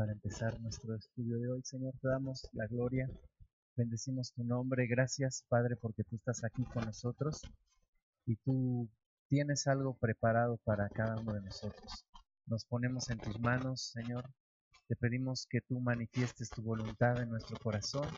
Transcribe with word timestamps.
para 0.00 0.12
empezar 0.12 0.58
nuestro 0.62 0.94
estudio 0.94 1.38
de 1.38 1.52
hoy. 1.52 1.60
Señor, 1.62 1.92
te 2.00 2.08
damos 2.08 2.48
la 2.54 2.66
gloria, 2.66 3.06
bendecimos 3.76 4.32
tu 4.32 4.42
nombre. 4.44 4.86
Gracias, 4.86 5.44
Padre, 5.46 5.76
porque 5.76 6.04
tú 6.04 6.16
estás 6.16 6.42
aquí 6.42 6.64
con 6.72 6.86
nosotros 6.86 7.42
y 8.24 8.36
tú 8.36 8.88
tienes 9.28 9.66
algo 9.66 9.92
preparado 9.98 10.56
para 10.64 10.88
cada 10.88 11.20
uno 11.20 11.34
de 11.34 11.42
nosotros. 11.42 12.06
Nos 12.46 12.64
ponemos 12.64 13.10
en 13.10 13.18
tus 13.18 13.38
manos, 13.40 13.92
Señor. 13.92 14.24
Te 14.88 14.96
pedimos 14.96 15.46
que 15.50 15.60
tú 15.60 15.78
manifiestes 15.80 16.48
tu 16.48 16.62
voluntad 16.62 17.20
en 17.20 17.28
nuestro 17.28 17.58
corazón, 17.58 18.08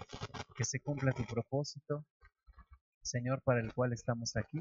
que 0.56 0.64
se 0.64 0.78
cumpla 0.78 1.10
tu 1.10 1.24
propósito, 1.24 2.06
Señor, 3.02 3.42
para 3.42 3.58
el 3.58 3.74
cual 3.74 3.92
estamos 3.92 4.36
aquí. 4.36 4.60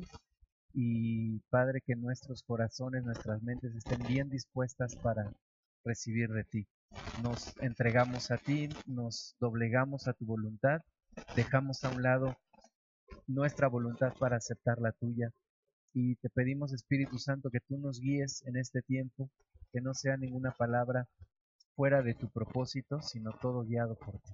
Y 0.74 1.38
Padre, 1.52 1.82
que 1.86 1.96
nuestros 1.96 2.42
corazones, 2.42 3.04
nuestras 3.04 3.44
mentes 3.44 3.76
estén 3.76 4.02
bien 4.08 4.28
dispuestas 4.28 4.96
para 4.96 5.32
recibir 5.86 6.30
de 6.32 6.46
ti. 6.46 6.68
Nos 7.22 7.56
entregamos 7.62 8.32
a 8.32 8.38
ti, 8.38 8.70
nos 8.86 9.36
doblegamos 9.40 10.08
a 10.08 10.14
tu 10.14 10.26
voluntad, 10.26 10.82
dejamos 11.36 11.84
a 11.84 11.90
un 11.90 12.04
lado 12.04 12.38
nuestra 13.28 13.68
voluntad 13.68 14.14
para 14.20 14.38
aceptar 14.38 14.80
la 14.80 14.92
tuya. 14.92 15.32
Y 15.94 16.16
te 16.16 16.30
pedimos, 16.30 16.74
Espíritu 16.74 17.18
Santo, 17.18 17.50
que 17.50 17.60
tú 17.60 17.78
nos 17.78 18.00
guíes 18.00 18.44
en 18.46 18.58
este 18.58 18.82
tiempo, 18.82 19.30
que 19.72 19.82
no 19.82 19.94
sea 19.94 20.18
ninguna 20.18 20.52
palabra 20.52 21.08
fuera 21.76 22.02
de 22.02 22.14
tu 22.14 22.30
propósito, 22.30 23.02
sino 23.02 23.32
todo 23.42 23.64
guiado 23.64 23.96
por 23.96 24.20
ti. 24.20 24.34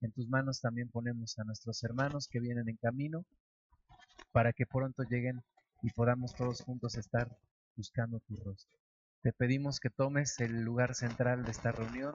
En 0.00 0.12
tus 0.12 0.28
manos 0.28 0.60
también 0.60 0.88
ponemos 0.88 1.38
a 1.38 1.44
nuestros 1.44 1.82
hermanos 1.82 2.28
que 2.28 2.40
vienen 2.40 2.68
en 2.68 2.76
camino 2.76 3.24
para 4.32 4.52
que 4.52 4.66
pronto 4.66 5.02
lleguen 5.02 5.42
y 5.82 5.90
podamos 5.90 6.34
todos 6.34 6.62
juntos 6.62 6.96
estar 6.96 7.28
buscando 7.76 8.20
tu 8.20 8.36
rostro. 8.36 8.78
Te 9.22 9.32
pedimos 9.32 9.80
que 9.80 9.90
tomes 9.90 10.38
el 10.38 10.62
lugar 10.62 10.94
central 10.94 11.44
de 11.44 11.50
esta 11.50 11.72
reunión 11.72 12.14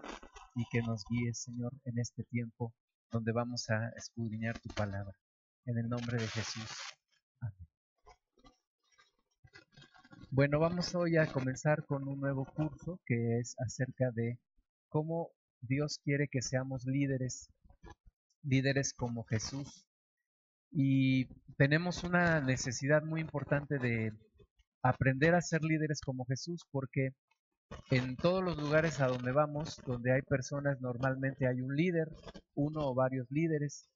y 0.56 0.64
que 0.72 0.82
nos 0.82 1.04
guíes, 1.10 1.42
Señor, 1.42 1.74
en 1.84 2.00
este 2.00 2.24
tiempo 2.24 2.74
donde 3.12 3.34
vamos 3.34 3.70
a 3.70 3.90
escudriñar 3.98 4.58
tu 4.60 4.70
palabra. 4.70 5.14
En 5.66 5.78
el 5.78 5.90
nombre 5.90 6.18
de 6.18 6.28
Jesús. 6.28 6.70
Amén. 7.42 7.68
Bueno, 10.32 10.60
vamos 10.60 10.96
hoy 10.96 11.18
a 11.18 11.28
comenzar 11.28 11.86
con 11.86 12.08
un 12.08 12.20
nuevo 12.20 12.46
curso 12.46 13.00
que 13.06 13.40
es 13.40 13.56
acerca 13.60 14.10
de 14.12 14.40
cómo 14.88 15.30
Dios 15.60 16.00
quiere 16.04 16.28
que 16.28 16.42
seamos 16.42 16.86
líderes, 16.86 17.50
líderes 18.44 18.94
como 18.94 19.26
Jesús. 19.26 19.86
Y 20.72 21.26
tenemos 21.58 22.04
una 22.04 22.42
necesidad 22.42 23.04
muy 23.04 23.22
importante 23.22 23.78
de 23.78 24.14
aprender 24.84 25.34
a 25.34 25.42
ser 25.42 25.64
líderes 25.64 26.02
como 26.02 26.26
Jesús 26.26 26.62
porque 26.72 27.10
en 27.90 28.16
todos 28.18 28.44
los 28.44 28.58
lugares 28.58 29.00
a 29.00 29.08
donde 29.08 29.32
vamos, 29.32 29.82
donde 29.86 30.14
hay 30.14 30.22
personas, 30.22 30.80
normalmente 30.82 31.48
hay 31.48 31.62
un 31.62 31.76
líder, 31.76 32.10
uno 32.54 32.82
o 32.88 32.94
varios 32.94 33.26
líderes, 33.32 33.90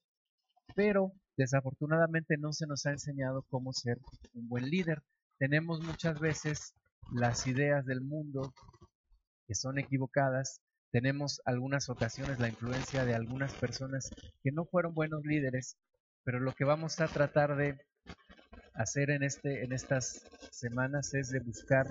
pero 0.74 1.12
desafortunadamente 1.36 2.36
no 2.38 2.52
se 2.52 2.66
nos 2.66 2.86
ha 2.86 2.90
enseñado 2.90 3.44
cómo 3.48 3.72
ser 3.72 3.98
un 4.34 4.48
buen 4.48 4.64
líder. 4.64 5.02
Tenemos 5.38 5.84
muchas 5.84 6.18
veces 6.18 6.74
las 7.12 7.46
ideas 7.46 7.86
del 7.86 8.00
mundo 8.00 8.52
que 9.46 9.54
son 9.54 9.78
equivocadas 9.78 10.60
tenemos 10.90 11.42
algunas 11.44 11.90
ocasiones 11.90 12.40
la 12.40 12.48
influencia 12.48 13.04
de 13.04 13.14
algunas 13.14 13.52
personas 13.54 14.10
que 14.42 14.52
no 14.52 14.64
fueron 14.64 14.94
buenos 14.94 15.22
líderes, 15.24 15.76
pero 16.24 16.40
lo 16.40 16.52
que 16.54 16.64
vamos 16.64 17.00
a 17.00 17.08
tratar 17.08 17.56
de 17.56 17.78
hacer 18.78 19.10
en, 19.10 19.22
este, 19.22 19.64
en 19.64 19.72
estas 19.72 20.22
semanas 20.50 21.12
es 21.14 21.28
de 21.28 21.40
buscar 21.40 21.86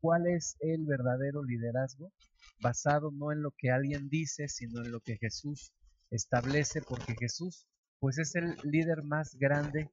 cuál 0.00 0.26
es 0.26 0.56
el 0.60 0.86
verdadero 0.86 1.44
liderazgo 1.44 2.12
basado 2.60 3.10
no 3.12 3.32
en 3.32 3.42
lo 3.42 3.52
que 3.56 3.70
alguien 3.70 4.08
dice, 4.08 4.48
sino 4.48 4.82
en 4.82 4.90
lo 4.90 5.00
que 5.00 5.16
Jesús 5.16 5.72
establece, 6.10 6.82
porque 6.82 7.14
Jesús 7.18 7.66
pues 8.00 8.18
es 8.18 8.34
el 8.34 8.56
líder 8.64 9.02
más 9.04 9.36
grande 9.38 9.88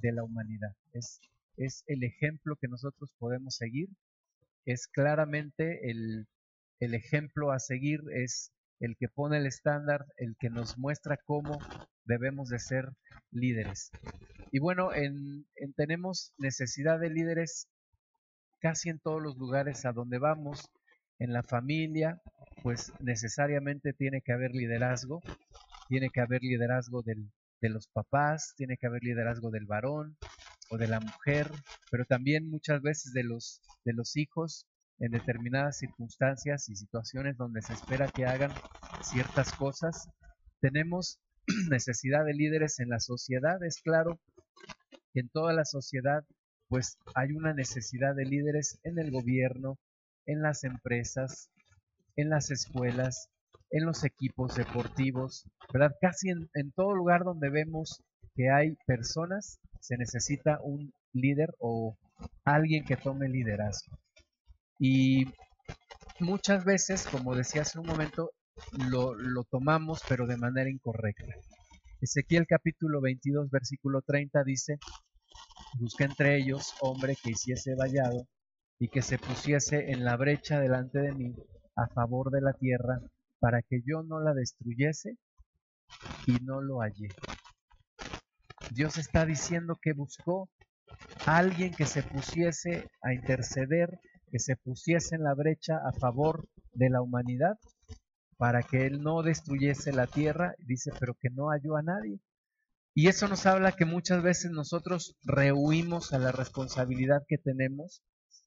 de 0.00 0.12
la 0.12 0.24
humanidad, 0.24 0.74
es, 0.94 1.20
es 1.56 1.84
el 1.86 2.02
ejemplo 2.02 2.56
que 2.56 2.66
nosotros 2.66 3.14
podemos 3.18 3.54
seguir, 3.54 3.88
es 4.64 4.88
claramente 4.88 5.90
el 5.90 6.26
el 6.82 6.94
ejemplo 6.94 7.52
a 7.52 7.60
seguir 7.60 8.00
es 8.12 8.50
el 8.80 8.96
que 8.96 9.06
pone 9.06 9.36
el 9.36 9.46
estándar, 9.46 10.04
el 10.16 10.34
que 10.36 10.50
nos 10.50 10.78
muestra 10.78 11.16
cómo 11.16 11.60
debemos 12.04 12.48
de 12.48 12.58
ser 12.58 12.88
líderes. 13.30 13.92
Y 14.54 14.58
bueno, 14.58 14.92
en, 14.92 15.46
tenemos 15.76 16.34
necesidad 16.36 17.00
de 17.00 17.08
líderes 17.08 17.68
casi 18.60 18.90
en 18.90 18.98
todos 18.98 19.20
los 19.20 19.38
lugares 19.38 19.86
a 19.86 19.92
donde 19.92 20.18
vamos. 20.18 20.70
En 21.18 21.32
la 21.32 21.42
familia, 21.42 22.20
pues 22.62 22.92
necesariamente 23.00 23.94
tiene 23.94 24.20
que 24.20 24.32
haber 24.32 24.50
liderazgo, 24.54 25.22
tiene 25.88 26.10
que 26.10 26.20
haber 26.20 26.42
liderazgo 26.42 27.00
del, 27.00 27.32
de 27.62 27.70
los 27.70 27.88
papás, 27.88 28.52
tiene 28.54 28.76
que 28.76 28.86
haber 28.86 29.02
liderazgo 29.02 29.50
del 29.50 29.64
varón 29.64 30.18
o 30.68 30.76
de 30.76 30.88
la 30.88 31.00
mujer, 31.00 31.50
pero 31.90 32.04
también 32.04 32.50
muchas 32.50 32.82
veces 32.82 33.14
de 33.14 33.22
los, 33.22 33.62
de 33.86 33.94
los 33.94 34.16
hijos 34.16 34.66
en 34.98 35.12
determinadas 35.12 35.78
circunstancias 35.78 36.68
y 36.68 36.76
situaciones 36.76 37.38
donde 37.38 37.62
se 37.62 37.72
espera 37.72 38.08
que 38.08 38.26
hagan 38.26 38.52
ciertas 39.02 39.52
cosas. 39.52 40.10
Tenemos 40.60 41.18
necesidad 41.70 42.26
de 42.26 42.34
líderes 42.34 42.80
en 42.80 42.90
la 42.90 43.00
sociedad, 43.00 43.62
es 43.64 43.80
claro 43.80 44.20
en 45.20 45.28
toda 45.28 45.52
la 45.52 45.64
sociedad 45.64 46.24
pues 46.68 46.96
hay 47.14 47.32
una 47.32 47.52
necesidad 47.52 48.14
de 48.14 48.24
líderes 48.24 48.78
en 48.82 48.98
el 48.98 49.10
gobierno, 49.10 49.78
en 50.24 50.40
las 50.40 50.64
empresas, 50.64 51.50
en 52.16 52.30
las 52.30 52.50
escuelas, 52.50 53.28
en 53.70 53.84
los 53.84 54.04
equipos 54.04 54.54
deportivos, 54.54 55.44
¿verdad? 55.70 55.94
Casi 56.00 56.30
en, 56.30 56.48
en 56.54 56.72
todo 56.72 56.94
lugar 56.94 57.24
donde 57.24 57.50
vemos 57.50 58.02
que 58.34 58.50
hay 58.50 58.76
personas, 58.86 59.58
se 59.80 59.98
necesita 59.98 60.60
un 60.62 60.94
líder 61.12 61.54
o 61.58 61.96
alguien 62.44 62.84
que 62.84 62.96
tome 62.96 63.28
liderazgo. 63.28 63.98
Y 64.78 65.26
muchas 66.20 66.64
veces, 66.64 67.06
como 67.06 67.34
decía 67.34 67.62
hace 67.62 67.78
un 67.78 67.86
momento, 67.86 68.30
lo, 68.90 69.14
lo 69.14 69.44
tomamos 69.44 70.02
pero 70.08 70.26
de 70.26 70.36
manera 70.36 70.70
incorrecta. 70.70 71.34
Ezequiel 72.02 72.48
capítulo 72.48 73.00
22, 73.00 73.48
versículo 73.48 74.02
30 74.02 74.42
dice, 74.42 74.80
busca 75.78 76.04
entre 76.04 76.36
ellos 76.36 76.74
hombre 76.80 77.14
que 77.14 77.30
hiciese 77.30 77.76
vallado 77.76 78.26
y 78.80 78.88
que 78.88 79.02
se 79.02 79.18
pusiese 79.18 79.92
en 79.92 80.04
la 80.04 80.16
brecha 80.16 80.58
delante 80.58 80.98
de 80.98 81.12
mí 81.12 81.32
a 81.76 81.86
favor 81.86 82.32
de 82.32 82.40
la 82.40 82.54
tierra 82.54 83.00
para 83.38 83.62
que 83.62 83.82
yo 83.86 84.02
no 84.02 84.18
la 84.18 84.34
destruyese 84.34 85.16
y 86.26 86.32
no 86.42 86.60
lo 86.60 86.80
hallé. 86.80 87.06
Dios 88.74 88.98
está 88.98 89.24
diciendo 89.24 89.78
que 89.80 89.92
buscó 89.92 90.50
a 91.24 91.36
alguien 91.36 91.72
que 91.72 91.86
se 91.86 92.02
pusiese 92.02 92.90
a 93.00 93.14
interceder 93.14 94.00
que 94.32 94.40
se 94.40 94.56
pusiese 94.56 95.14
en 95.14 95.22
la 95.22 95.34
brecha 95.34 95.76
a 95.76 95.92
favor 95.92 96.48
de 96.72 96.90
la 96.90 97.00
humanidad 97.00 97.58
para 98.36 98.62
que 98.62 98.86
Él 98.86 99.02
no 99.02 99.22
destruyese 99.22 99.92
la 99.92 100.06
tierra, 100.06 100.54
dice, 100.58 100.90
pero 100.98 101.14
que 101.14 101.30
no 101.30 101.48
halló 101.50 101.76
a 101.76 101.82
nadie. 101.82 102.18
Y 102.94 103.08
eso 103.08 103.26
nos 103.28 103.46
habla 103.46 103.72
que 103.72 103.86
muchas 103.86 104.22
veces 104.22 104.50
nosotros 104.50 105.16
rehuimos 105.24 106.12
a 106.12 106.18
la 106.18 106.32
responsabilidad 106.32 107.22
que 107.26 107.38
tenemos 107.38 108.02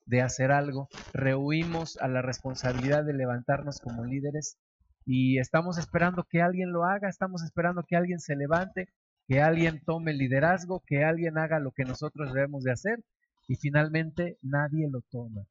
de 0.05 0.21
hacer 0.21 0.51
algo, 0.51 0.87
rehuimos 1.13 1.97
a 1.97 2.07
la 2.07 2.21
responsabilidad 2.21 3.03
de 3.03 3.13
levantarnos 3.13 3.79
como 3.79 4.05
líderes 4.05 4.57
y 5.05 5.39
estamos 5.39 5.77
esperando 5.77 6.25
que 6.29 6.41
alguien 6.41 6.71
lo 6.71 6.83
haga, 6.83 7.09
estamos 7.09 7.43
esperando 7.43 7.83
que 7.87 7.95
alguien 7.95 8.19
se 8.19 8.35
levante, 8.35 8.87
que 9.27 9.41
alguien 9.41 9.81
tome 9.83 10.13
liderazgo, 10.13 10.83
que 10.85 11.03
alguien 11.03 11.37
haga 11.39 11.59
lo 11.59 11.71
que 11.71 11.85
nosotros 11.85 12.33
debemos 12.33 12.63
de 12.63 12.71
hacer 12.71 13.03
y 13.47 13.55
finalmente 13.55 14.37
nadie 14.41 14.87
lo 14.89 15.01
toma. 15.09 15.41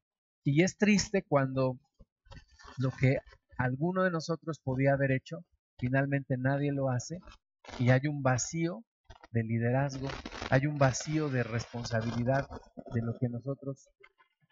Y 0.43 0.63
es 0.63 0.77
triste 0.77 1.23
cuando 1.27 1.77
lo 2.77 2.91
que 2.91 3.17
alguno 3.57 4.03
de 4.03 4.11
nosotros 4.11 4.59
podía 4.59 4.93
haber 4.93 5.11
hecho, 5.11 5.43
finalmente 5.77 6.37
nadie 6.37 6.71
lo 6.71 6.89
hace 6.89 7.19
y 7.79 7.89
hay 7.89 8.07
un 8.07 8.21
vacío 8.21 8.83
de 9.31 9.43
liderazgo, 9.43 10.07
hay 10.49 10.65
un 10.67 10.77
vacío 10.77 11.29
de 11.29 11.43
responsabilidad 11.43 12.47
de 12.93 13.01
lo 13.01 13.17
que 13.19 13.29
nosotros 13.29 13.89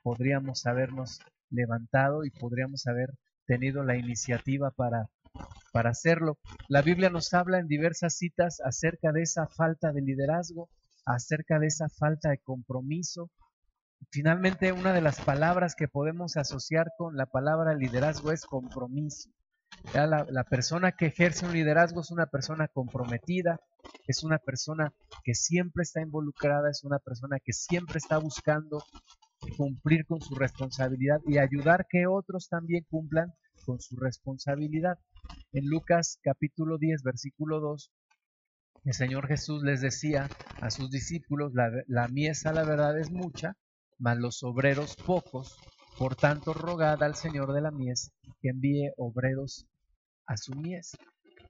podríamos 0.04 0.66
habernos 0.66 1.22
levantado 1.50 2.26
y 2.26 2.32
podríamos 2.32 2.86
haber 2.88 3.10
tenido 3.46 3.84
la 3.84 3.98
iniciativa 3.98 4.72
para, 4.72 5.10
para 5.72 5.92
hacerlo. 5.92 6.38
La 6.68 6.82
Biblia 6.82 7.10
nos 7.10 7.34
habla 7.34 7.60
en 7.60 7.68
diversas 7.68 8.18
citas 8.18 8.60
acerca 8.64 9.12
de 9.12 9.22
esa 9.22 9.48
falta 9.48 9.92
de 9.92 10.02
liderazgo, 10.02 10.70
acerca 11.06 11.60
de 11.60 11.68
esa 11.68 11.90
falta 11.90 12.30
de 12.30 12.40
compromiso, 12.40 13.30
Finalmente, 14.10 14.72
una 14.72 14.94
de 14.94 15.02
las 15.02 15.20
palabras 15.22 15.76
que 15.76 15.88
podemos 15.88 16.38
asociar 16.38 16.92
con 16.98 17.16
la 17.16 17.26
palabra 17.26 17.74
liderazgo 17.74 18.32
es 18.32 18.46
compromiso. 18.46 19.30
La, 19.94 20.44
persona 20.46 20.94
que 20.94 21.08
ejerce 21.08 21.46
un 21.46 21.54
liderazgo 21.54 22.02
es 22.02 22.12
una 22.12 22.28
persona 22.28 22.68
comprometida, 22.68 23.60
es 24.08 24.24
una 24.24 24.38
persona 24.38 24.94
que 25.24 25.36
siempre 25.36 25.84
está 25.84 26.02
involucrada, 26.02 26.70
es 26.70 26.84
una 26.84 27.00
persona 27.00 27.38
que 27.44 27.54
siempre 27.54 27.98
está 27.98 28.18
buscando 28.18 28.84
cumplir 29.58 30.06
con 30.06 30.22
su 30.22 30.36
responsabilidad 30.36 31.20
y 31.26 31.38
ayudar 31.38 31.86
que 31.90 32.08
otros 32.08 32.48
también 32.48 32.86
cumplan 32.90 33.34
con 33.66 33.80
su 33.80 33.98
responsabilidad. 33.98 34.98
En 35.52 35.66
Lucas 35.66 36.20
capítulo 36.24 36.78
10, 36.78 37.04
versículo 37.04 37.60
2, 37.60 37.92
el 38.86 38.94
Señor 38.94 39.28
Jesús 39.28 39.64
les 39.64 39.82
decía 39.82 40.30
a 40.62 40.70
sus 40.70 40.90
discípulos, 40.90 41.54
la, 41.54 41.70
la 41.88 42.08
la 42.08 42.64
verdad 42.64 43.00
es 43.00 43.12
mucha, 43.12 43.56
mas 44.00 44.18
los 44.18 44.44
obreros 44.44 44.96
pocos, 44.96 45.58
por 45.98 46.16
tanto 46.16 46.54
rogad 46.54 47.02
al 47.04 47.16
Señor 47.16 47.54
de 47.54 47.62
la 47.62 47.72
mies 47.72 48.12
que 48.42 48.50
envíe 48.50 48.92
obreros 48.98 49.66
a 50.26 50.38
su 50.38 50.54
mies. 50.56 50.98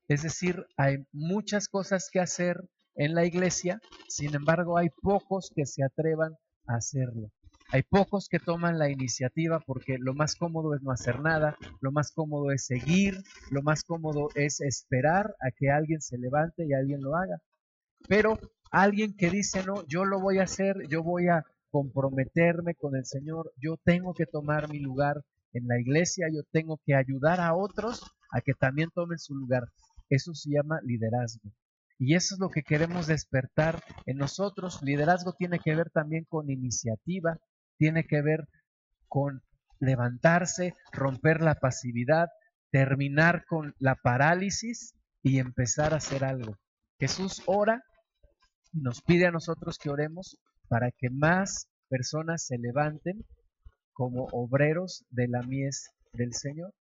Es 0.08 0.24
decir, 0.24 0.66
hay 0.78 1.06
muchas 1.12 1.68
cosas 1.68 2.10
que 2.12 2.20
hacer 2.20 2.64
en 2.96 3.16
la 3.16 3.26
iglesia, 3.26 3.82
sin 4.08 4.36
embargo 4.36 4.78
hay 4.78 4.90
pocos 5.02 5.52
que 5.56 5.66
se 5.66 5.84
atrevan 5.84 6.34
a 6.68 6.76
hacerlo. 6.76 7.32
Hay 7.72 7.82
pocos 7.82 8.28
que 8.30 8.40
toman 8.40 8.78
la 8.78 8.90
iniciativa 8.90 9.60
porque 9.60 9.98
lo 9.98 10.14
más 10.14 10.36
cómodo 10.36 10.76
es 10.76 10.84
no 10.84 10.92
hacer 10.92 11.20
nada, 11.22 11.58
lo 11.82 11.92
más 11.92 12.12
cómodo 12.12 12.52
es 12.52 12.66
seguir, 12.66 13.24
lo 13.50 13.64
más 13.64 13.84
cómodo 13.84 14.30
es 14.36 14.62
esperar 14.62 15.36
a 15.42 15.50
que 15.50 15.72
alguien 15.72 16.02
se 16.02 16.20
levante 16.20 16.66
y 16.68 16.74
alguien 16.74 17.02
lo 17.02 17.16
haga. 17.16 17.42
Pero 18.08 18.38
alguien 18.70 19.16
que 19.16 19.32
dice, 19.32 19.64
no, 19.66 19.88
yo 19.88 20.06
lo 20.06 20.20
voy 20.20 20.38
a 20.38 20.44
hacer, 20.44 20.88
yo 20.88 21.02
voy 21.02 21.30
a 21.30 21.46
comprometerme 21.74 22.76
con 22.76 22.96
el 22.96 23.04
Señor, 23.04 23.52
yo 23.58 23.78
tengo 23.84 24.14
que 24.14 24.28
tomar 24.28 24.70
mi 24.70 24.78
lugar 24.78 25.24
en 25.54 25.68
la 25.68 25.80
iglesia, 25.80 26.28
yo 26.32 26.44
tengo 26.52 26.80
que 26.86 26.94
ayudar 26.94 27.40
a 27.40 27.56
otros 27.56 28.04
a 28.32 28.42
que 28.42 28.54
también 28.54 28.92
tomen 28.94 29.18
su 29.18 29.34
lugar. 29.34 29.64
Eso 30.08 30.36
se 30.36 30.52
llama 30.52 30.80
liderazgo. 30.84 31.50
Y 31.98 32.14
eso 32.14 32.36
es 32.36 32.40
lo 32.40 32.50
que 32.50 32.62
queremos 32.62 33.08
despertar 33.08 33.84
en 34.06 34.18
nosotros. 34.18 34.84
Liderazgo 34.84 35.34
tiene 35.34 35.58
que 35.58 35.74
ver 35.74 35.90
también 35.90 36.26
con 36.30 36.52
iniciativa, 36.52 37.40
tiene 37.80 38.06
que 38.06 38.22
ver 38.22 38.48
con 39.08 39.42
levantarse, 39.80 40.76
romper 40.92 41.42
la 41.42 41.56
pasividad, 41.56 42.28
terminar 42.70 43.46
con 43.48 43.74
la 43.80 43.96
parálisis 43.96 44.94
y 45.24 45.40
empezar 45.40 45.96
a 45.96 45.98
hacer 45.98 46.24
algo. 46.24 46.56
Jesús 47.00 47.42
ora 47.48 47.82
y 48.72 48.82
nos 48.82 49.02
pide 49.02 49.26
a 49.26 49.32
nosotros 49.32 49.80
que 49.80 49.90
oremos 49.90 50.38
para 50.68 50.92
que 50.92 51.10
más 51.10 51.68
personas 51.90 52.46
se 52.46 52.58
levanten 52.58 53.24
como 53.94 54.26
obreros 54.32 55.06
de 55.12 55.28
la 55.28 55.44
mies 55.44 55.92
del 56.14 56.34
Señor, 56.34 56.74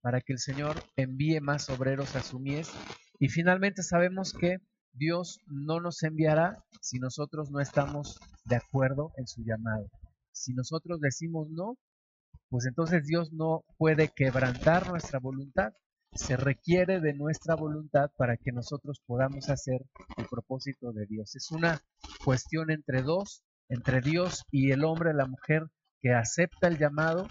para 0.00 0.20
que 0.20 0.34
el 0.34 0.38
Señor 0.38 0.76
envíe 0.96 1.40
más 1.40 1.70
obreros 1.70 2.14
a 2.16 2.22
su 2.22 2.38
mies. 2.38 2.70
Y 3.18 3.28
finalmente 3.28 3.82
sabemos 3.82 4.32
que 4.32 4.58
Dios 4.92 5.38
no 5.46 5.80
nos 5.80 6.02
enviará 6.02 6.64
si 6.80 6.98
nosotros 6.98 7.50
no 7.50 7.60
estamos 7.60 8.18
de 8.44 8.56
acuerdo 8.56 9.12
en 9.16 9.26
su 9.26 9.42
llamado. 9.42 9.88
Si 10.32 10.52
nosotros 10.54 11.00
decimos 11.00 11.48
no, 11.50 11.76
pues 12.48 12.66
entonces 12.66 13.04
Dios 13.06 13.32
no 13.32 13.64
puede 13.76 14.08
quebrantar 14.08 14.88
nuestra 14.88 15.18
voluntad. 15.18 15.72
Se 16.12 16.36
requiere 16.36 17.00
de 17.00 17.14
nuestra 17.14 17.54
voluntad 17.54 18.10
para 18.16 18.36
que 18.36 18.52
nosotros 18.52 19.00
podamos 19.06 19.48
hacer 19.50 19.84
el 20.16 20.26
propósito 20.26 20.92
de 20.92 21.06
Dios. 21.06 21.36
Es 21.36 21.50
una 21.50 21.80
cuestión 22.24 22.70
entre 22.70 23.02
dos, 23.02 23.44
entre 23.68 24.00
Dios 24.00 24.44
y 24.50 24.70
el 24.72 24.84
hombre, 24.84 25.14
la 25.14 25.26
mujer, 25.26 25.68
que 26.00 26.12
acepta 26.12 26.68
el 26.68 26.78
llamado 26.78 27.26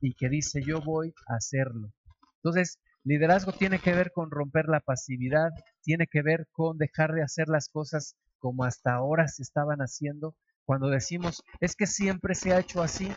y 0.00 0.14
que 0.14 0.28
dice 0.28 0.62
yo 0.62 0.80
voy 0.80 1.14
a 1.26 1.36
hacerlo. 1.36 1.92
Entonces, 2.36 2.78
liderazgo 3.04 3.52
tiene 3.52 3.78
que 3.78 3.94
ver 3.94 4.12
con 4.12 4.30
romper 4.30 4.66
la 4.68 4.80
pasividad, 4.80 5.50
tiene 5.82 6.06
que 6.06 6.22
ver 6.22 6.46
con 6.52 6.78
dejar 6.78 7.12
de 7.12 7.22
hacer 7.22 7.48
las 7.48 7.68
cosas 7.68 8.16
como 8.38 8.64
hasta 8.64 8.94
ahora 8.94 9.28
se 9.28 9.42
estaban 9.42 9.80
haciendo 9.80 10.34
cuando 10.64 10.88
decimos, 10.88 11.42
es 11.60 11.74
que 11.74 11.86
siempre 11.86 12.34
se 12.34 12.52
ha 12.52 12.60
hecho 12.60 12.80
así, 12.80 13.08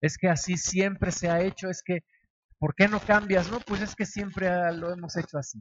es 0.00 0.16
que 0.16 0.28
así 0.28 0.56
siempre 0.56 1.12
se 1.12 1.28
ha 1.28 1.42
hecho, 1.42 1.68
es 1.68 1.82
que, 1.82 2.04
¿por 2.62 2.76
qué 2.76 2.86
no 2.86 3.00
cambias? 3.00 3.50
No, 3.50 3.58
pues 3.58 3.80
es 3.82 3.96
que 3.96 4.06
siempre 4.06 4.48
lo 4.76 4.92
hemos 4.92 5.16
hecho 5.16 5.36
así. 5.36 5.60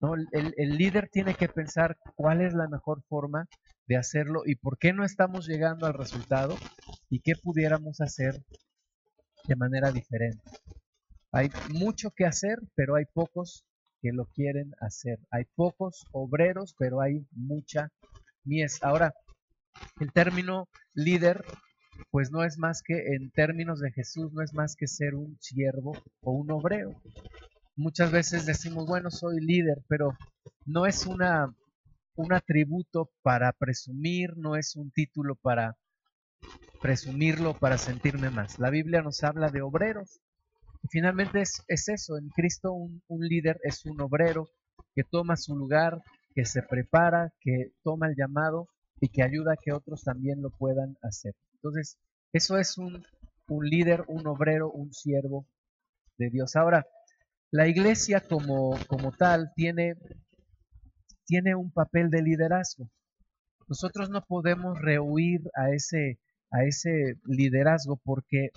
¿no? 0.00 0.14
El, 0.16 0.52
el 0.56 0.76
líder 0.76 1.08
tiene 1.08 1.36
que 1.36 1.48
pensar 1.48 1.96
cuál 2.16 2.40
es 2.40 2.52
la 2.52 2.66
mejor 2.66 3.00
forma 3.08 3.46
de 3.86 3.96
hacerlo 3.96 4.42
y 4.44 4.56
por 4.56 4.76
qué 4.76 4.92
no 4.92 5.04
estamos 5.04 5.46
llegando 5.46 5.86
al 5.86 5.94
resultado 5.94 6.56
y 7.08 7.20
qué 7.20 7.34
pudiéramos 7.40 8.00
hacer 8.00 8.42
de 9.46 9.54
manera 9.54 9.92
diferente. 9.92 10.42
Hay 11.30 11.48
mucho 11.68 12.10
que 12.10 12.26
hacer, 12.26 12.58
pero 12.74 12.96
hay 12.96 13.04
pocos 13.04 13.64
que 14.00 14.10
lo 14.10 14.26
quieren 14.26 14.72
hacer. 14.80 15.20
Hay 15.30 15.44
pocos 15.54 16.04
obreros, 16.10 16.74
pero 16.76 17.00
hay 17.00 17.24
mucha 17.30 17.92
mies. 18.42 18.82
Ahora, 18.82 19.14
el 20.00 20.12
término 20.12 20.68
líder, 20.92 21.44
pues 22.10 22.30
no 22.30 22.44
es 22.44 22.58
más 22.58 22.82
que, 22.82 23.14
en 23.14 23.30
términos 23.30 23.80
de 23.80 23.92
Jesús, 23.92 24.32
no 24.32 24.42
es 24.42 24.54
más 24.54 24.76
que 24.76 24.86
ser 24.86 25.14
un 25.14 25.36
siervo 25.40 25.92
o 26.20 26.32
un 26.32 26.50
obrero. 26.50 26.94
Muchas 27.76 28.10
veces 28.10 28.46
decimos, 28.46 28.86
bueno, 28.86 29.10
soy 29.10 29.40
líder, 29.40 29.82
pero 29.88 30.16
no 30.66 30.86
es 30.86 31.06
una, 31.06 31.54
un 32.16 32.32
atributo 32.32 33.10
para 33.22 33.52
presumir, 33.52 34.36
no 34.36 34.56
es 34.56 34.76
un 34.76 34.90
título 34.90 35.36
para 35.36 35.76
presumirlo, 36.80 37.58
para 37.58 37.78
sentirme 37.78 38.30
más. 38.30 38.58
La 38.58 38.70
Biblia 38.70 39.02
nos 39.02 39.22
habla 39.22 39.48
de 39.48 39.62
obreros. 39.62 40.20
Y 40.82 40.88
finalmente 40.88 41.40
es, 41.40 41.62
es 41.68 41.88
eso, 41.88 42.18
en 42.18 42.28
Cristo 42.30 42.72
un, 42.72 43.02
un 43.06 43.26
líder 43.26 43.60
es 43.62 43.86
un 43.86 44.00
obrero 44.00 44.48
que 44.94 45.04
toma 45.04 45.36
su 45.36 45.56
lugar, 45.56 46.02
que 46.34 46.44
se 46.44 46.62
prepara, 46.62 47.32
que 47.40 47.72
toma 47.84 48.08
el 48.08 48.16
llamado 48.16 48.68
y 49.00 49.08
que 49.08 49.22
ayuda 49.22 49.52
a 49.52 49.56
que 49.56 49.72
otros 49.72 50.02
también 50.02 50.42
lo 50.42 50.50
puedan 50.50 50.96
hacer. 51.02 51.34
Entonces, 51.62 51.96
eso 52.32 52.58
es 52.58 52.76
un, 52.76 53.04
un 53.48 53.64
líder, 53.64 54.04
un 54.08 54.26
obrero, 54.26 54.70
un 54.70 54.92
siervo 54.92 55.46
de 56.18 56.30
Dios. 56.30 56.56
Ahora, 56.56 56.86
la 57.52 57.68
iglesia 57.68 58.20
como, 58.20 58.76
como 58.88 59.12
tal 59.12 59.52
tiene, 59.54 59.94
tiene 61.24 61.54
un 61.54 61.70
papel 61.70 62.10
de 62.10 62.22
liderazgo. 62.22 62.90
Nosotros 63.68 64.10
no 64.10 64.24
podemos 64.24 64.80
rehuir 64.80 65.42
a 65.54 65.70
ese, 65.70 66.18
a 66.50 66.64
ese 66.64 67.18
liderazgo 67.26 68.00
porque 68.02 68.50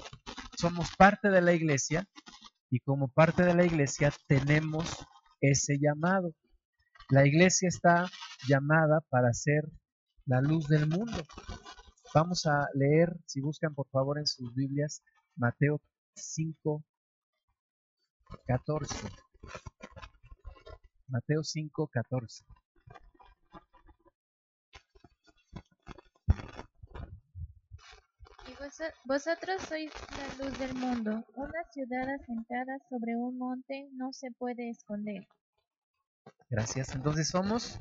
somos 0.58 0.90
parte 0.98 1.30
de 1.30 1.42
la 1.42 1.54
iglesia 1.54 2.08
y 2.72 2.80
como 2.80 3.08
parte 3.10 3.44
de 3.44 3.54
la 3.54 3.66
iglesia 3.66 4.12
tenemos 4.28 5.06
ese 5.42 5.78
llamado. 5.80 6.34
La 7.10 7.28
iglesia 7.28 7.68
está 7.68 8.10
llamada 8.48 9.01
para 9.10 9.31
ser 9.34 9.69
la 10.25 10.42
luz 10.42 10.68
del 10.68 10.88
mundo. 10.88 11.24
Vamos 12.16 12.46
a 12.46 12.70
leer, 12.74 13.14
si 13.26 13.42
buscan 13.42 13.76
por 13.76 13.90
favor 13.90 14.18
en 14.18 14.26
sus 14.26 14.56
Biblias, 14.56 15.04
Mateo 15.36 15.82
5, 16.14 16.82
14. 18.48 19.10
Mateo 21.10 21.44
5, 21.44 21.88
14. 21.88 22.46
Y 28.48 28.54
vosotros 29.04 29.62
sois 29.68 29.92
la 30.18 30.46
luz 30.46 30.58
del 30.58 30.74
mundo. 30.74 31.22
Una 31.36 31.63
ciudad 31.74 32.08
asentada 32.12 32.80
sobre 32.89 33.18
un 33.18 33.38
monte 33.38 33.89
no 33.92 34.13
se 34.13 34.32
puede 34.32 34.70
esconder. 34.70 35.28
Gracias. 36.50 36.96
Entonces 36.96 37.28
somos 37.28 37.78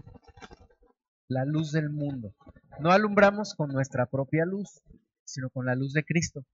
la 1.29 1.45
luz 1.45 1.73
del 1.73 1.91
mundo. 1.91 2.35
No 2.81 2.91
alumbramos 2.91 3.55
con 3.55 3.71
nuestra 3.71 4.07
propia 4.07 4.45
luz, 4.45 4.83
sino 5.25 5.51
con 5.51 5.67
la 5.67 5.75
luz 5.75 5.93
de 5.93 6.05
Cristo. 6.05 6.45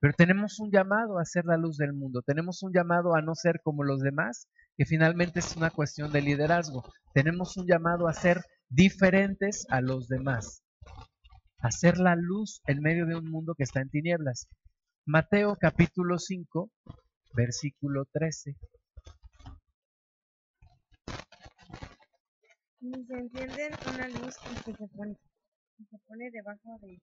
Pero 0.00 0.14
tenemos 0.16 0.60
un 0.60 0.70
llamado 0.70 1.18
a 1.18 1.24
ser 1.24 1.46
la 1.46 1.56
luz 1.56 1.78
del 1.78 1.94
mundo, 1.94 2.22
tenemos 2.22 2.62
un 2.62 2.72
llamado 2.72 3.14
a 3.14 3.22
no 3.22 3.34
ser 3.34 3.60
como 3.62 3.84
los 3.84 4.00
demás, 4.00 4.48
que 4.76 4.84
finalmente 4.84 5.38
es 5.38 5.56
una 5.56 5.70
cuestión 5.70 6.12
de 6.12 6.20
liderazgo. 6.20 6.84
Tenemos 7.14 7.56
un 7.56 7.66
llamado 7.66 8.06
a 8.06 8.12
ser 8.12 8.42
diferentes 8.68 9.66
a 9.70 9.80
los 9.80 10.08
demás, 10.08 10.62
a 11.58 11.70
ser 11.70 11.98
la 11.98 12.16
luz 12.16 12.60
en 12.66 12.80
medio 12.80 13.06
de 13.06 13.16
un 13.16 13.30
mundo 13.30 13.54
que 13.54 13.62
está 13.62 13.80
en 13.80 13.88
tinieblas. 13.88 14.48
Mateo 15.06 15.56
capítulo 15.56 16.18
5, 16.18 16.70
versículo 17.34 18.04
13. 18.12 18.56
Y 22.84 22.92
se 23.06 23.14
enciende 23.14 23.70
una 23.94 24.08
luz 24.08 24.36
que 24.36 24.72
se 24.74 24.88
pone, 24.88 25.16
se 25.90 25.98
pone 26.06 26.30
debajo 26.30 26.78
de 26.82 27.00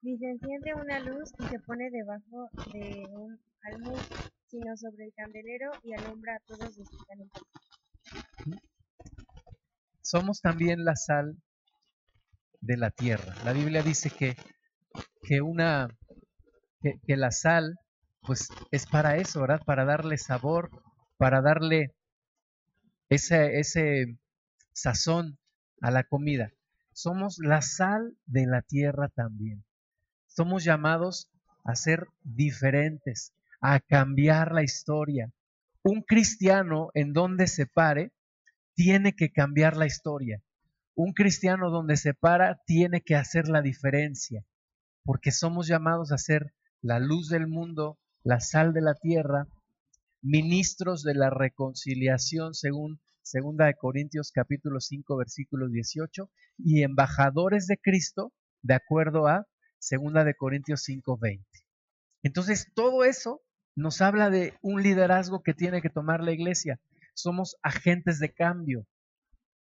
ni 0.00 0.16
se 0.16 0.30
enciende 0.30 0.72
una 0.74 0.98
luz 1.00 1.30
y 1.38 1.44
se 1.48 1.58
pone 1.58 1.90
debajo 1.90 2.48
de 2.72 3.04
un 3.10 3.38
almud, 3.64 4.00
sino 4.46 4.74
sobre 4.78 5.04
el 5.04 5.12
candelero 5.12 5.70
y 5.82 5.92
alumbra 5.92 6.36
a 6.36 6.40
todos 6.46 6.78
los 6.78 6.88
que 6.88 6.96
están 6.96 7.20
en 7.20 7.28
casa. 7.28 8.62
Somos 10.00 10.40
también 10.40 10.82
la 10.86 10.96
sal 10.96 11.36
de 12.62 12.78
la 12.78 12.90
tierra. 12.90 13.34
La 13.44 13.52
Biblia 13.52 13.82
dice 13.82 14.08
que, 14.08 14.34
que 15.24 15.42
una 15.42 15.88
que, 16.80 16.94
que 17.06 17.18
la 17.18 17.32
sal 17.32 17.76
pues 18.22 18.48
es 18.70 18.86
para 18.86 19.16
eso, 19.16 19.42
¿verdad? 19.42 19.60
Para 19.66 19.84
darle 19.84 20.16
sabor, 20.16 20.70
para 21.18 21.42
darle 21.42 21.97
ese, 23.08 23.58
ese 23.58 24.18
sazón 24.72 25.38
a 25.80 25.90
la 25.90 26.04
comida. 26.04 26.52
Somos 26.92 27.38
la 27.38 27.62
sal 27.62 28.16
de 28.26 28.46
la 28.46 28.62
tierra 28.62 29.08
también. 29.08 29.64
Somos 30.26 30.64
llamados 30.64 31.30
a 31.64 31.74
ser 31.74 32.06
diferentes, 32.22 33.34
a 33.60 33.80
cambiar 33.80 34.52
la 34.52 34.62
historia. 34.62 35.32
Un 35.82 36.02
cristiano 36.02 36.90
en 36.94 37.12
donde 37.12 37.46
se 37.46 37.66
pare 37.66 38.12
tiene 38.74 39.14
que 39.14 39.30
cambiar 39.30 39.76
la 39.76 39.86
historia. 39.86 40.42
Un 40.94 41.12
cristiano 41.12 41.70
donde 41.70 41.96
se 41.96 42.14
para 42.14 42.56
tiene 42.66 43.00
que 43.00 43.14
hacer 43.14 43.48
la 43.48 43.62
diferencia, 43.62 44.44
porque 45.04 45.30
somos 45.30 45.68
llamados 45.68 46.10
a 46.12 46.18
ser 46.18 46.52
la 46.82 46.98
luz 46.98 47.28
del 47.28 47.46
mundo, 47.46 47.98
la 48.22 48.40
sal 48.40 48.72
de 48.72 48.80
la 48.80 48.94
tierra, 48.94 49.46
ministros 50.22 51.02
de 51.02 51.14
la 51.14 51.30
reconciliación 51.30 52.54
según 52.54 53.00
segunda 53.22 53.66
de 53.66 53.74
Corintios 53.74 54.32
capítulo 54.32 54.80
5 54.80 55.16
versículo 55.16 55.68
18 55.68 56.30
y 56.58 56.82
embajadores 56.82 57.66
de 57.66 57.78
Cristo 57.78 58.32
de 58.62 58.74
acuerdo 58.74 59.26
a 59.26 59.46
segunda 59.78 60.24
de 60.24 60.34
Corintios 60.34 60.82
5 60.84 61.18
20. 61.18 61.44
Entonces, 62.22 62.72
todo 62.74 63.04
eso 63.04 63.42
nos 63.76 64.00
habla 64.00 64.30
de 64.30 64.54
un 64.60 64.82
liderazgo 64.82 65.42
que 65.42 65.54
tiene 65.54 65.80
que 65.80 65.90
tomar 65.90 66.22
la 66.22 66.32
iglesia. 66.32 66.80
Somos 67.14 67.56
agentes 67.62 68.18
de 68.18 68.32
cambio 68.32 68.86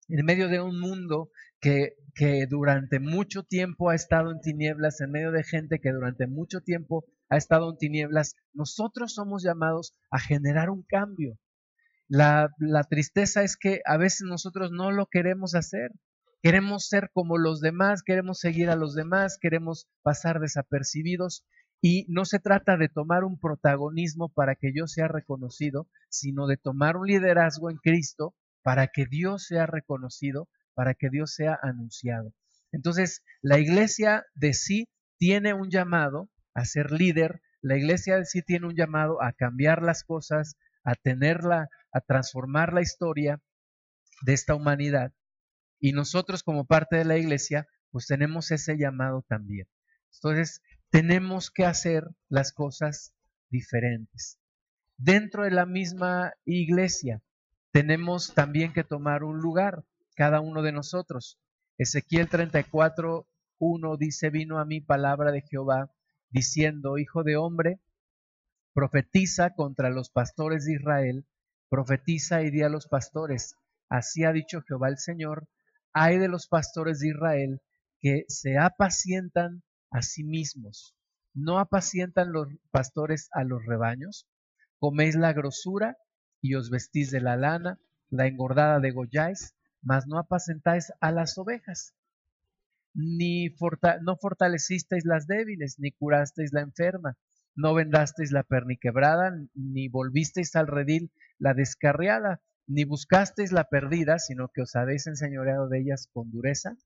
en 0.10 0.26
medio 0.26 0.48
de 0.48 0.62
un 0.62 0.80
mundo 0.80 1.30
que, 1.60 1.96
que 2.16 2.48
durante 2.48 3.00
mucho 3.00 3.44
tiempo 3.44 3.90
ha 3.90 3.96
estado 3.96 4.32
en 4.32 4.40
tinieblas, 4.40 5.02
en 5.02 5.12
medio 5.12 5.32
de 5.32 5.44
gente 5.44 5.80
que 5.80 5.92
durante 5.92 6.28
mucho 6.28 6.62
tiempo 6.62 7.06
ha 7.29 7.38
estado 7.38 7.69
en 7.69 7.77
tinieblas, 7.77 8.36
nosotros 8.53 9.13
somos 9.13 9.43
llamados 9.43 9.93
a 10.12 10.19
generar 10.19 10.69
un 10.69 10.84
cambio. 10.84 11.38
La, 12.07 12.50
la, 12.60 12.84
tristeza 12.84 13.43
es 13.43 13.57
que 13.57 13.81
a 13.86 13.98
veces 13.98 14.22
nosotros 14.27 14.72
no 14.72 14.91
lo 14.91 15.07
queremos 15.07 15.55
hacer. 15.55 15.91
Queremos 16.41 16.88
ser 16.88 17.10
como 17.13 17.38
los 17.38 17.60
demás, 17.60 18.03
queremos 18.03 18.39
seguir 18.39 18.69
a 18.69 18.75
los 18.75 18.96
demás, 18.96 19.38
queremos 19.41 19.88
pasar 20.03 20.39
desapercibidos 20.39 21.43
y 21.81 22.05
no 22.10 22.25
se 22.25 22.39
trata 22.39 22.77
de 22.77 22.89
tomar 22.89 23.24
un 23.24 23.39
protagonismo 23.39 24.29
para 24.29 24.55
que 24.55 24.72
yo 24.74 24.88
sea 24.88 25.07
reconocido, 25.07 25.88
sino 26.10 26.48
de 26.48 26.57
tomar 26.57 26.98
un 26.98 27.07
liderazgo 27.07 27.69
en 27.69 27.77
Cristo 27.77 28.36
para 28.63 28.88
que 28.88 29.05
Dios 29.05 29.46
sea 29.46 29.65
reconocido, 29.65 30.50
para 30.74 30.93
que 30.93 31.10
Dios 31.10 31.34
sea 31.34 31.60
anunciado. 31.62 32.34
Entonces, 32.72 33.24
la 33.41 33.60
iglesia 33.60 34.25
de 34.36 34.53
sí 34.53 34.89
tiene 35.17 35.53
un 35.53 35.69
llamado 35.69 36.29
a 36.58 36.66
ser 36.66 36.92
líder, 36.92 37.44
la 37.62 37.78
iglesia 37.78 38.26
sí 38.26 38.42
tiene 38.42 38.66
un 38.66 38.76
llamado 38.76 39.22
a 39.22 39.32
cambiar 39.32 39.84
las 39.84 40.04
cosas, 40.04 40.58
a 40.84 40.96
tenerla, 40.96 41.70
a 41.94 42.02
transformar 42.02 42.74
la 42.74 42.82
historia 42.82 43.40
de 44.24 44.34
esta 44.34 44.56
humanidad. 44.56 45.14
Y 45.80 45.92
nosotros 45.92 46.42
como 46.42 46.66
parte 46.66 46.96
de 46.96 47.06
la 47.06 47.18
iglesia, 47.18 47.68
pues 47.92 48.08
tenemos 48.08 48.50
ese 48.50 48.76
llamado 48.76 49.24
también. 49.28 49.68
Entonces, 50.16 50.64
tenemos 50.90 51.52
que 51.52 51.64
hacer 51.64 52.06
las 52.28 52.54
cosas 52.54 53.14
diferentes. 53.52 54.40
Dentro 54.98 55.44
de 55.44 55.52
la 55.52 55.68
misma 55.68 56.34
iglesia, 56.44 57.22
tenemos 57.72 58.34
también 58.34 58.74
que 58.74 58.84
tomar 58.84 59.24
un 59.24 59.38
lugar, 59.42 59.86
cada 60.16 60.42
uno 60.42 60.64
de 60.64 60.72
nosotros. 60.72 61.38
Ezequiel 61.78 62.30
34, 62.30 63.28
1 63.60 63.98
dice, 63.98 64.32
vino 64.32 64.58
a 64.58 64.66
mí 64.66 64.82
palabra 64.82 65.32
de 65.32 65.44
Jehová 65.44 65.92
diciendo, 66.29 66.98
Hijo 66.98 67.24
de 67.24 67.38
hombre, 67.38 67.79
profetiza 68.74 69.55
contra 69.55 69.89
los 69.89 70.10
pastores 70.10 70.65
de 70.65 70.74
Israel, 70.74 71.25
profetiza 71.69 72.43
y 72.43 72.51
di 72.51 72.62
a 72.62 72.69
los 72.69 72.88
pastores, 72.88 73.55
así 73.89 74.24
ha 74.24 74.31
dicho 74.31 74.62
Jehová 74.62 74.89
el 74.89 74.98
Señor, 74.98 75.48
hay 75.93 76.17
de 76.17 76.27
los 76.27 76.48
pastores 76.48 77.00
de 77.00 77.10
Israel 77.10 77.62
que 78.00 78.25
se 78.27 78.57
apacientan 78.57 79.63
a 79.89 80.01
sí 80.01 80.24
mismos. 80.24 80.96
¿No 81.34 81.60
apacientan 81.60 82.31
los 82.31 82.50
pastores 82.72 83.29
a 83.31 83.43
los 83.43 83.65
rebaños? 83.65 84.27
Coméis 84.79 85.15
la 85.15 85.34
grosura 85.34 85.98
y 86.41 86.55
os 86.55 86.69
vestís 86.69 87.10
de 87.10 87.22
la 87.22 87.36
lana, 87.36 87.79
la 88.10 88.27
engordada 88.27 88.79
degolláis, 88.79 89.55
mas 89.81 90.07
no 90.07 90.19
apacentáis 90.19 90.93
a 91.00 91.12
las 91.12 91.38
ovejas 91.38 91.97
ni 92.94 93.50
no 94.01 94.17
fortalecisteis 94.17 95.06
las 95.06 95.27
débiles, 95.27 95.79
ni 95.79 95.91
curasteis 95.91 96.53
la 96.53 96.62
enferma, 96.62 97.17
no 97.56 97.74
vendasteis 97.74 98.32
la 98.32 98.44
perniquebrada, 98.44 99.36
ni 99.53 99.88
volvisteis 99.88 100.56
al 100.56 100.67
redil 100.67 101.12
la 101.39 101.53
descarriada, 101.53 102.41
ni 102.67 102.86
buscasteis 102.86 103.51
la 103.51 103.70
perdida, 103.70 104.20
sino 104.20 104.50
que 104.50 104.62
os 104.62 104.75
habéis 104.75 105.08
enseñoreado 105.08 105.70
de 105.70 105.79
ellas 105.79 106.10
con 106.13 106.29
dureza 106.32 106.77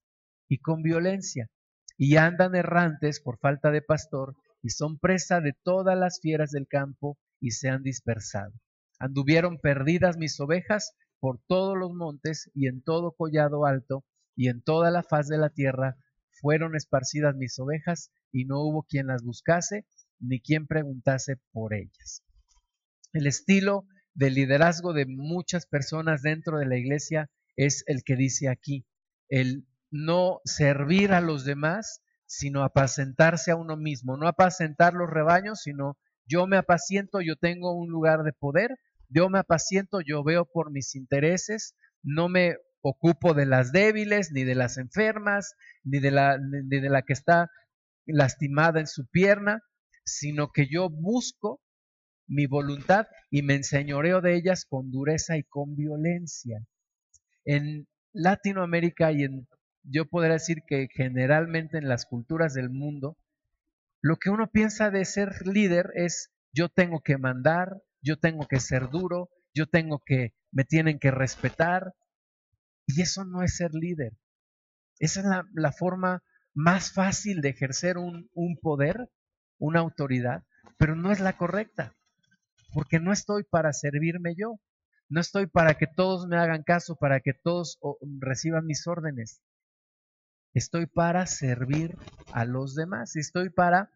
y 0.47 0.59
con 0.59 0.83
violencia, 0.83 1.49
y 1.97 2.17
andan 2.17 2.55
errantes 2.55 3.19
por 3.19 3.37
falta 3.39 3.71
de 3.71 3.81
pastor, 3.81 4.35
y 4.61 4.69
son 4.69 4.99
presa 4.99 5.41
de 5.41 5.53
todas 5.63 5.97
las 5.97 6.19
fieras 6.21 6.51
del 6.51 6.67
campo, 6.67 7.17
y 7.39 7.51
se 7.51 7.69
han 7.69 7.83
dispersado. 7.83 8.53
Anduvieron 8.99 9.59
perdidas 9.59 10.17
mis 10.17 10.39
ovejas 10.39 10.95
por 11.19 11.39
todos 11.47 11.77
los 11.77 11.93
montes 11.93 12.51
y 12.53 12.67
en 12.67 12.83
todo 12.83 13.11
collado 13.13 13.65
alto, 13.65 14.05
y 14.35 14.49
en 14.49 14.61
toda 14.61 14.91
la 14.91 15.03
faz 15.03 15.27
de 15.27 15.37
la 15.37 15.49
tierra 15.49 15.97
fueron 16.41 16.75
esparcidas 16.75 17.35
mis 17.35 17.59
ovejas, 17.59 18.11
y 18.31 18.45
no 18.45 18.61
hubo 18.61 18.83
quien 18.83 19.07
las 19.07 19.23
buscase, 19.23 19.85
ni 20.19 20.39
quien 20.39 20.67
preguntase 20.67 21.37
por 21.51 21.73
ellas. 21.73 22.23
El 23.13 23.27
estilo 23.27 23.85
de 24.13 24.29
liderazgo 24.29 24.93
de 24.93 25.05
muchas 25.05 25.65
personas 25.65 26.21
dentro 26.21 26.57
de 26.57 26.65
la 26.65 26.77
iglesia 26.77 27.29
es 27.55 27.83
el 27.87 28.03
que 28.03 28.15
dice 28.15 28.49
aquí, 28.49 28.85
el 29.29 29.67
no 29.91 30.39
servir 30.45 31.11
a 31.11 31.21
los 31.21 31.43
demás, 31.43 32.01
sino 32.25 32.63
apacentarse 32.63 33.51
a 33.51 33.57
uno 33.57 33.75
mismo, 33.75 34.15
no 34.15 34.27
apacentar 34.27 34.93
los 34.93 35.09
rebaños, 35.09 35.61
sino 35.61 35.97
yo 36.25 36.47
me 36.47 36.57
apaciento, 36.57 37.19
yo 37.19 37.35
tengo 37.35 37.73
un 37.73 37.89
lugar 37.89 38.23
de 38.23 38.31
poder, 38.31 38.77
yo 39.09 39.29
me 39.29 39.39
apaciento, 39.39 39.99
yo 39.99 40.23
veo 40.23 40.45
por 40.45 40.71
mis 40.71 40.95
intereses, 40.95 41.75
no 42.01 42.29
me 42.29 42.55
ocupo 42.81 43.33
de 43.33 43.45
las 43.45 43.71
débiles, 43.71 44.31
ni 44.31 44.43
de 44.43 44.55
las 44.55 44.77
enfermas, 44.77 45.55
ni 45.83 45.99
de 45.99 46.11
la, 46.11 46.37
ni 46.37 46.79
de 46.79 46.89
la 46.89 47.03
que 47.03 47.13
está 47.13 47.49
lastimada 48.05 48.79
en 48.79 48.87
su 48.87 49.07
pierna, 49.07 49.63
sino 50.03 50.51
que 50.51 50.67
yo 50.67 50.89
busco 50.89 51.61
mi 52.27 52.45
voluntad 52.47 53.07
y 53.29 53.43
me 53.43 53.55
enseñoreo 53.55 54.21
de 54.21 54.35
ellas 54.35 54.65
con 54.65 54.89
dureza 54.89 55.37
y 55.37 55.43
con 55.43 55.75
violencia. 55.75 56.65
En 57.45 57.87
Latinoamérica 58.13 59.11
y 59.11 59.23
en, 59.23 59.47
yo 59.83 60.05
podría 60.05 60.33
decir 60.33 60.59
que 60.65 60.87
generalmente 60.93 61.77
en 61.77 61.87
las 61.87 62.05
culturas 62.05 62.53
del 62.53 62.69
mundo, 62.69 63.17
lo 64.01 64.17
que 64.17 64.29
uno 64.29 64.49
piensa 64.49 64.89
de 64.89 65.05
ser 65.05 65.45
líder 65.45 65.91
es 65.95 66.31
yo 66.53 66.69
tengo 66.69 67.01
que 67.01 67.17
mandar, 67.17 67.81
yo 68.01 68.17
tengo 68.17 68.47
que 68.47 68.59
ser 68.59 68.89
duro, 68.89 69.29
yo 69.53 69.67
tengo 69.67 70.01
que, 70.05 70.33
me 70.51 70.63
tienen 70.63 70.99
que 70.99 71.11
respetar, 71.11 71.93
y 72.95 73.01
eso 73.01 73.25
no 73.25 73.43
es 73.43 73.55
ser 73.55 73.73
líder. 73.73 74.13
Esa 74.99 75.21
es 75.21 75.25
la, 75.53 75.71
forma 75.71 76.23
más 76.53 76.93
fácil 76.93 77.41
de 77.41 77.49
ejercer 77.49 77.97
un, 77.97 78.29
poder, 78.61 79.09
una 79.57 79.79
autoridad, 79.79 80.43
pero 80.77 80.95
no 80.95 81.11
es 81.11 81.19
la 81.19 81.37
correcta, 81.37 81.95
porque 82.73 82.99
no 82.99 83.11
estoy 83.11 83.43
para 83.43 83.73
servirme 83.73 84.35
yo, 84.35 84.59
no 85.09 85.19
estoy 85.19 85.47
para 85.47 85.75
que 85.75 85.87
todos 85.87 86.27
me 86.27 86.37
hagan 86.37 86.63
caso, 86.63 86.95
para 86.95 87.19
que 87.19 87.33
todos 87.33 87.79
reciban 88.19 88.65
mis 88.65 88.85
órdenes. 88.87 89.41
Estoy 90.53 90.85
para 90.85 91.25
servir 91.25 91.97
a 92.33 92.45
los 92.45 92.75
demás, 92.75 93.15
estoy 93.15 93.49
para 93.49 93.89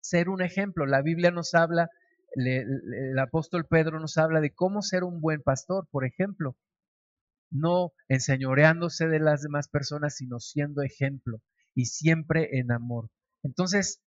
ser 0.00 0.28
un 0.28 0.42
ejemplo. 0.42 0.86
La 0.86 1.02
Biblia 1.02 1.30
nos 1.30 1.54
habla, 1.54 1.90
el 2.36 3.18
apóstol 3.18 3.66
Pedro 3.66 3.98
nos 3.98 4.16
habla 4.16 4.40
de 4.40 4.54
cómo 4.54 4.82
ser 4.82 5.04
un 5.04 5.20
buen 5.20 5.42
pastor, 5.42 5.88
por 5.90 6.04
ejemplo 6.04 6.56
no 7.50 7.92
enseñoreándose 8.08 9.06
de 9.08 9.20
las 9.20 9.42
demás 9.42 9.68
personas, 9.68 10.16
sino 10.16 10.38
siendo 10.38 10.82
ejemplo 10.82 11.42
y 11.74 11.86
siempre 11.86 12.58
en 12.58 12.72
amor. 12.72 13.10
Entonces, 13.42 14.02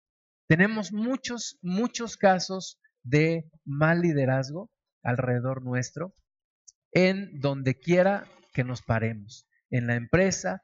tenemos 0.49 0.93
muchos, 0.93 1.59
muchos 1.63 2.17
casos 2.17 2.81
de 3.03 3.49
mal 3.65 4.01
liderazgo 4.01 4.71
alrededor 5.03 5.63
nuestro, 5.63 6.15
en 6.93 7.41
donde 7.41 7.79
quiera 7.79 8.27
que 8.53 8.65
nos 8.65 8.83
paremos, 8.83 9.47
en 9.71 9.87
la 9.87 9.95
empresa, 9.95 10.63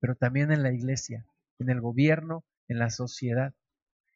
pero 0.00 0.14
también 0.14 0.52
en 0.52 0.62
la 0.62 0.72
iglesia, 0.72 1.26
en 1.58 1.70
el 1.70 1.80
gobierno, 1.80 2.44
en 2.68 2.78
la 2.78 2.90
sociedad. 2.90 3.54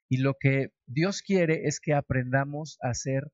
Y 0.09 0.19
lo 0.19 0.35
que 0.39 0.73
Dios 0.87 1.23
quiere 1.23 1.67
es 1.67 1.81
que 1.81 1.95
aprendamos 1.95 2.79
a 2.81 2.95
ser 2.95 3.33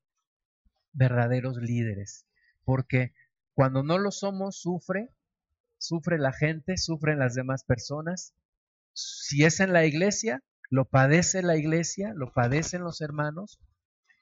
verdaderos 0.93 1.57
líderes, 1.57 2.25
porque 2.63 3.13
cuando 3.57 3.81
no 3.81 3.97
lo 3.97 4.11
somos, 4.11 4.61
sufre, 4.61 5.09
sufre 5.79 6.19
la 6.19 6.31
gente, 6.31 6.77
sufren 6.77 7.17
las 7.17 7.33
demás 7.33 7.63
personas. 7.63 8.35
Si 8.93 9.45
es 9.45 9.59
en 9.61 9.73
la 9.73 9.83
iglesia, 9.83 10.43
lo 10.69 10.85
padece 10.85 11.41
la 11.41 11.57
iglesia, 11.57 12.13
lo 12.13 12.31
padecen 12.31 12.83
los 12.83 13.01
hermanos 13.01 13.59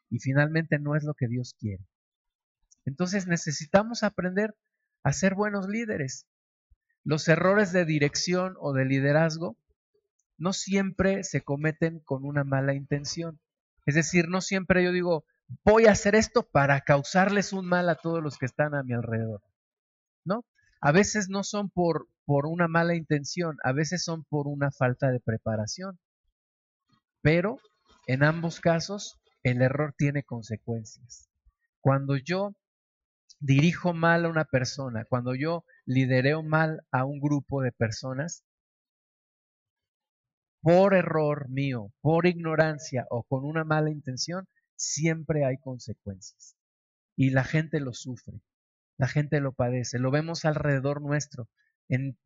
y 0.09 0.19
finalmente 0.19 0.79
no 0.79 0.95
es 0.95 1.03
lo 1.03 1.15
que 1.15 1.27
Dios 1.27 1.53
quiere. 1.59 1.85
Entonces 2.85 3.27
necesitamos 3.27 4.03
aprender 4.03 4.55
a 5.03 5.11
ser 5.11 5.35
buenos 5.35 5.67
líderes. 5.67 6.27
Los 7.03 7.27
errores 7.27 7.73
de 7.73 7.83
dirección 7.83 8.55
o 8.61 8.71
de 8.71 8.85
liderazgo 8.85 9.57
no 10.37 10.53
siempre 10.53 11.25
se 11.25 11.41
cometen 11.41 11.99
con 11.99 12.23
una 12.23 12.45
mala 12.45 12.73
intención. 12.73 13.41
Es 13.85 13.95
decir, 13.95 14.29
no 14.29 14.39
siempre 14.39 14.81
yo 14.81 14.93
digo, 14.93 15.25
voy 15.63 15.85
a 15.85 15.91
hacer 15.91 16.15
esto 16.15 16.43
para 16.43 16.81
causarles 16.81 17.53
un 17.53 17.65
mal 17.65 17.89
a 17.89 17.95
todos 17.95 18.21
los 18.21 18.37
que 18.37 18.45
están 18.45 18.75
a 18.75 18.83
mi 18.83 18.93
alrededor. 18.93 19.41
¿No? 20.23 20.45
A 20.81 20.91
veces 20.91 21.29
no 21.29 21.43
son 21.43 21.69
por, 21.69 22.07
por 22.25 22.45
una 22.45 22.67
mala 22.67 22.95
intención, 22.95 23.57
a 23.63 23.71
veces 23.71 24.03
son 24.03 24.23
por 24.25 24.47
una 24.47 24.71
falta 24.71 25.11
de 25.11 25.19
preparación. 25.19 25.99
Pero 27.21 27.57
en 28.07 28.23
ambos 28.23 28.59
casos 28.59 29.19
el 29.43 29.61
error 29.61 29.93
tiene 29.97 30.23
consecuencias. 30.23 31.29
Cuando 31.79 32.17
yo 32.17 32.55
dirijo 33.39 33.93
mal 33.93 34.25
a 34.25 34.29
una 34.29 34.45
persona, 34.45 35.05
cuando 35.05 35.35
yo 35.35 35.65
lidereo 35.85 36.41
mal 36.41 36.81
a 36.91 37.05
un 37.05 37.19
grupo 37.19 37.61
de 37.61 37.71
personas, 37.71 38.43
por 40.61 40.95
error 40.95 41.47
mío, 41.49 41.91
por 42.01 42.25
ignorancia 42.25 43.05
o 43.11 43.21
con 43.21 43.45
una 43.45 43.63
mala 43.63 43.91
intención, 43.91 44.47
siempre 44.75 45.45
hay 45.45 45.57
consecuencias. 45.57 46.55
Y 47.15 47.29
la 47.29 47.43
gente 47.43 47.79
lo 47.79 47.93
sufre, 47.93 48.41
la 48.97 49.07
gente 49.07 49.39
lo 49.39 49.53
padece, 49.53 49.99
lo 49.99 50.11
vemos 50.11 50.45
alrededor 50.45 51.01
nuestro, 51.01 51.49
en 51.87 52.17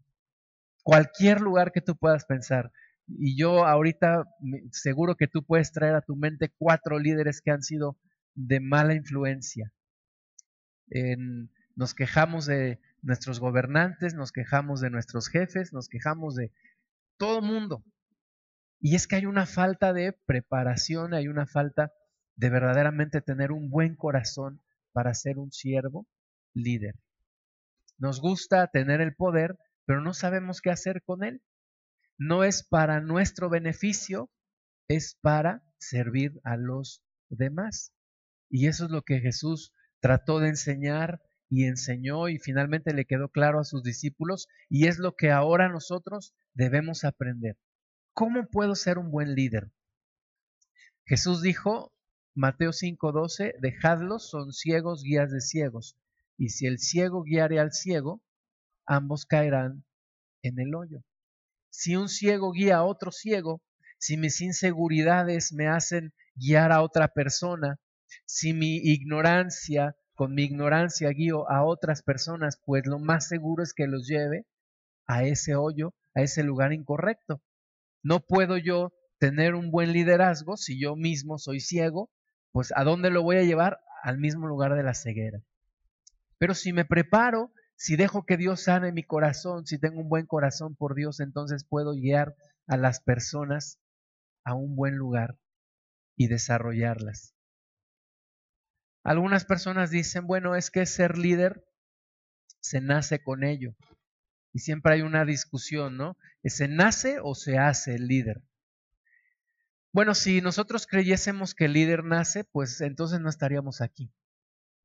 cualquier 0.83 1.41
lugar 1.41 1.71
que 1.71 1.81
tú 1.81 1.95
puedas 1.95 2.25
pensar. 2.25 2.71
Y 3.07 3.37
yo 3.37 3.65
ahorita 3.65 4.25
seguro 4.71 5.15
que 5.15 5.27
tú 5.27 5.43
puedes 5.43 5.71
traer 5.71 5.95
a 5.95 6.01
tu 6.01 6.15
mente 6.15 6.53
cuatro 6.57 6.99
líderes 6.99 7.41
que 7.41 7.51
han 7.51 7.63
sido 7.63 7.97
de 8.35 8.59
mala 8.59 8.93
influencia. 8.93 9.71
nos 11.75 11.93
quejamos 11.93 12.45
de 12.45 12.79
nuestros 13.01 13.39
gobernantes, 13.39 14.13
nos 14.13 14.31
quejamos 14.31 14.81
de 14.81 14.89
nuestros 14.89 15.29
jefes, 15.29 15.71
nos 15.73 15.87
quejamos 15.87 16.35
de 16.35 16.51
todo 17.17 17.41
mundo. 17.41 17.83
Y 18.81 18.95
es 18.95 19.07
que 19.07 19.17
hay 19.17 19.25
una 19.25 19.45
falta 19.45 19.93
de 19.93 20.13
preparación, 20.25 21.13
hay 21.13 21.27
una 21.27 21.45
falta 21.45 21.91
de 22.39 22.49
verdaderamente 22.49 23.19
tener 23.19 23.51
un 23.51 23.69
buen 23.69 23.97
corazón 23.97 24.61
para 24.93 25.13
ser 25.13 25.37
un 25.37 25.51
siervo 25.51 26.07
líder. 26.53 26.95
Nos 27.97 28.21
gusta 28.21 28.65
tener 28.67 29.01
el 29.01 29.13
poder, 29.13 29.57
pero 29.85 29.99
no 29.99 30.13
sabemos 30.13 30.61
qué 30.61 30.69
hacer 30.69 31.03
con 31.03 31.25
él. 31.25 31.41
No 32.17 32.45
es 32.45 32.63
para 32.63 33.01
nuestro 33.01 33.49
beneficio, 33.49 34.31
es 34.87 35.17
para 35.21 35.63
servir 35.79 36.39
a 36.45 36.55
los 36.55 37.03
demás. 37.27 37.93
Y 38.49 38.67
eso 38.67 38.85
es 38.85 38.91
lo 38.91 39.01
que 39.01 39.19
Jesús 39.19 39.73
trató 39.99 40.39
de 40.39 40.47
enseñar 40.47 41.21
y 41.49 41.65
enseñó 41.65 42.29
y 42.29 42.39
finalmente 42.39 42.93
le 42.93 43.03
quedó 43.03 43.27
claro 43.27 43.59
a 43.59 43.65
sus 43.65 43.83
discípulos 43.83 44.47
y 44.69 44.87
es 44.87 44.97
lo 44.97 45.17
que 45.17 45.29
ahora 45.29 45.67
nosotros 45.67 46.33
debemos 46.53 47.03
aprender. 47.03 47.57
¿Cómo 48.13 48.47
puedo 48.47 48.75
ser 48.75 48.97
un 48.97 49.11
buen 49.11 49.35
líder? 49.35 49.73
Jesús 51.03 51.41
dijo, 51.41 51.91
Mateo 52.41 52.71
5:12, 52.71 53.53
dejadlos, 53.59 54.29
son 54.29 54.53
ciegos, 54.53 55.03
guías 55.03 55.29
de 55.29 55.41
ciegos, 55.41 55.97
y 56.37 56.51
si 56.51 56.67
el 56.67 56.79
ciego 56.79 57.23
guiare 57.23 57.59
al 57.59 57.73
ciego, 57.73 58.23
ambos 58.85 59.25
caerán 59.25 59.83
en 60.41 60.57
el 60.57 60.73
hoyo. 60.73 61.03
Si 61.69 61.97
un 61.97 62.07
ciego 62.07 62.53
guía 62.53 62.77
a 62.77 62.85
otro 62.85 63.11
ciego, 63.11 63.61
si 63.97 64.15
mis 64.15 64.39
inseguridades 64.39 65.51
me 65.51 65.67
hacen 65.67 66.13
guiar 66.33 66.71
a 66.71 66.81
otra 66.81 67.09
persona, 67.09 67.77
si 68.25 68.53
mi 68.53 68.77
ignorancia, 68.77 69.97
con 70.13 70.33
mi 70.33 70.43
ignorancia 70.43 71.09
guío 71.09 71.51
a 71.51 71.65
otras 71.65 72.03
personas, 72.03 72.57
pues 72.65 72.85
lo 72.85 72.99
más 72.99 73.27
seguro 73.27 73.63
es 73.63 73.73
que 73.73 73.85
los 73.85 74.07
lleve 74.07 74.45
a 75.07 75.25
ese 75.25 75.55
hoyo, 75.55 75.93
a 76.15 76.21
ese 76.21 76.43
lugar 76.43 76.71
incorrecto. 76.71 77.41
No 78.01 78.21
puedo 78.21 78.55
yo 78.55 78.93
tener 79.17 79.55
un 79.55 79.71
buen 79.71 79.91
liderazgo 79.91 80.55
si 80.55 80.79
yo 80.79 80.95
mismo 80.95 81.37
soy 81.37 81.59
ciego, 81.59 82.09
pues 82.51 82.73
¿a 82.75 82.83
dónde 82.83 83.09
lo 83.09 83.23
voy 83.23 83.37
a 83.37 83.43
llevar? 83.43 83.81
Al 84.03 84.17
mismo 84.17 84.47
lugar 84.47 84.75
de 84.75 84.83
la 84.83 84.93
ceguera. 84.93 85.41
Pero 86.37 86.53
si 86.55 86.73
me 86.73 86.85
preparo, 86.85 87.51
si 87.75 87.95
dejo 87.95 88.25
que 88.25 88.37
Dios 88.37 88.63
sane 88.63 88.91
mi 88.91 89.03
corazón, 89.03 89.65
si 89.65 89.77
tengo 89.77 89.99
un 89.99 90.09
buen 90.09 90.25
corazón 90.25 90.75
por 90.75 90.95
Dios, 90.95 91.19
entonces 91.19 91.63
puedo 91.63 91.93
guiar 91.93 92.35
a 92.67 92.77
las 92.77 93.01
personas 93.01 93.79
a 94.43 94.53
un 94.53 94.75
buen 94.75 94.95
lugar 94.95 95.37
y 96.15 96.27
desarrollarlas. 96.27 97.35
Algunas 99.03 99.45
personas 99.45 99.91
dicen, 99.91 100.27
bueno, 100.27 100.55
es 100.55 100.71
que 100.71 100.85
ser 100.85 101.17
líder 101.17 101.65
se 102.59 102.81
nace 102.81 103.23
con 103.23 103.43
ello. 103.43 103.75
Y 104.51 104.59
siempre 104.59 104.93
hay 104.93 105.01
una 105.01 105.25
discusión, 105.25 105.97
¿no? 105.97 106.17
¿Se 106.43 106.67
nace 106.67 107.19
o 107.21 107.35
se 107.35 107.57
hace 107.57 107.95
el 107.95 108.07
líder? 108.07 108.41
Bueno, 109.91 110.13
si 110.13 110.41
nosotros 110.41 110.85
creyésemos 110.85 111.55
que 111.55 111.65
el 111.65 111.73
líder 111.73 112.03
nace, 112.03 112.43
pues 112.43 112.81
entonces 112.81 113.19
no 113.19 113.29
estaríamos 113.29 113.81
aquí, 113.81 114.11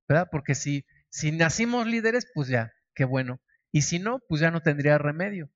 ¿verdad? 0.09 0.29
Porque 0.31 0.55
si, 0.55 0.87
si 1.11 1.31
nacimos 1.31 1.87
líderes, 1.87 2.27
pues 2.35 2.49
ya, 2.49 2.73
qué 2.95 3.05
bueno. 3.05 3.41
Y 3.71 3.83
si 3.83 3.99
no, 3.99 4.21
pues 4.29 4.41
ya 4.41 4.51
no 4.51 4.63
tendría 4.63 4.97
remedio. 4.97 5.51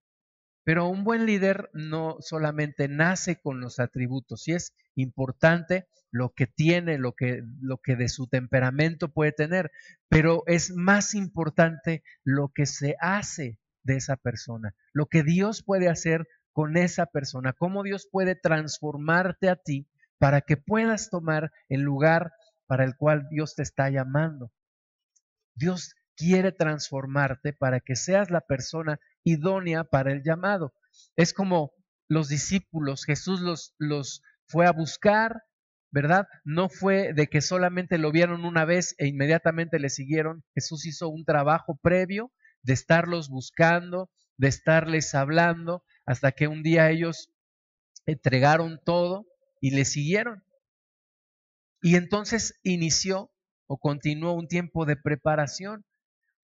Pero 0.65 0.87
un 0.89 1.03
buen 1.03 1.25
líder 1.25 1.71
no 1.73 2.19
solamente 2.21 2.89
nace 2.89 3.41
con 3.41 3.61
los 3.61 3.79
atributos, 3.79 4.47
y 4.49 4.53
es 4.53 4.75
importante 4.97 5.89
lo 6.11 6.35
que 6.35 6.47
tiene, 6.47 6.99
lo 6.99 7.15
que, 7.15 7.43
lo 7.61 7.79
que 7.79 7.97
de 7.97 8.09
su 8.09 8.27
temperamento 8.27 9.13
puede 9.13 9.33
tener, 9.33 9.71
pero 10.11 10.43
es 10.47 10.71
más 10.75 11.15
importante 11.15 12.03
lo 12.23 12.51
que 12.55 12.67
se 12.67 12.97
hace 13.01 13.59
de 13.83 13.97
esa 13.97 14.17
persona, 14.17 14.75
lo 14.93 15.07
que 15.07 15.23
Dios 15.23 15.63
puede 15.63 15.89
hacer 15.89 16.27
con 16.59 16.77
esa 16.77 17.07
persona, 17.07 17.53
cómo 17.53 17.85
Dios 17.85 18.09
puede 18.11 18.35
transformarte 18.35 19.49
a 19.49 19.55
ti 19.55 19.87
para 20.19 20.41
que 20.41 20.57
puedas 20.57 21.09
tomar 21.09 21.53
el 21.69 21.83
lugar 21.83 22.33
para 22.67 22.83
el 22.83 22.97
cual 22.97 23.29
Dios 23.31 23.55
te 23.55 23.63
está 23.63 23.91
llamando. 23.91 24.51
Dios 25.55 25.95
quiere 26.17 26.51
transformarte 26.51 27.53
para 27.53 27.79
que 27.79 27.95
seas 27.95 28.33
la 28.33 28.41
persona 28.41 28.99
idónea 29.23 29.85
para 29.85 30.11
el 30.11 30.25
llamado. 30.25 30.75
Es 31.15 31.33
como 31.33 31.71
los 32.09 32.29
discípulos, 32.29 33.05
Jesús 33.05 33.41
los, 33.41 33.77
los 33.79 34.25
fue 34.49 34.67
a 34.67 34.73
buscar, 34.73 35.45
¿verdad? 35.93 36.27
No 36.43 36.69
fue 36.69 37.13
de 37.15 37.29
que 37.29 37.41
solamente 37.41 37.99
lo 37.99 38.11
vieron 38.11 38.45
una 38.45 38.65
vez 38.65 38.97
e 38.99 39.07
inmediatamente 39.07 39.79
le 39.79 39.91
siguieron. 39.91 40.43
Jesús 40.57 40.87
hizo 40.87 41.09
un 41.09 41.25
trabajo 41.25 41.79
previo 41.81 42.33
de 42.63 42.73
estarlos 42.73 43.29
buscando, 43.29 44.11
de 44.39 44.49
estarles 44.49 45.15
hablando, 45.15 45.85
hasta 46.09 46.33
que 46.33 46.49
un 46.49 46.63
día 46.63 46.91
ellos 46.91 47.31
entregaron 48.07 48.81
todo 48.83 49.27
y 49.61 49.73
le 49.73 49.85
siguieron. 49.85 50.43
Y 51.83 51.97
entonces 51.97 52.59
inició 52.63 53.31
o 53.67 53.77
continuó 53.77 54.33
un 54.33 54.49
tiempo 54.49 54.87
de 54.87 54.97
preparación, 54.97 55.85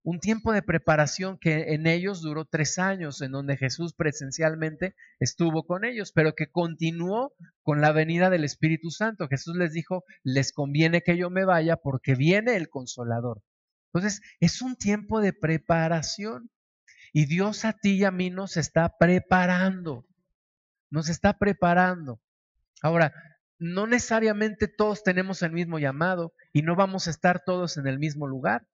un 0.03 0.21
tiempo 0.21 0.53
de 0.53 0.61
preparación 0.61 1.39
que 1.41 1.73
en 1.73 1.87
ellos 1.87 2.21
duró 2.21 2.45
tres 2.45 2.79
años, 2.79 3.23
en 3.23 3.33
donde 3.33 3.57
Jesús 3.57 3.95
presencialmente 3.95 4.95
estuvo 5.19 5.65
con 5.65 5.87
ellos, 5.87 6.13
pero 6.13 6.35
que 6.35 6.51
continuó 6.51 7.33
con 7.63 7.81
la 7.81 7.93
venida 7.93 8.29
del 8.29 8.45
Espíritu 8.45 8.91
Santo. 8.91 9.29
Jesús 9.29 9.57
les 9.57 9.73
dijo, 9.73 10.05
les 10.25 10.53
conviene 10.53 11.01
que 11.01 11.17
yo 11.17 11.31
me 11.31 11.47
vaya 11.47 11.77
porque 11.79 12.15
viene 12.15 12.55
el 12.57 12.69
consolador. 12.69 13.41
Entonces, 13.95 14.21
es 14.41 14.61
un 14.61 14.77
tiempo 14.77 15.23
de 15.23 15.33
preparación. 15.33 16.51
Y 17.17 17.27
Dios 17.27 17.65
a 17.65 17.73
ti 17.73 17.93
y 17.93 18.05
a 18.05 18.11
mí 18.11 18.29
nos 18.29 18.57
está 18.57 18.99
preparando. 18.99 20.05
Nos 20.91 21.09
está 21.09 21.39
preparando. 21.39 22.21
Ahora, 22.83 23.15
no 23.61 23.87
necesariamente 23.87 24.67
todos 24.67 25.05
tenemos 25.05 25.41
el 25.43 25.53
mismo 25.53 25.79
llamado 25.79 26.35
y 26.53 26.63
no 26.63 26.75
vamos 26.75 27.07
a 27.07 27.11
estar 27.11 27.45
todos 27.47 27.77
en 27.77 27.87
el 27.87 28.01
mismo 28.01 28.27
lugar, 28.27 28.67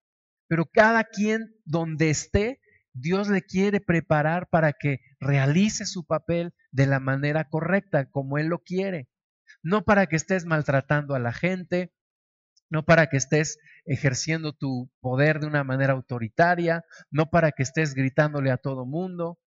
pero 0.48 0.64
cada 0.64 1.04
quien 1.04 1.54
donde 1.66 2.08
esté, 2.08 2.60
Dios 2.94 3.28
le 3.28 3.42
quiere 3.42 3.78
preparar 3.78 4.48
para 4.48 4.72
que 4.72 5.00
realice 5.20 5.84
su 5.84 6.06
papel 6.06 6.54
de 6.72 6.86
la 6.86 6.98
manera 6.98 7.44
correcta, 7.44 8.10
como 8.10 8.38
Él 8.38 8.46
lo 8.46 8.60
quiere. 8.60 9.10
No 9.62 9.84
para 9.84 10.06
que 10.06 10.16
estés 10.16 10.46
maltratando 10.46 11.14
a 11.14 11.18
la 11.18 11.34
gente, 11.34 11.92
no 12.70 12.84
para 12.84 13.08
que 13.08 13.16
estés 13.16 13.58
ejerciendo 13.84 14.52
tu 14.52 14.90
poder 15.00 15.40
de 15.40 15.46
una 15.46 15.64
manera 15.64 15.92
autoritaria, 15.92 16.84
no 17.10 17.28
para 17.28 17.52
que 17.52 17.64
estés 17.64 17.94
gritándole 17.94 18.50
a 18.50 18.56
todo 18.56 18.86
mundo, 18.86 19.38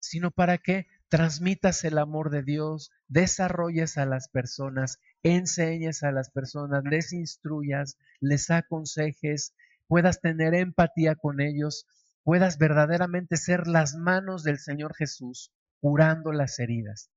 sino 0.00 0.30
para 0.30 0.58
que 0.58 0.86
transmitas 1.08 1.84
el 1.84 1.98
amor 1.98 2.30
de 2.30 2.42
Dios, 2.42 2.90
desarrolles 3.06 3.98
a 3.98 4.06
las 4.06 4.28
personas, 4.28 4.98
enseñes 5.22 6.02
a 6.02 6.10
las 6.10 6.30
personas, 6.30 6.82
les 6.84 7.12
instruyas, 7.12 7.98
les 8.20 8.50
aconsejes, 8.50 9.54
puedas 9.86 10.20
tener 10.20 10.54
empatía 10.54 11.14
con 11.14 11.40
ellos, 11.40 11.86
puedas 12.24 12.56
verdaderamente 12.56 13.36
ser 13.36 13.66
las 13.66 13.94
manos 13.94 14.42
del 14.42 14.58
Señor 14.58 14.94
Jesús 14.94 15.52
curando 15.80 16.32
las 16.32 16.58
heridas. 16.58 17.10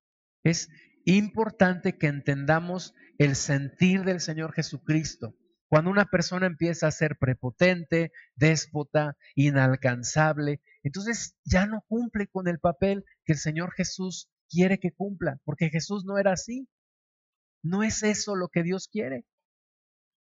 Es 0.43 0.69
importante 1.05 1.97
que 1.97 2.07
entendamos 2.07 2.93
el 3.17 3.35
sentir 3.35 4.03
del 4.03 4.19
Señor 4.19 4.51
Jesucristo 4.51 5.35
cuando 5.67 5.89
una 5.89 6.05
persona 6.05 6.45
empieza 6.45 6.87
a 6.87 6.91
ser 6.91 7.17
prepotente, 7.17 8.11
déspota, 8.35 9.17
inalcanzable, 9.35 10.61
entonces 10.83 11.35
ya 11.43 11.65
no 11.65 11.83
cumple 11.87 12.27
con 12.27 12.47
el 12.47 12.59
papel 12.59 13.03
que 13.25 13.33
el 13.33 13.39
Señor 13.39 13.73
Jesús 13.73 14.29
quiere 14.49 14.79
que 14.79 14.91
cumpla, 14.91 15.39
porque 15.43 15.69
Jesús 15.69 16.05
no 16.05 16.17
era 16.17 16.33
así. 16.33 16.67
No 17.63 17.81
es 17.81 18.03
eso 18.03 18.35
lo 18.35 18.49
que 18.49 18.61
Dios 18.61 18.87
quiere. 18.87 19.25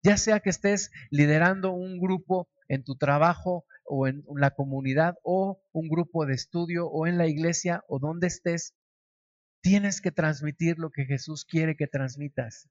Ya 0.05 0.17
sea 0.17 0.41
que 0.41 0.51
estés 0.51 0.91
liderando 1.11 1.73
un 1.73 1.99
grupo 1.99 2.49
en 2.69 2.85
tu 2.85 2.97
trabajo 2.97 3.65
o 3.85 4.07
en 4.07 4.25
la 4.37 4.51
comunidad 4.51 5.17
o 5.23 5.61
un 5.73 5.89
grupo 5.89 6.27
de 6.27 6.35
estudio 6.35 6.87
o 6.87 7.07
en 7.07 7.19
la 7.19 7.27
iglesia 7.27 7.83
o 7.89 7.99
donde 7.99 8.29
estés, 8.29 8.75
tienes 9.63 10.01
que 10.01 10.13
transmitir 10.13 10.79
lo 10.79 10.91
que 10.91 11.07
Jesús 11.07 11.45
quiere 11.45 11.75
que 11.75 11.87
transmitas. 11.87 12.69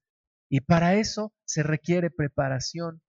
Y 0.54 0.62
para 0.62 0.94
eso 0.94 1.34
se 1.46 1.64
requiere 1.64 2.12
preparación. 2.12 3.02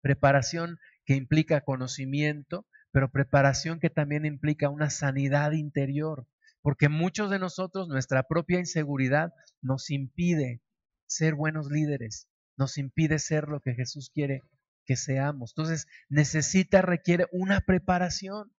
Preparación 0.00 0.78
que 1.04 1.16
implica 1.16 1.62
conocimiento, 1.62 2.68
pero 2.92 3.10
preparación 3.10 3.80
que 3.80 3.90
también 3.90 4.24
implica 4.24 4.68
una 4.68 4.88
sanidad 4.88 5.50
interior. 5.54 6.28
Porque 6.60 6.88
muchos 6.88 7.30
de 7.30 7.40
nosotros, 7.40 7.88
nuestra 7.88 8.22
propia 8.28 8.60
inseguridad 8.60 9.32
nos 9.60 9.90
impide 9.90 10.62
ser 11.08 11.34
buenos 11.34 11.66
líderes, 11.68 12.28
nos 12.56 12.78
impide 12.78 13.18
ser 13.18 13.48
lo 13.48 13.58
que 13.58 13.74
Jesús 13.74 14.12
quiere 14.14 14.42
que 14.86 14.94
seamos. 14.94 15.54
Entonces, 15.56 15.88
necesita, 16.08 16.80
requiere 16.80 17.26
una 17.32 17.62
preparación, 17.62 18.52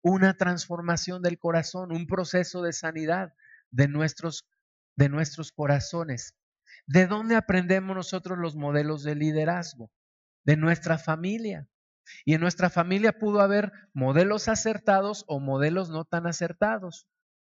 una 0.00 0.38
transformación 0.38 1.20
del 1.20 1.38
corazón, 1.38 1.92
un 1.92 2.06
proceso 2.06 2.62
de 2.62 2.72
sanidad 2.72 3.34
de 3.70 3.88
nuestros, 3.88 4.48
de 4.96 5.10
nuestros 5.10 5.52
corazones. 5.52 6.34
¿De 6.86 7.06
dónde 7.06 7.36
aprendemos 7.36 7.96
nosotros 7.96 8.38
los 8.38 8.56
modelos 8.56 9.02
de 9.02 9.14
liderazgo? 9.14 9.90
De 10.44 10.56
nuestra 10.56 10.98
familia. 10.98 11.68
Y 12.24 12.34
en 12.34 12.40
nuestra 12.40 12.70
familia 12.70 13.12
pudo 13.18 13.40
haber 13.40 13.72
modelos 13.92 14.48
acertados 14.48 15.24
o 15.28 15.40
modelos 15.40 15.90
no 15.90 16.04
tan 16.04 16.26
acertados. 16.26 17.06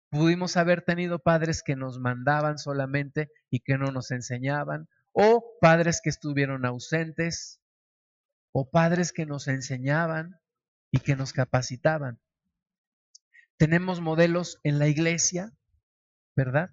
Pudimos 0.09 0.55
haber 0.55 0.83
tenido 0.83 1.19
padres 1.19 1.63
que 1.63 1.75
nos 1.75 1.99
mandaban 1.99 2.57
solamente 2.57 3.29
y 3.49 3.59
que 3.59 3.77
no 3.77 3.91
nos 3.91 4.11
enseñaban, 4.11 4.87
o 5.11 5.43
padres 5.59 5.99
que 6.01 6.09
estuvieron 6.09 6.65
ausentes, 6.65 7.59
o 8.53 8.69
padres 8.69 9.11
que 9.11 9.25
nos 9.25 9.47
enseñaban 9.47 10.39
y 10.91 10.99
que 10.99 11.15
nos 11.15 11.33
capacitaban. 11.33 12.19
Tenemos 13.57 13.99
modelos 13.99 14.59
en 14.63 14.79
la 14.79 14.87
iglesia, 14.87 15.51
¿verdad? 16.35 16.69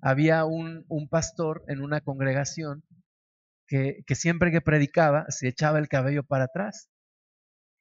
Había 0.00 0.44
un, 0.44 0.84
pastor 1.10 1.64
en 1.68 1.80
una 1.80 2.00
congregación 2.00 2.84
que, 3.66 4.02
siempre 4.14 4.50
que 4.50 4.60
predicaba 4.60 5.26
se 5.28 5.48
echaba 5.48 5.78
el 5.78 5.88
cabello 5.88 6.22
para 6.22 6.44
atrás. 6.44 6.90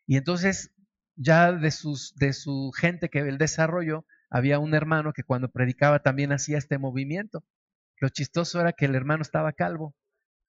Y 0.06 0.18
entonces 0.18 0.74
ya 1.16 1.52
de 1.52 1.72
su 1.72 2.72
gente 2.78 3.10
que 3.10 3.20
él 3.20 3.38
desarrolló, 3.38 4.06
había 4.30 4.60
un 4.60 4.74
hermano 4.74 5.14
que 5.14 5.24
cuando 5.24 5.50
predicaba 5.50 6.00
también 6.00 6.32
hacía 6.32 6.58
este 6.58 6.78
movimiento. 6.78 7.44
Lo 8.00 8.10
chistoso 8.10 8.60
era 8.62 8.74
que 8.74 8.86
el 8.86 8.96
hermano 8.96 9.22
estaba 9.22 9.54
calvo, 9.54 9.96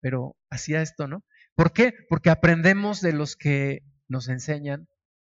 pero 0.00 0.37
hacía 0.50 0.83
esto, 0.83 1.07
¿no? 1.07 1.24
¿Por 1.54 1.72
qué? 1.72 1.94
Porque 2.09 2.31
aprendemos 2.31 3.00
de 3.00 3.12
los 3.12 3.37
que 3.37 3.83
nos 4.07 4.28
enseñan, 4.28 4.88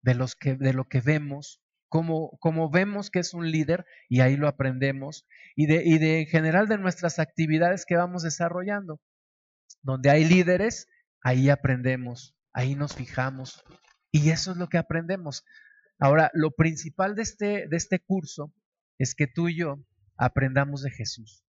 de, 0.02 0.14
los 0.14 0.34
que, 0.34 0.56
de 0.56 0.72
lo 0.72 0.84
que 0.84 1.00
vemos, 1.00 1.61
como, 1.92 2.38
como 2.38 2.70
vemos 2.70 3.10
que 3.10 3.18
es 3.18 3.34
un 3.34 3.50
líder 3.50 3.84
y 4.08 4.20
ahí 4.20 4.38
lo 4.38 4.48
aprendemos, 4.48 5.26
y 5.54 5.66
de, 5.66 5.82
y 5.84 5.98
de 5.98 6.20
en 6.20 6.26
general 6.26 6.66
de 6.66 6.78
nuestras 6.78 7.18
actividades 7.18 7.84
que 7.84 7.96
vamos 7.96 8.22
desarrollando. 8.22 8.98
Donde 9.82 10.08
hay 10.08 10.24
líderes, 10.24 10.88
ahí 11.20 11.50
aprendemos, 11.50 12.34
ahí 12.54 12.76
nos 12.76 12.96
fijamos, 12.96 13.62
y 14.10 14.30
eso 14.30 14.52
es 14.52 14.56
lo 14.56 14.70
que 14.70 14.78
aprendemos. 14.78 15.44
Ahora, 15.98 16.30
lo 16.32 16.52
principal 16.52 17.14
de 17.14 17.22
este, 17.24 17.68
de 17.68 17.76
este 17.76 17.98
curso 18.00 18.54
es 18.96 19.14
que 19.14 19.26
tú 19.26 19.50
y 19.50 19.58
yo 19.58 19.84
aprendamos 20.16 20.80
de 20.80 20.92
Jesús 20.92 21.44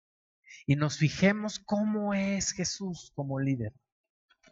y 0.65 0.77
nos 0.77 0.97
fijemos 0.97 1.59
cómo 1.59 2.13
es 2.13 2.53
Jesús 2.53 3.11
como 3.13 3.41
líder. 3.41 3.73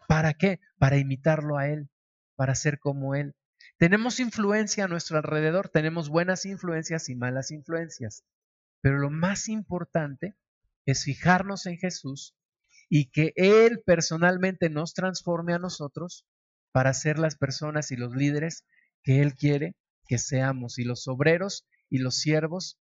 ¿Para 0.09 0.33
qué? 0.33 0.59
Para 0.79 0.97
imitarlo 0.97 1.57
a 1.57 1.69
Él, 1.69 1.89
para 2.35 2.55
ser 2.55 2.77
como 2.77 3.15
Él. 3.15 3.35
Tenemos 3.77 4.19
influencia 4.19 4.85
a 4.85 4.87
nuestro 4.87 5.17
alrededor, 5.17 5.69
tenemos 5.69 6.09
buenas 6.09 6.45
influencias 6.45 7.09
y 7.09 7.15
malas 7.15 7.51
influencias, 7.51 8.23
pero 8.81 8.97
lo 8.97 9.11
más 9.11 9.49
importante 9.49 10.35
es 10.85 11.03
fijarnos 11.03 11.67
en 11.67 11.77
Jesús 11.77 12.35
y 12.89 13.11
que 13.11 13.33
Él 13.35 13.83
personalmente 13.85 14.69
nos 14.69 14.93
transforme 14.93 15.53
a 15.53 15.59
nosotros 15.59 16.25
para 16.71 16.93
ser 16.93 17.19
las 17.19 17.35
personas 17.35 17.91
y 17.91 17.97
los 17.97 18.15
líderes 18.15 18.65
que 19.03 19.21
Él 19.21 19.35
quiere 19.35 19.75
que 20.07 20.17
seamos 20.17 20.79
y 20.79 20.83
los 20.83 21.07
obreros 21.07 21.67
y 21.89 21.99
los 21.99 22.19
siervos 22.19 22.79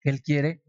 que 0.00 0.10
Él 0.10 0.22
quiere 0.22 0.62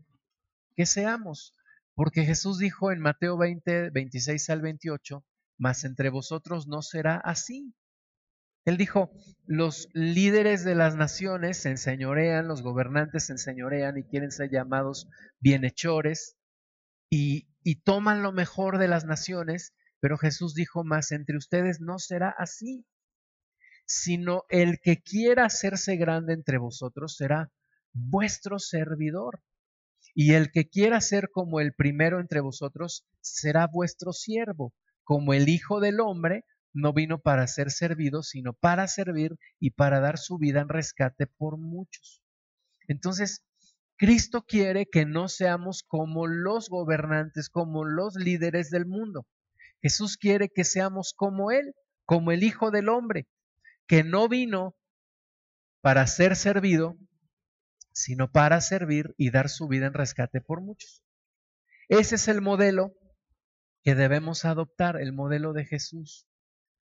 que 0.76 0.86
seamos. 0.86 1.54
Porque 1.94 2.26
Jesús 2.26 2.58
dijo 2.60 2.92
en 2.92 3.00
Mateo 3.00 3.38
20, 3.38 3.90
26 3.90 4.50
al 4.50 4.62
28, 4.62 5.26
mas 5.58 5.84
entre 5.84 6.10
vosotros 6.10 6.68
no 6.68 6.82
será 6.82 7.18
así. 7.18 7.74
Él 8.68 8.76
dijo, 8.76 9.10
los 9.46 9.88
líderes 9.94 10.66
de 10.66 10.76
las 10.76 10.98
naciones 10.98 11.58
se 11.58 11.70
enseñorean, 11.70 12.50
los 12.50 12.62
gobernantes 12.62 13.28
se 13.28 13.32
enseñorean 13.32 13.98
y 13.98 14.04
quieren 14.04 14.30
ser 14.30 14.50
llamados 14.52 15.08
bienhechores 15.40 16.36
y, 17.10 17.48
y 17.64 17.82
toman 17.82 18.24
lo 18.24 18.34
mejor 18.34 18.78
de 18.78 18.90
las 18.90 19.06
naciones, 19.06 19.74
pero 20.02 20.18
Jesús 20.18 20.54
dijo, 20.54 20.84
mas 20.84 21.14
entre 21.14 21.38
ustedes 21.38 21.80
no 21.80 21.98
será 21.98 22.36
así 22.38 22.86
sino 23.88 24.44
el 24.50 24.80
que 24.82 25.02
quiera 25.02 25.46
hacerse 25.46 25.96
grande 25.96 26.34
entre 26.34 26.58
vosotros 26.58 27.16
será 27.16 27.50
vuestro 27.94 28.60
servidor. 28.60 29.42
Y 30.14 30.34
el 30.34 30.52
que 30.52 30.68
quiera 30.68 31.00
ser 31.00 31.30
como 31.32 31.62
el 31.62 31.74
primero 31.74 32.20
entre 32.20 32.42
vosotros 32.42 33.06
será 33.22 33.68
vuestro 33.68 34.12
siervo, 34.12 34.74
como 35.04 35.34
el 35.34 35.48
Hijo 35.48 35.80
del 35.80 36.02
Hombre 36.02 36.44
no 36.78 36.94
vino 36.94 37.20
para 37.20 37.48
ser 37.48 37.72
servido, 37.72 38.24
sino 38.24 38.54
para 38.54 38.88
servir 38.88 39.38
y 39.60 39.72
para 39.72 40.00
dar 40.00 40.18
su 40.18 40.38
vida 40.38 40.62
en 40.62 40.70
rescate 40.70 41.28
por 41.28 41.58
muchos. 41.58 42.22
Entonces, 42.88 43.44
Cristo 43.98 44.44
quiere 44.44 44.86
que 44.86 45.06
no 45.06 45.28
seamos 45.28 45.84
como 45.84 46.28
los 46.28 46.70
gobernantes, 46.70 47.50
como 47.50 47.84
los 47.84 48.16
líderes 48.16 48.70
del 48.70 48.86
mundo. 48.86 49.26
Jesús 49.82 50.18
quiere 50.18 50.50
que 50.50 50.64
seamos 50.64 51.14
como 51.16 51.52
Él, 51.52 51.74
como 52.06 52.32
el 52.32 52.44
Hijo 52.44 52.70
del 52.70 52.90
Hombre, 52.90 53.28
que 53.88 54.04
no 54.04 54.30
vino 54.30 54.76
para 55.82 56.06
ser 56.06 56.36
servido, 56.36 56.98
sino 57.92 58.32
para 58.32 58.62
servir 58.62 59.16
y 59.18 59.32
dar 59.32 59.50
su 59.50 59.68
vida 59.68 59.88
en 59.88 59.94
rescate 59.94 60.42
por 60.42 60.62
muchos. 60.62 61.04
Ese 61.90 62.16
es 62.16 62.28
el 62.28 62.42
modelo 62.42 62.94
que 63.82 63.96
debemos 63.96 64.46
adoptar, 64.46 65.02
el 65.02 65.14
modelo 65.14 65.54
de 65.54 65.66
Jesús, 65.66 66.28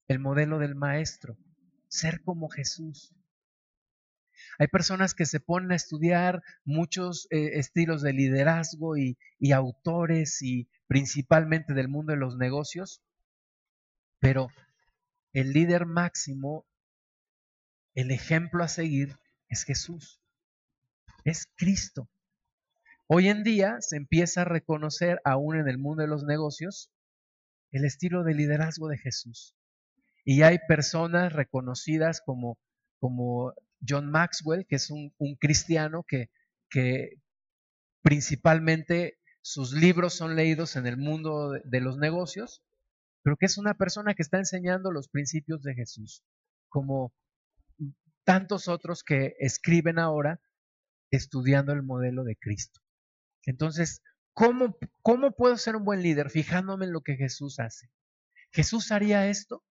el 0.07 0.19
modelo 0.19 0.59
del 0.59 0.75
Maestro, 0.75 1.37
ser 1.87 2.21
como 2.23 2.49
Jesús. 2.49 3.15
Hay 4.59 4.67
personas 4.67 5.13
que 5.13 5.25
se 5.25 5.39
ponen 5.39 5.71
a 5.71 5.75
estudiar 5.75 6.41
muchos 6.65 7.27
eh, 7.31 7.59
estilos 7.59 8.01
de 8.01 8.13
liderazgo 8.13 8.97
y, 8.97 9.17
y 9.39 9.51
autores 9.51 10.41
y 10.41 10.69
principalmente 10.87 11.73
del 11.73 11.87
mundo 11.87 12.13
de 12.13 12.19
los 12.19 12.37
negocios, 12.37 13.01
pero 14.19 14.49
el 15.33 15.53
líder 15.53 15.85
máximo 15.85 16.65
el 17.95 18.11
ejemplo 18.11 18.63
a 18.63 18.67
seguir 18.67 19.19
es 19.49 19.63
Jesús, 19.63 20.19
es 21.23 21.47
Cristo. 21.55 22.09
Hoy 23.07 23.29
en 23.29 23.43
día 23.43 23.77
se 23.81 23.97
empieza 23.97 24.41
a 24.41 24.45
reconocer 24.45 25.21
aún 25.23 25.57
en 25.57 25.67
el 25.67 25.77
mundo 25.77 26.01
de 26.01 26.07
los 26.07 26.23
negocios 26.23 26.91
el 27.71 27.85
estilo 27.85 28.23
de 28.23 28.33
liderazgo 28.33 28.87
de 28.87 28.97
Jesús. 28.97 29.55
Y 30.25 30.43
hay 30.43 30.59
personas 30.67 31.33
reconocidas 31.33 32.21
como, 32.21 32.57
John 33.85 34.09
Maxwell, 34.09 34.65
que 34.65 34.77
es 34.77 34.89
un, 34.89 35.13
cristiano 35.39 36.05
que, 36.07 36.29
principalmente 38.01 39.19
sus 39.41 39.73
libros 39.73 40.13
son 40.13 40.35
leídos 40.35 40.75
en 40.75 40.87
el 40.87 40.97
mundo 40.97 41.51
de 41.63 41.81
los 41.81 41.97
negocios, 41.97 42.63
pero 43.21 43.37
que 43.37 43.45
es 43.45 43.57
una 43.57 43.73
persona 43.73 44.13
que 44.13 44.23
está 44.23 44.37
enseñando 44.37 44.91
los 44.91 45.09
principios 45.09 45.61
de 45.63 45.75
Jesús, 45.75 46.23
como 46.69 47.13
tantos 48.23 48.67
otros 48.67 49.03
que 49.03 49.35
escriben 49.39 49.99
ahora 49.99 50.41
estudiando 51.11 51.73
el 51.73 51.83
modelo 51.83 52.23
de 52.23 52.37
Cristo. 52.37 52.81
Entonces, 53.45 54.01
¿cómo, 54.33 54.77
¿cómo 55.01 55.31
puedo 55.31 55.57
ser 55.57 55.75
un 55.75 55.83
buen 55.83 56.01
líder? 56.01 56.29
Fijándome 56.29 56.85
en 56.85 56.93
lo 56.93 57.01
que 57.01 57.15
Jesús 57.15 57.59
hace. 57.59 57.89
¿Jesús 58.51 58.91
haría 58.91 59.27
esto? 59.27 59.63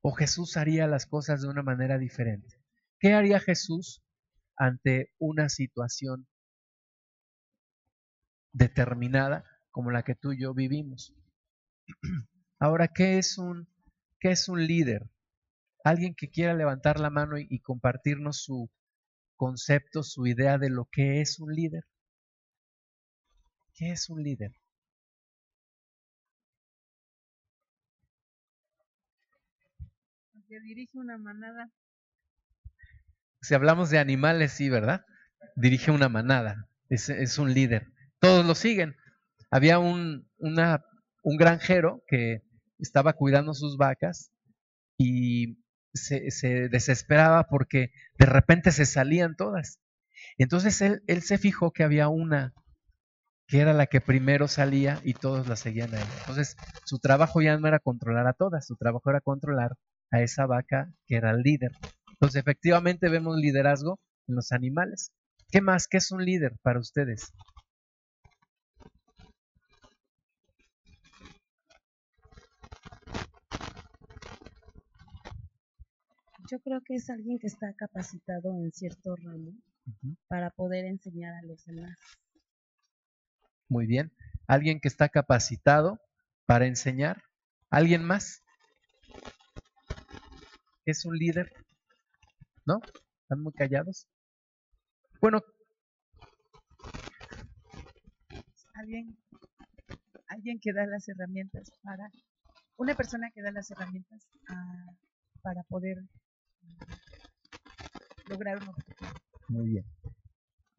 ¿O 0.00 0.12
Jesús 0.12 0.56
haría 0.56 0.86
las 0.86 1.06
cosas 1.06 1.42
de 1.42 1.48
una 1.48 1.62
manera 1.62 1.98
diferente? 1.98 2.62
¿Qué 2.98 3.14
haría 3.14 3.40
Jesús 3.40 4.02
ante 4.56 5.12
una 5.18 5.48
situación 5.48 6.26
determinada 8.52 9.44
como 9.70 9.90
la 9.90 10.02
que 10.02 10.14
tú 10.14 10.32
y 10.32 10.40
yo 10.40 10.54
vivimos? 10.54 11.14
Ahora, 12.58 12.88
¿qué 12.88 13.18
es 13.18 13.38
un, 13.38 13.68
qué 14.20 14.30
es 14.30 14.48
un 14.48 14.66
líder? 14.66 15.10
alguien 15.88 16.14
que 16.14 16.30
quiera 16.30 16.54
levantar 16.54 17.00
la 17.00 17.10
mano 17.10 17.38
y, 17.38 17.60
compartirnos 17.60 18.42
su 18.42 18.70
concepto, 19.36 20.02
su 20.02 20.26
idea 20.26 20.58
de 20.58 20.70
lo 20.70 20.86
que 20.90 21.20
es 21.20 21.38
un 21.40 21.54
líder. 21.54 21.84
¿Qué 23.74 23.92
es 23.92 24.10
un 24.10 24.22
líder? 24.22 24.52
Que 30.48 30.60
dirige 30.60 30.96
una 30.98 31.18
manada. 31.18 31.70
Si 33.42 33.54
hablamos 33.54 33.90
de 33.90 33.98
animales, 33.98 34.52
sí, 34.52 34.70
¿verdad? 34.70 35.04
Dirige 35.56 35.90
una 35.90 36.08
manada, 36.08 36.68
es, 36.88 37.10
es 37.10 37.38
un 37.38 37.52
líder. 37.52 37.92
Todos 38.18 38.46
lo 38.46 38.54
siguen. 38.54 38.96
Había 39.50 39.78
un, 39.78 40.28
una, 40.38 40.84
un 41.22 41.36
granjero 41.36 42.02
que 42.08 42.42
estaba 42.78 43.12
cuidando 43.12 43.52
sus 43.52 43.76
vacas 43.76 44.32
y 44.96 45.62
se, 45.92 46.30
se, 46.30 46.68
desesperaba 46.68 47.44
porque 47.48 47.92
de 48.18 48.26
repente 48.26 48.72
se 48.72 48.86
salían 48.86 49.36
todas. 49.36 49.80
Entonces 50.38 50.80
él, 50.80 51.02
él 51.06 51.22
se 51.22 51.38
fijó 51.38 51.72
que 51.72 51.84
había 51.84 52.08
una 52.08 52.54
que 53.46 53.60
era 53.60 53.72
la 53.72 53.86
que 53.86 54.02
primero 54.02 54.46
salía 54.46 55.00
y 55.04 55.14
todos 55.14 55.48
la 55.48 55.56
seguían 55.56 55.94
a 55.94 56.00
él. 56.00 56.06
Entonces, 56.20 56.54
su 56.84 56.98
trabajo 56.98 57.40
ya 57.40 57.56
no 57.56 57.66
era 57.66 57.78
controlar 57.78 58.26
a 58.26 58.34
todas, 58.34 58.66
su 58.66 58.76
trabajo 58.76 59.08
era 59.08 59.22
controlar 59.22 59.72
a 60.10 60.22
esa 60.22 60.46
vaca 60.46 60.92
que 61.06 61.16
era 61.16 61.30
el 61.30 61.42
líder. 61.42 61.72
Entonces, 62.12 62.40
efectivamente 62.40 63.08
vemos 63.08 63.36
liderazgo 63.36 64.00
en 64.26 64.36
los 64.36 64.52
animales. 64.52 65.12
¿Qué 65.50 65.60
más? 65.60 65.86
¿Qué 65.88 65.98
es 65.98 66.10
un 66.10 66.24
líder 66.24 66.56
para 66.62 66.78
ustedes? 66.78 67.32
Yo 76.50 76.58
creo 76.60 76.80
que 76.82 76.94
es 76.94 77.10
alguien 77.10 77.38
que 77.38 77.46
está 77.46 77.74
capacitado 77.74 78.50
en 78.64 78.72
cierto 78.72 79.14
ramo 79.16 79.50
uh 79.50 79.90
-huh. 79.90 80.16
para 80.28 80.50
poder 80.50 80.86
enseñar 80.86 81.34
a 81.34 81.42
los 81.42 81.62
demás. 81.66 81.98
Muy 83.68 83.86
bien. 83.86 84.12
¿Alguien 84.46 84.80
que 84.80 84.88
está 84.88 85.10
capacitado 85.10 86.00
para 86.46 86.66
enseñar? 86.66 87.22
¿Alguien 87.68 88.02
más? 88.02 88.42
¿Es 90.88 91.04
un 91.04 91.18
líder? 91.18 91.52
¿No? 92.64 92.80
¿Están 93.22 93.42
muy 93.42 93.52
callados? 93.52 94.06
Bueno. 95.20 95.42
Alguien, 98.72 99.18
alguien 100.28 100.58
que 100.58 100.72
da 100.72 100.86
las 100.86 101.06
herramientas 101.08 101.70
para, 101.82 102.10
una 102.76 102.94
persona 102.94 103.30
que 103.34 103.42
da 103.42 103.50
las 103.52 103.70
herramientas 103.70 104.26
a, 104.48 104.86
para 105.42 105.62
poder 105.64 105.98
lograr 108.30 108.62
un 108.62 108.68
objetivo. 108.68 109.10
Muy 109.48 109.68
bien 109.68 109.84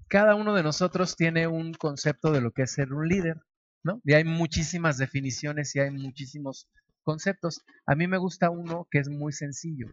cada 0.07 0.33
uno 0.33 0.55
de 0.55 0.63
nosotros 0.63 1.15
tiene 1.15 1.45
un 1.45 1.71
concepto 1.73 2.31
de 2.31 2.41
lo 2.41 2.51
que 2.51 2.63
es 2.63 2.71
ser 2.71 2.93
un 2.93 3.07
líder, 3.07 3.43
¿no? 3.83 4.01
Y 4.03 4.13
hay 4.13 4.23
muchísimas 4.23 4.97
definiciones 4.97 5.75
y 5.75 5.81
hay 5.81 5.91
muchísimos 5.91 6.67
conceptos. 7.03 7.62
A 7.85 7.95
mí 7.95 8.07
me 8.07 8.17
gusta 8.17 8.49
uno 8.49 8.88
que 8.89 8.99
es 8.99 9.09
muy 9.09 9.33
sencillo 9.33 9.88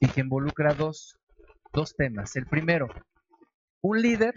y 0.00 0.08
que 0.08 0.20
involucra 0.20 0.74
dos, 0.74 1.16
dos 1.74 1.94
temas. 1.96 2.36
El 2.36 2.46
primero, 2.46 2.88
un 3.80 4.00
líder 4.00 4.34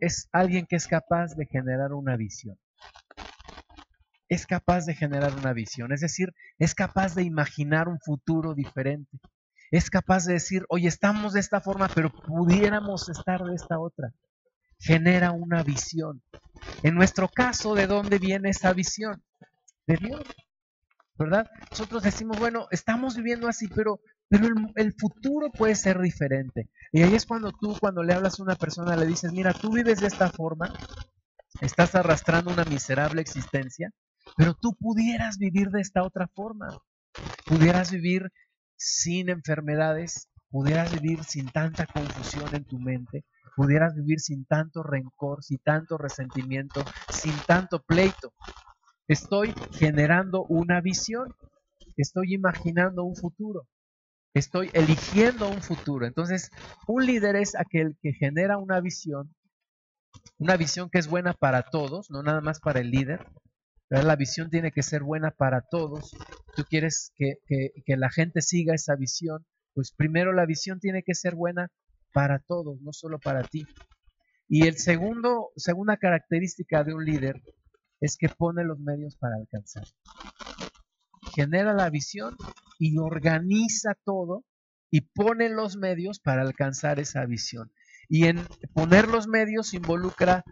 es 0.00 0.28
alguien 0.32 0.66
que 0.66 0.76
es 0.76 0.86
capaz 0.86 1.34
de 1.36 1.46
generar 1.46 1.92
una 1.92 2.16
visión. 2.16 2.58
Es 4.28 4.46
capaz 4.46 4.86
de 4.86 4.94
generar 4.94 5.34
una 5.34 5.52
visión, 5.52 5.92
es 5.92 6.00
decir, 6.00 6.34
es 6.58 6.74
capaz 6.74 7.14
de 7.14 7.22
imaginar 7.22 7.88
un 7.88 8.00
futuro 8.00 8.54
diferente 8.54 9.20
es 9.76 9.90
capaz 9.90 10.26
de 10.26 10.34
decir, 10.34 10.64
oye, 10.68 10.86
estamos 10.86 11.32
de 11.32 11.40
esta 11.40 11.60
forma, 11.60 11.88
pero 11.88 12.10
pudiéramos 12.10 13.08
estar 13.08 13.42
de 13.42 13.56
esta 13.56 13.80
otra. 13.80 14.12
Genera 14.78 15.32
una 15.32 15.64
visión. 15.64 16.22
En 16.84 16.94
nuestro 16.94 17.28
caso, 17.28 17.74
¿de 17.74 17.88
dónde 17.88 18.20
viene 18.20 18.50
esa 18.50 18.72
visión? 18.72 19.20
De 19.88 19.96
Dios. 19.96 20.22
¿Verdad? 21.16 21.48
Nosotros 21.70 22.02
decimos, 22.02 22.38
bueno, 22.38 22.66
estamos 22.70 23.16
viviendo 23.16 23.48
así, 23.48 23.68
pero, 23.68 24.00
pero 24.28 24.46
el, 24.46 24.54
el, 24.74 24.94
futuro 24.94 25.50
puede 25.52 25.76
ser 25.76 26.00
diferente. 26.00 26.68
Y 26.92 27.02
ahí 27.02 27.14
es 27.14 27.24
cuando 27.24 27.52
tú, 27.52 27.76
cuando 27.78 28.02
le 28.02 28.14
hablas 28.14 28.40
a 28.40 28.42
una 28.42 28.56
persona, 28.56 28.96
le 28.96 29.06
dices, 29.06 29.32
mira, 29.32 29.52
tú 29.52 29.72
vives 29.72 30.00
de 30.00 30.08
esta 30.08 30.28
forma, 30.30 30.72
estás 31.60 31.94
arrastrando 31.94 32.50
una 32.50 32.64
miserable 32.64 33.20
existencia, 33.20 33.92
pero 34.36 34.54
tú 34.54 34.74
pudieras 34.74 35.38
vivir 35.38 35.70
de 35.70 35.80
esta 35.80 36.02
otra 36.02 36.26
forma. 36.34 36.76
Pudieras 37.46 37.92
vivir 37.92 38.32
sin 38.76 39.28
enfermedades, 39.28 40.28
pudieras 40.50 40.92
vivir 40.92 41.22
sin 41.24 41.50
tanta 41.50 41.86
confusión 41.86 42.52
en 42.54 42.64
tu 42.64 42.78
mente, 42.78 43.24
pudieras 43.56 43.94
vivir 43.94 44.20
sin 44.20 44.44
tanto 44.46 44.82
rencor, 44.82 45.44
sin 45.44 45.58
tanto 45.58 45.96
resentimiento, 45.96 46.84
sin 47.08 47.34
tanto 47.46 47.82
pleito. 47.82 48.32
Estoy 49.06 49.54
generando 49.72 50.44
una 50.44 50.80
visión, 50.80 51.34
estoy 51.96 52.32
imaginando 52.34 53.04
un 53.04 53.14
futuro, 53.14 53.68
estoy 54.32 54.70
eligiendo 54.72 55.48
un 55.48 55.60
futuro. 55.60 56.06
Entonces, 56.06 56.50
un 56.86 57.04
líder 57.04 57.36
es 57.36 57.54
aquel 57.54 57.98
que 58.00 58.14
genera 58.14 58.56
una 58.56 58.80
visión, 58.80 59.34
una 60.38 60.56
visión 60.56 60.88
que 60.90 60.98
es 60.98 61.06
buena 61.06 61.34
para 61.34 61.64
todos, 61.64 62.10
no 62.10 62.22
nada 62.22 62.40
más 62.40 62.60
para 62.60 62.80
el 62.80 62.90
líder, 62.90 63.26
la 63.90 64.16
visión 64.16 64.48
tiene 64.48 64.72
que 64.72 64.82
ser 64.82 65.02
buena 65.02 65.30
para 65.30 65.60
todos. 65.60 66.16
Tú 66.56 66.64
quieres 66.64 67.12
que, 67.16 67.34
que, 67.46 67.72
que, 67.84 67.96
la 67.96 68.10
gente 68.10 68.40
siga 68.40 68.74
esa 68.74 68.96
visión, 68.96 69.44
pues 69.74 69.92
primero 69.92 70.32
la 70.32 70.46
visión 70.46 70.80
tiene 70.80 71.02
que 71.02 71.14
ser 71.14 71.34
buena 71.34 71.68
para 72.12 72.38
todos, 72.38 72.80
no 72.80 72.92
solo 72.92 73.18
para 73.18 73.42
ti. 73.42 73.66
Y 74.48 74.66
el 74.66 74.78
segundo, 74.78 75.50
segunda 75.56 75.96
característica 75.98 76.84
de 76.84 76.94
un 76.94 77.04
líder 77.04 77.42
es 78.04 78.18
que 78.18 78.28
pone 78.28 78.64
los 78.64 78.78
medios 78.80 79.16
para 79.16 79.36
alcanzar. 79.36 79.84
Genera 81.34 81.72
la 81.72 81.88
visión 81.88 82.36
y 82.78 82.98
organiza 82.98 83.94
todo 84.04 84.44
y 84.90 85.00
pone 85.00 85.48
los 85.48 85.78
medios 85.78 86.20
para 86.20 86.42
alcanzar 86.42 87.00
esa 87.00 87.24
visión. 87.24 87.72
Y 88.10 88.26
en 88.26 88.46
poner 88.74 89.08
los 89.08 89.26
medios 89.26 89.72
involucra 89.72 90.44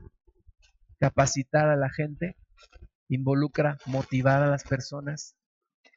capacitar 0.98 1.68
a 1.68 1.76
la 1.76 1.90
gente, 1.90 2.36
involucra 3.08 3.76
motivar 3.84 4.42
a 4.42 4.46
las 4.46 4.64
personas, 4.64 5.36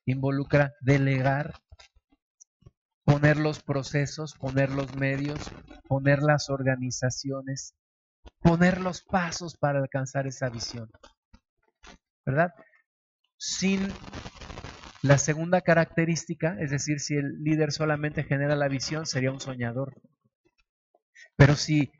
involucra 0.06 0.74
delegar, 0.82 1.54
poner 3.06 3.38
los 3.38 3.64
procesos, 3.64 4.34
poner 4.34 4.72
los 4.72 4.94
medios, 4.98 5.40
poner 5.88 6.22
las 6.22 6.50
organizaciones, 6.50 7.76
poner 8.42 8.82
los 8.82 9.04
pasos 9.04 9.56
para 9.56 9.80
alcanzar 9.80 10.28
esa 10.28 10.50
visión. 10.50 10.90
¿Verdad? 12.26 12.54
Sin 13.38 13.92
la 15.02 15.18
segunda 15.18 15.62
característica, 15.62 16.58
es 16.60 16.72
decir, 16.72 17.00
si 17.00 17.16
el 17.16 17.44
líder 17.44 17.72
solamente 17.72 18.24
genera 18.24 18.56
la 18.56 18.68
visión, 18.68 19.06
sería 19.06 19.32
un 19.32 19.40
soñador. 19.40 19.94
Pero 21.36 21.56
si 21.56 21.92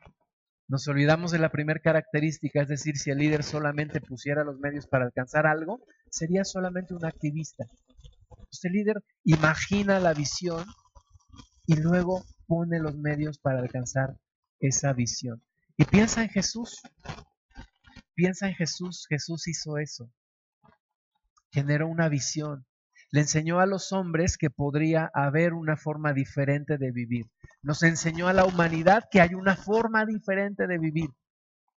nos 0.68 0.88
olvidamos 0.88 1.32
de 1.32 1.40
la 1.40 1.50
primera 1.50 1.80
característica, 1.80 2.62
es 2.62 2.68
decir, 2.68 2.98
si 2.98 3.12
el 3.12 3.20
líder 3.20 3.44
solamente 3.44 4.02
pusiera 4.02 4.44
los 4.44 4.58
medios 4.60 4.88
para 4.88 5.06
alcanzar 5.06 5.46
algo, 5.46 5.86
sería 6.10 6.44
solamente 6.44 6.96
un 6.96 7.06
activista. 7.06 7.66
El 8.64 8.72
líder 8.72 9.04
imagina 9.24 10.00
la 10.00 10.14
visión 10.14 10.66
y 11.68 11.76
luego 11.76 12.24
pone 12.48 12.80
los 12.80 12.96
medios 12.96 13.38
para 13.38 13.60
alcanzar 13.60 14.18
esa 14.60 14.94
visión. 14.94 15.44
Y 15.78 15.86
piensa 15.86 16.24
en 16.24 16.30
Jesús. 16.30 16.82
Piensa 18.16 18.48
en 18.48 18.56
Jesús. 18.56 19.06
Jesús 19.10 19.48
hizo 19.48 19.78
eso. 19.78 20.10
Generó 21.52 21.88
una 21.88 22.10
visión. 22.10 22.66
Le 23.12 23.22
enseñó 23.22 23.60
a 23.60 23.66
los 23.66 23.92
hombres 23.92 24.38
que 24.38 24.50
podría 24.50 25.12
haber 25.14 25.54
una 25.54 25.78
forma 25.78 26.14
diferente 26.14 26.78
de 26.78 26.92
vivir. 26.92 27.26
Nos 27.62 27.84
enseñó 27.84 28.28
a 28.28 28.34
la 28.34 28.46
humanidad 28.46 29.04
que 29.12 29.22
hay 29.22 29.36
una 29.36 29.56
forma 29.56 30.06
diferente 30.06 30.66
de 30.68 30.78
vivir. 30.78 31.10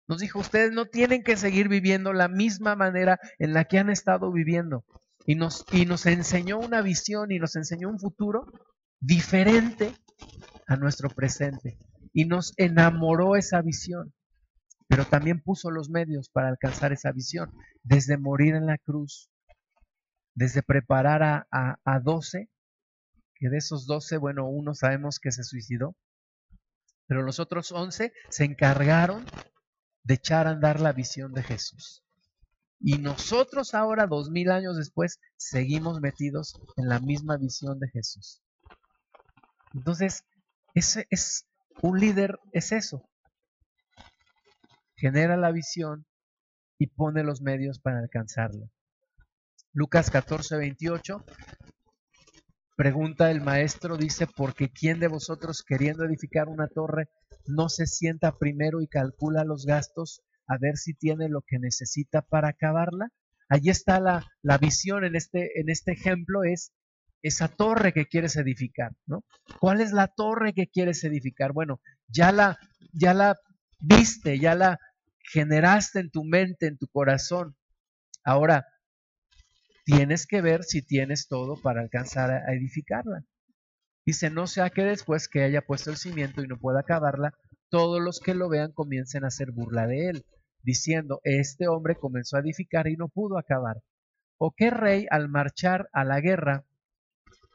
Nos 0.08 0.20
dijo, 0.20 0.40
ustedes 0.40 0.72
no 0.72 0.86
tienen 0.86 1.24
que 1.24 1.36
seguir 1.36 1.68
viviendo 1.68 2.14
la 2.14 2.30
misma 2.30 2.76
manera 2.76 3.20
en 3.40 3.54
la 3.54 3.66
que 3.66 3.78
han 3.78 3.90
estado 3.90 4.32
viviendo. 4.32 4.86
Y 5.26 5.36
nos, 5.36 5.66
y 5.72 5.86
nos 5.86 6.06
enseñó 6.06 6.60
una 6.60 6.82
visión 6.82 7.32
y 7.32 7.40
nos 7.40 7.56
enseñó 7.56 7.90
un 7.90 8.00
futuro 8.00 8.46
diferente 9.00 9.94
a 10.66 10.78
nuestro 10.78 11.10
presente. 11.10 11.78
Y 12.14 12.26
nos 12.26 12.54
enamoró 12.58 13.36
esa 13.36 13.62
visión. 13.62 14.14
Pero 14.88 15.06
también 15.06 15.42
puso 15.42 15.70
los 15.70 15.90
medios 15.90 16.30
para 16.30 16.50
alcanzar 16.50 16.94
esa 16.94 17.12
visión. 17.12 17.52
Desde 17.84 18.18
morir 18.18 18.56
en 18.56 18.66
la 18.66 18.78
cruz, 18.78 19.30
desde 20.34 20.64
preparar 20.64 21.24
a, 21.24 21.48
a, 21.52 21.80
a 21.84 22.00
12, 22.00 22.50
que 23.36 23.50
de 23.50 23.58
esos 23.58 23.86
12, 23.86 24.18
bueno, 24.18 24.48
uno 24.48 24.74
sabemos 24.74 25.20
que 25.20 25.32
se 25.32 25.44
suicidó, 25.44 25.96
pero 27.08 27.24
los 27.24 27.40
otros 27.40 27.72
11 27.72 28.14
se 28.30 28.44
encargaron 28.44 29.26
de 30.04 30.16
echar 30.16 30.48
a 30.48 30.52
andar 30.52 30.80
la 30.80 30.94
visión 30.94 31.34
de 31.34 31.44
Jesús. 31.44 32.04
Y 32.80 32.98
nosotros 33.00 33.74
ahora, 33.74 34.06
dos 34.06 34.30
mil 34.30 34.52
años 34.52 34.78
después, 34.78 35.20
seguimos 35.36 36.00
metidos 36.00 36.60
en 36.76 36.88
la 36.88 37.00
misma 37.00 37.38
visión 37.38 37.80
de 37.80 37.90
Jesús. 37.90 38.42
Entonces, 39.74 40.24
ese 40.74 41.08
es 41.10 41.48
un 41.82 42.00
líder, 42.00 42.40
es 42.52 42.72
eso. 42.72 43.10
Genera 44.98 45.38
la 45.38 45.52
visión 45.52 46.06
y 46.80 46.88
pone 46.88 47.24
los 47.24 47.42
medios 47.42 47.80
para 47.80 48.00
alcanzarla. 48.00 48.68
Lucas 49.74 50.10
14, 50.10 50.58
28. 50.58 51.24
Pregunta 52.76 53.32
el 53.32 53.42
maestro, 53.42 53.98
dice, 53.98 54.28
porque 54.28 54.70
¿quién 54.70 55.00
de 55.00 55.08
vosotros 55.08 55.64
queriendo 55.64 56.04
edificar 56.04 56.48
una 56.48 56.68
torre 56.68 57.10
no 57.46 57.70
se 57.70 57.88
sienta 57.88 58.38
primero 58.38 58.82
y 58.82 58.88
calcula 58.88 59.44
los 59.44 59.66
gastos 59.66 60.22
a 60.48 60.58
ver 60.60 60.78
si 60.78 60.94
tiene 60.94 61.30
lo 61.30 61.42
que 61.42 61.60
necesita 61.60 62.22
para 62.22 62.50
acabarla? 62.50 63.10
Allí 63.50 63.70
está 63.70 64.00
la, 64.00 64.26
la 64.42 64.58
visión 64.58 65.06
en 65.06 65.16
este, 65.16 65.60
en 65.60 65.70
este 65.70 65.94
ejemplo, 65.94 66.44
es 66.44 66.74
esa 67.22 67.48
torre 67.48 67.94
que 67.94 68.06
quieres 68.06 68.36
edificar, 68.36 68.92
¿no? 69.06 69.24
¿Cuál 69.60 69.82
es 69.82 69.92
la 69.92 70.08
torre 70.08 70.54
que 70.54 70.68
quieres 70.68 71.04
edificar? 71.04 71.54
Bueno, 71.54 71.82
ya 72.08 72.32
la, 72.32 72.58
ya 72.94 73.14
la 73.14 73.38
viste, 73.80 74.40
ya 74.40 74.56
la 74.56 74.80
generaste 75.28 76.00
en 76.00 76.10
tu 76.10 76.24
mente, 76.24 76.68
en 76.68 76.78
tu 76.78 76.88
corazón. 76.88 77.56
Ahora, 78.24 78.68
tienes 79.86 80.26
que 80.26 80.42
ver 80.42 80.64
si 80.64 80.82
tienes 80.82 81.28
todo 81.28 81.62
para 81.62 81.82
alcanzar 81.82 82.32
a 82.32 82.54
edificarla. 82.54 83.24
Dice, 84.06 84.30
no 84.30 84.48
sea 84.48 84.70
que 84.70 84.84
después 84.84 85.28
que 85.28 85.44
haya 85.44 85.62
puesto 85.62 85.90
el 85.92 85.98
cimiento 85.98 86.42
y 86.42 86.48
no 86.48 86.58
pueda 86.58 86.80
acabarla, 86.80 87.34
todos 87.70 88.02
los 88.02 88.20
que 88.20 88.34
lo 88.34 88.48
vean 88.48 88.72
comiencen 88.72 89.26
a 89.26 89.28
hacer 89.28 89.52
burla 89.52 89.86
de 89.86 90.10
él, 90.10 90.26
diciendo, 90.64 91.20
este 91.24 91.68
hombre 91.68 91.96
comenzó 91.96 92.38
a 92.38 92.40
edificar 92.40 92.88
y 92.88 92.96
no 92.96 93.10
pudo 93.10 93.38
acabar. 93.38 93.82
¿O 94.38 94.54
qué 94.56 94.70
rey 94.70 95.08
al 95.10 95.30
marchar 95.30 95.90
a 95.92 96.06
la 96.06 96.22
guerra 96.22 96.66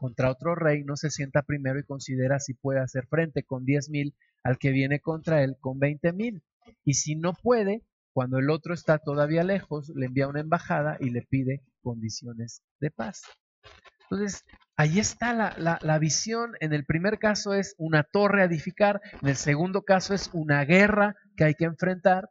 contra 0.03 0.31
otro 0.31 0.57
rey 0.57 0.83
no 0.83 0.97
se 0.97 1.11
sienta 1.11 1.43
primero 1.43 1.79
y 1.79 1.85
considera 1.85 2.41
si 2.41 2.55
puede 2.55 2.81
hacer 2.81 3.07
frente 3.07 3.45
con 3.45 3.65
diez 3.65 3.89
mil 3.89 4.17
al 4.43 4.59
que 4.59 4.73
viene 4.73 4.99
contra 4.99 5.45
él 5.45 5.57
con 5.61 5.79
veinte 5.79 6.13
mil. 6.13 6.43
Y 6.85 6.95
si 6.95 7.17
no 7.17 7.33
puede, 7.35 7.83
cuando 8.13 8.39
el 8.39 8.51
otro 8.51 8.75
está 8.75 8.99
todavía 8.99 9.45
lejos, 9.45 9.91
le 9.95 10.07
envía 10.07 10.29
una 10.29 10.41
embajada 10.41 10.97
y 11.01 11.11
le 11.11 11.23
pide 11.23 11.63
condiciones 11.83 12.63
de 12.81 12.91
paz. 12.91 13.23
Entonces, 14.11 14.45
ahí 14.77 14.99
está 14.99 15.33
la, 15.33 15.55
la, 15.57 15.79
la, 15.83 15.99
visión. 15.99 16.53
En 16.61 16.73
el 16.73 16.85
primer 16.85 17.19
caso 17.19 17.55
es 17.55 17.75
una 17.79 18.03
torre 18.03 18.43
a 18.43 18.47
edificar, 18.47 19.01
en 19.23 19.29
el 19.29 19.37
segundo 19.37 19.83
caso 19.83 20.13
es 20.15 20.31
una 20.33 20.65
guerra 20.65 21.15
que 21.37 21.45
hay 21.45 21.55
que 21.55 21.65
enfrentar. 21.65 22.31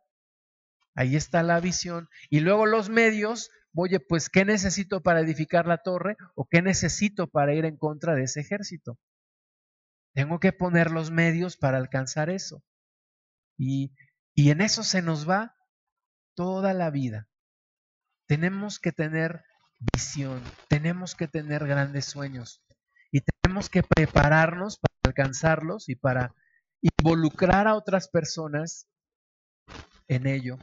Ahí 0.94 1.15
está 1.15 1.41
la 1.41 1.60
visión. 1.60 2.08
Y 2.30 2.41
luego 2.41 2.65
los 2.65 2.89
medios 2.89 3.50
oye, 3.76 4.00
pues, 4.00 4.30
¿qué 4.30 4.46
necesito 4.46 5.02
para 5.02 5.22
edificar 5.22 5.67
la 5.67 5.78
torre? 5.78 6.17
¿O 6.36 6.46
qué 6.50 6.62
necesito 6.62 7.28
para 7.28 7.54
ir 7.54 7.65
en 7.65 7.78
contra 7.78 8.15
de 8.15 8.24
ese 8.24 8.41
ejército? 8.41 8.98
Tengo 10.13 10.39
que 10.39 10.52
poner 10.52 10.91
los 10.91 11.12
medios 11.12 11.58
para 11.58 11.78
alcanzar 11.78 12.30
eso. 12.30 12.63
Y, 13.58 13.94
y 14.34 14.52
en 14.52 14.62
eso 14.62 14.84
se 14.84 15.02
nos 15.02 15.30
va 15.30 15.56
toda 16.36 16.74
la 16.74 16.89
vida. 16.89 17.28
Tenemos 18.28 18.80
que 18.80 18.91
tener 18.91 19.44
visión, 19.94 20.41
tenemos 20.70 21.15
que 21.15 21.28
tener 21.28 21.67
grandes 21.67 22.06
sueños 22.06 22.63
y 23.12 23.22
tenemos 23.22 23.70
que 23.70 23.84
prepararnos 23.84 24.78
para 24.78 24.96
alcanzarlos 25.06 25.89
y 25.89 25.96
para 25.96 26.34
involucrar 26.82 27.67
a 27.67 27.76
otras 27.76 28.08
personas 28.08 28.88
en 30.08 30.28
ello. 30.28 30.58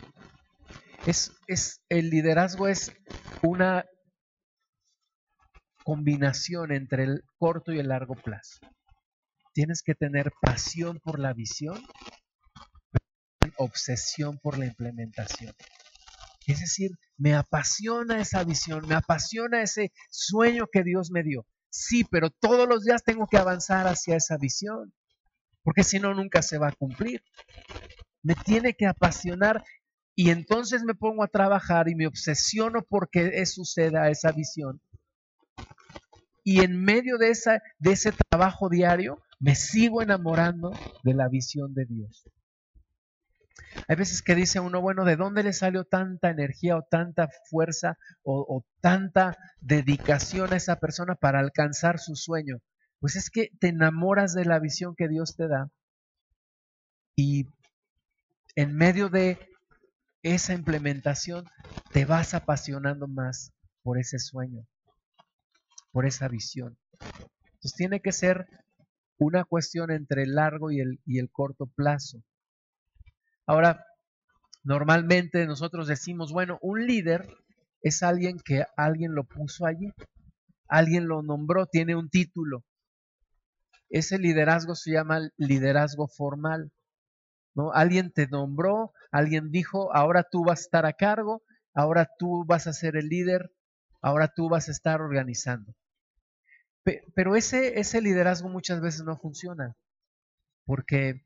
Es, 1.07 1.33
es, 1.47 1.83
el 1.89 2.11
liderazgo 2.11 2.69
es 2.69 2.93
una 3.43 3.85
combinación 5.85 6.73
entre 6.73 7.05
el 7.05 7.25
corto 7.39 7.73
y 7.73 7.79
el 7.79 7.89
largo 7.89 8.15
plazo. 8.15 8.59
Tienes 9.55 9.83
que 9.83 9.95
tener 9.95 10.33
pasión 10.41 11.01
por 11.01 11.19
la 11.19 11.33
visión, 11.33 11.83
obsesión 13.59 14.39
por 14.39 14.59
la 14.59 14.67
implementación. 14.67 15.55
Es 16.47 16.61
decir, 16.61 16.93
me 17.19 17.35
apasiona 17.35 18.21
esa 18.21 18.43
visión, 18.43 18.87
me 18.89 18.95
apasiona 18.95 19.63
ese 19.63 19.93
sueño 20.11 20.67
que 20.73 20.83
Dios 20.83 21.11
me 21.11 21.23
dio. 21.23 21.47
Sí, 21.69 22.05
pero 22.05 22.31
todos 22.31 22.67
los 22.67 22.85
días 22.85 23.05
tengo 23.05 23.27
que 23.27 23.37
avanzar 23.37 23.87
hacia 23.87 24.17
esa 24.17 24.39
visión, 24.39 24.95
porque 25.63 25.85
si 25.85 25.99
no, 25.99 26.15
nunca 26.15 26.41
se 26.41 26.57
va 26.57 26.69
a 26.69 26.73
cumplir. 26.73 27.23
Me 28.23 28.35
tiene 28.35 28.75
que 28.75 28.87
apasionar 28.87 29.63
y 30.15 30.31
entonces 30.31 30.83
me 30.85 30.95
pongo 30.95 31.23
a 31.23 31.29
trabajar 31.29 31.89
y 31.89 31.95
me 31.95 32.07
obsesiono 32.07 32.83
porque 32.89 33.45
suceda 33.45 34.09
esa 34.09 34.33
visión. 34.33 34.81
Y 36.43 36.63
en 36.63 36.83
medio 36.83 37.19
de, 37.19 37.31
esa, 37.31 37.61
de 37.79 37.93
ese 37.93 38.13
trabajo 38.31 38.71
diario, 38.71 39.21
me 39.39 39.55
sigo 39.55 40.01
enamorando 40.01 40.73
de 41.05 41.13
la 41.13 41.29
visión 41.29 41.75
de 41.75 41.85
Dios. 41.85 42.25
Hay 43.89 43.97
veces 43.97 44.23
que 44.23 44.35
dice 44.35 44.61
uno, 44.61 44.81
bueno, 44.81 45.05
¿de 45.05 45.17
dónde 45.17 45.43
le 45.43 45.53
salió 45.53 45.85
tanta 45.85 46.31
energía 46.31 46.77
o 46.77 46.83
tanta 46.83 47.29
fuerza 47.49 47.99
o, 48.23 48.65
tanta 48.81 49.37
dedicación 49.61 50.53
a 50.53 50.57
esa 50.57 50.77
persona 50.77 51.15
para 51.15 51.41
alcanzar 51.41 51.99
su 51.99 52.15
sueño? 52.15 52.59
Pues 53.01 53.17
es 53.17 53.31
que 53.31 53.51
te 53.61 53.69
enamoras 53.69 54.35
de 54.35 54.45
la 54.45 54.59
visión 54.59 54.95
que 54.97 55.09
Dios 55.09 55.37
te 55.37 55.49
da 55.49 55.71
y 57.17 57.49
en 58.55 58.75
medio 58.75 59.09
de 59.09 59.39
esa 60.23 60.53
implementación, 60.53 61.45
te 61.93 62.05
vas 62.05 62.35
apasionando 62.35 63.07
más 63.07 63.53
por 63.83 63.99
ese 63.99 64.19
sueño, 64.19 64.67
por 65.93 66.07
esa 66.07 66.29
visión. 66.29 66.77
Entonces 67.01 67.75
tiene 67.77 68.01
que 68.01 68.13
ser 68.13 68.47
una 69.19 69.45
cuestión 69.45 69.91
entre 69.91 70.23
el 70.23 70.35
largo 70.35 70.71
y 70.71 70.81
el, 70.81 71.01
y 71.07 71.19
el 71.19 71.31
corto 71.31 71.67
plazo. 71.67 72.23
Ahora, 73.49 73.87
normalmente 74.63 75.47
nosotros 75.47 75.89
decimos, 75.89 76.33
bueno, 76.33 76.59
un 76.61 76.87
líder 76.87 77.27
es 77.81 78.03
alguien 78.03 78.37
que 78.45 78.67
alguien 78.77 79.15
lo 79.15 79.25
puso 79.25 79.65
allí, 79.65 79.91
alguien 80.69 81.09
lo 81.09 81.23
nombró, 81.23 81.65
tiene 81.65 81.97
un 81.97 82.11
título. 82.11 82.67
Ese 83.89 84.19
liderazgo 84.19 84.75
se 84.75 84.93
llama 84.93 85.31
liderazgo 85.39 86.09
formal. 86.09 86.71
¿no? 87.55 87.73
Alguien 87.73 88.13
te 88.13 88.29
nombró, 88.29 88.93
alguien 89.11 89.51
dijo, 89.51 89.97
ahora 89.97 90.25
tú 90.31 90.45
vas 90.45 90.59
a 90.61 90.65
estar 90.65 90.85
a 90.85 90.93
cargo, 90.93 91.43
ahora 91.73 92.07
tú 92.19 92.45
vas 92.45 92.67
a 92.67 92.75
ser 92.75 92.97
el 92.97 93.09
líder, 93.09 93.51
ahora 94.03 94.29
tú 94.29 94.51
vas 94.51 94.69
a 94.69 94.73
estar 94.73 95.01
organizando. 95.01 95.73
Pero 97.15 97.35
ese, 97.35 97.81
ese 97.81 98.03
liderazgo 98.03 98.51
muchas 98.51 98.83
veces 98.83 99.05
no 99.05 99.17
funciona, 99.17 99.75
porque 100.67 101.23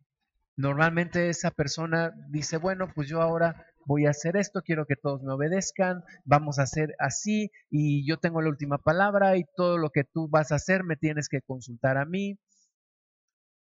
normalmente 0.57 1.29
esa 1.29 1.51
persona 1.51 2.13
dice, 2.29 2.57
bueno, 2.57 2.93
pues 2.95 3.09
yo 3.09 3.23
ahora 3.23 3.67
voy 3.87 4.07
a 4.07 4.11
hacer 4.11 4.37
esto, 4.37 4.63
quiero 4.63 4.87
que 4.87 4.97
todos 4.97 5.23
me 5.23 5.33
obedezcan, 5.33 6.03
vamos 6.25 6.59
a 6.59 6.63
hacer 6.63 6.95
así 6.99 7.51
y 7.71 8.07
yo 8.07 8.19
tengo 8.19 8.41
la 8.43 8.51
última 8.51 8.79
palabra 8.79 9.37
y 9.37 9.45
todo 9.57 9.79
lo 9.79 9.91
que 9.91 10.05
tú 10.05 10.29
vas 10.29 10.53
a 10.53 10.57
hacer 10.57 10.85
me 10.85 10.97
tienes 10.97 11.29
que 11.29 11.43
consultar 11.43 11.97
a 11.97 12.05
mí. 12.05 12.39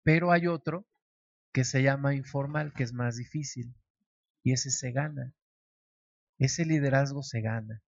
Pero 0.04 0.32
hay 0.32 0.48
otro 0.48 0.86
que 1.52 1.64
se 1.64 1.82
llama 1.82 2.14
informal, 2.14 2.72
que 2.74 2.82
es 2.82 2.92
más 2.92 3.16
difícil, 3.16 3.74
y 4.42 4.52
ese 4.52 4.70
se 4.70 4.90
gana. 4.90 5.34
Ese 6.38 6.64
liderazgo 6.64 7.22
se 7.22 7.40
gana. 7.40 7.82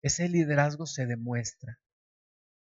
Ese 0.00 0.28
liderazgo 0.28 0.86
se 0.86 1.06
demuestra. 1.06 1.80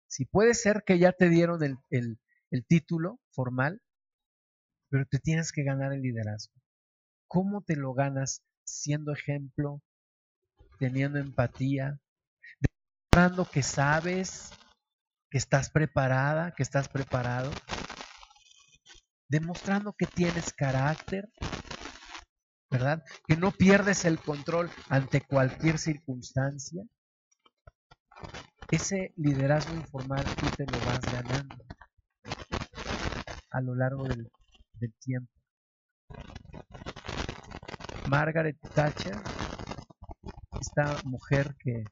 Si 0.06 0.26
puede 0.26 0.54
ser 0.54 0.82
que 0.84 0.98
ya 0.98 1.12
te 1.12 1.28
dieron 1.28 1.62
el, 1.62 1.78
el, 1.88 2.20
el 2.50 2.64
título 2.66 3.20
formal, 3.30 3.80
pero 4.90 5.06
te 5.06 5.18
tienes 5.18 5.52
que 5.52 5.62
ganar 5.62 5.92
el 5.92 6.02
liderazgo. 6.02 6.52
¿Cómo 7.28 7.62
te 7.62 7.76
lo 7.76 7.94
ganas? 7.94 8.42
Siendo 8.64 9.12
ejemplo, 9.12 9.80
teniendo 10.78 11.18
empatía, 11.18 11.98
demostrando 12.60 13.50
que 13.50 13.62
sabes, 13.62 14.52
que 15.30 15.38
estás 15.38 15.70
preparada, 15.70 16.54
que 16.54 16.62
estás 16.62 16.88
preparado, 16.88 17.52
demostrando 19.28 19.92
que 19.92 20.06
tienes 20.06 20.52
carácter, 20.52 21.28
¿verdad? 22.70 23.02
Que 23.26 23.36
no 23.36 23.52
pierdes 23.52 24.04
el 24.04 24.18
control 24.18 24.70
ante 24.88 25.20
cualquier 25.20 25.78
circunstancia. 25.78 26.82
Ese 28.70 29.12
liderazgo 29.16 29.74
informal 29.74 30.24
tú 30.24 30.46
te 30.56 30.64
lo 30.66 30.78
vas 30.84 31.04
ganando 31.12 31.56
a 33.50 33.60
lo 33.60 33.74
largo 33.74 34.04
del, 34.04 34.30
del 34.80 34.92
tiempo. 34.94 35.32
Margaret 38.08 38.58
Thatcher, 38.74 39.16
esta 40.60 40.96
mujer 41.04 41.54
que 41.58 41.84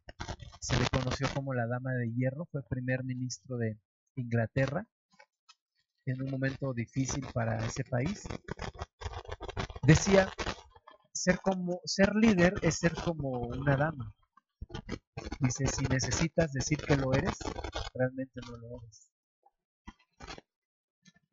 se 0.58 0.78
le 0.78 0.86
conoció 0.88 1.28
como 1.34 1.54
la 1.54 1.66
Dama 1.66 1.92
de 1.92 2.12
Hierro, 2.12 2.46
fue 2.46 2.62
primer 2.64 3.04
ministro 3.04 3.56
de 3.56 3.78
Inglaterra 4.16 4.84
en 6.06 6.22
un 6.22 6.30
momento 6.30 6.72
difícil 6.72 7.24
para 7.32 7.64
ese 7.64 7.84
país. 7.84 8.26
Decía, 9.82 10.28
ser 11.12 11.38
como 11.40 11.80
ser 11.84 12.14
líder 12.14 12.54
es 12.62 12.76
ser 12.76 12.94
como 12.94 13.30
una 13.30 13.76
dama. 13.76 14.12
Dice, 15.40 15.66
si 15.66 15.84
necesitas 15.84 16.52
decir 16.52 16.78
que 16.78 16.96
lo 16.96 17.12
eres, 17.12 17.36
realmente 17.94 18.40
no 18.48 18.56
lo 18.56 18.78
eres. 18.82 19.10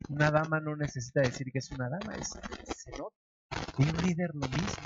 Una 0.08 0.30
dama 0.30 0.60
no 0.60 0.76
necesita 0.76 1.20
decir 1.20 1.50
que 1.52 1.58
es 1.58 1.70
una 1.72 1.88
dama, 1.88 2.14
es 2.16 2.28
se 2.28 2.90
nota. 2.92 3.16
Y 3.78 3.82
un 3.82 3.96
líder 4.02 4.30
lo 4.34 4.48
mismo. 4.48 4.82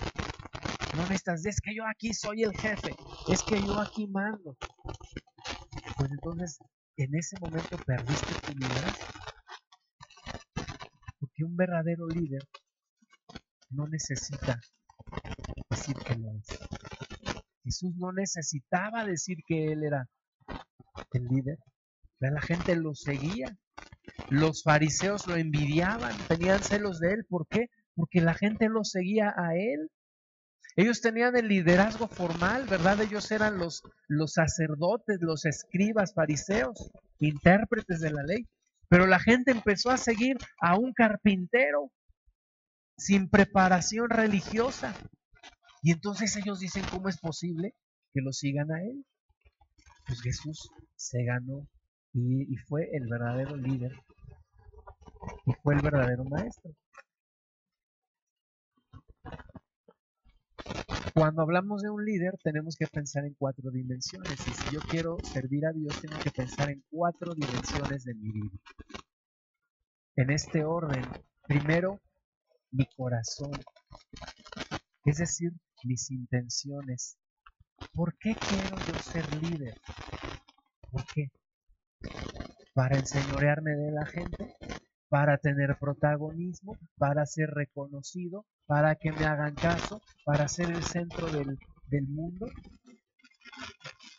No 0.97 1.03
necesitas, 1.03 1.45
es 1.47 1.61
que 1.61 1.75
yo 1.75 1.85
aquí 1.87 2.13
soy 2.13 2.43
el 2.43 2.53
jefe, 2.57 2.95
es 3.29 3.43
que 3.43 3.61
yo 3.61 3.79
aquí 3.79 4.07
mando. 4.07 4.57
Pues 5.97 6.11
entonces, 6.11 6.59
en 6.97 7.15
ese 7.15 7.37
momento 7.41 7.77
perdiste 7.87 8.35
tu 8.47 8.53
liderazgo. 8.59 9.07
Porque 11.19 11.45
un 11.45 11.57
verdadero 11.57 12.09
líder 12.09 12.43
no 13.71 13.87
necesita 13.87 14.59
decir 15.69 15.95
que 15.97 16.15
lo 16.17 16.31
es. 16.33 16.59
Jesús 17.63 17.95
no 17.97 18.13
necesitaba 18.13 19.05
decir 19.05 19.39
que 19.47 19.73
él 19.73 19.85
era 19.85 20.09
el 21.13 21.25
líder. 21.25 21.59
La 22.19 22.41
gente 22.41 22.75
lo 22.77 22.95
seguía. 22.95 23.57
Los 24.31 24.63
fariseos 24.63 25.27
lo 25.27 25.35
envidiaban, 25.35 26.17
tenían 26.29 26.63
celos 26.63 27.01
de 27.01 27.15
él. 27.15 27.25
¿Por 27.29 27.49
qué? 27.49 27.67
Porque 27.97 28.21
la 28.21 28.33
gente 28.33 28.69
lo 28.69 28.85
seguía 28.85 29.35
a 29.37 29.57
él. 29.57 29.91
Ellos 30.77 31.01
tenían 31.01 31.37
el 31.37 31.49
liderazgo 31.49 32.07
formal, 32.07 32.65
¿verdad? 32.67 33.01
Ellos 33.01 33.29
eran 33.33 33.59
los, 33.59 33.83
sacerdotes, 34.27 35.19
los 35.21 35.45
escribas, 35.47 36.15
fariseos, 36.15 36.93
intérpretes 37.19 37.99
de 37.99 38.13
la 38.13 38.23
ley. 38.23 38.47
Pero 38.89 39.09
la 39.09 39.19
gente 39.19 39.51
empezó 39.51 39.91
a 39.91 39.97
seguir 39.97 40.37
a 40.61 40.79
un 40.79 40.93
carpintero 40.93 41.91
sin 42.97 43.29
preparación 43.29 44.11
religiosa. 44.11 44.95
Y 45.83 45.91
entonces 45.91 46.37
ellos 46.37 46.61
dicen, 46.61 46.85
¿cómo 46.89 47.09
es 47.09 47.19
posible 47.19 47.75
que 48.15 48.21
lo 48.21 48.33
sigan 48.33 48.71
a 48.71 48.81
él? 48.81 49.05
Pues 50.07 50.23
Jesús 50.23 50.71
se 50.95 51.25
ganó 51.25 51.67
y 52.13 52.57
fue 52.69 52.89
el 52.93 53.09
verdadero 53.09 53.57
líder 53.57 53.93
y 55.47 55.53
fue 55.63 55.75
el 55.75 55.83
verdadero 55.83 56.25
maestro. 56.25 56.73
Cuando 61.15 61.43
hablamos 61.43 61.83
de 61.83 61.91
un 61.91 62.05
líder, 62.05 62.39
tenemos 62.43 62.77
que 62.77 62.87
pensar 62.87 63.25
en 63.25 63.35
cuatro 63.35 63.71
dimensiones. 63.71 64.37
Y 64.47 64.51
si 64.53 64.75
yo 64.75 64.81
quiero 64.81 65.17
servir 65.25 65.67
a 65.67 65.73
Dios, 65.73 66.01
tengo 66.01 66.19
que 66.19 66.31
pensar 66.31 66.71
en 66.71 66.85
cuatro 66.89 67.35
dimensiones 67.35 68.05
de 68.05 68.15
mi 68.15 68.31
vida. 68.31 68.59
En 70.17 70.31
este 70.31 70.65
orden, 70.65 71.05
primero, 71.47 72.01
mi 72.71 72.87
corazón, 72.97 73.53
es 75.05 75.19
decir, 75.19 75.53
mis 75.85 76.11
intenciones. 76.11 77.17
¿Por 77.93 78.17
qué 78.19 78.35
quiero 78.35 78.77
yo 78.77 78.99
ser 79.01 79.43
líder? 79.43 79.81
¿Por 80.91 81.05
qué? 81.07 81.31
¿Para 82.75 82.99
enseñorearme 82.99 83.73
de 83.73 83.91
la 83.91 84.07
gente? 84.07 84.57
¿Para 85.11 85.37
tener 85.39 85.77
protagonismo? 85.79 86.79
¿Para 86.97 87.27
ser 87.27 87.51
reconocido? 87.51 88.47
¿Para 88.67 88.95
que 88.95 89.13
me 89.13 89.27
hagan 89.27 89.55
caso? 89.55 90.01
¿Para 90.25 90.49
ser 90.49 90.71
el 90.71 90.83
centro 90.85 91.27
del, 91.27 91.59
del 91.89 92.07
mundo? 92.07 92.47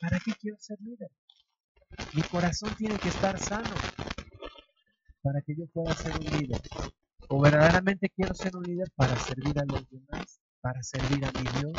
¿Para 0.02 0.20
qué 0.20 0.34
quiero 0.40 0.58
ser 0.60 0.78
líder? 0.82 1.10
Mi 2.14 2.22
corazón 2.24 2.76
tiene 2.78 2.98
que 3.00 3.08
estar 3.08 3.40
sano 3.40 3.74
para 5.22 5.42
que 5.42 5.56
yo 5.56 5.66
pueda 5.68 5.94
ser 5.96 6.14
un 6.18 6.26
líder. 6.26 6.62
O 7.30 7.42
verdaderamente 7.42 8.10
quiero 8.10 8.34
ser 8.34 8.56
un 8.56 8.64
líder 8.64 8.92
para 8.96 9.16
servir 9.18 9.58
a 9.60 9.66
los 9.66 9.90
demás, 9.90 10.42
para 10.60 10.84
servir 10.84 11.24
a 11.26 11.32
mi 11.32 11.62
Dios, 11.62 11.74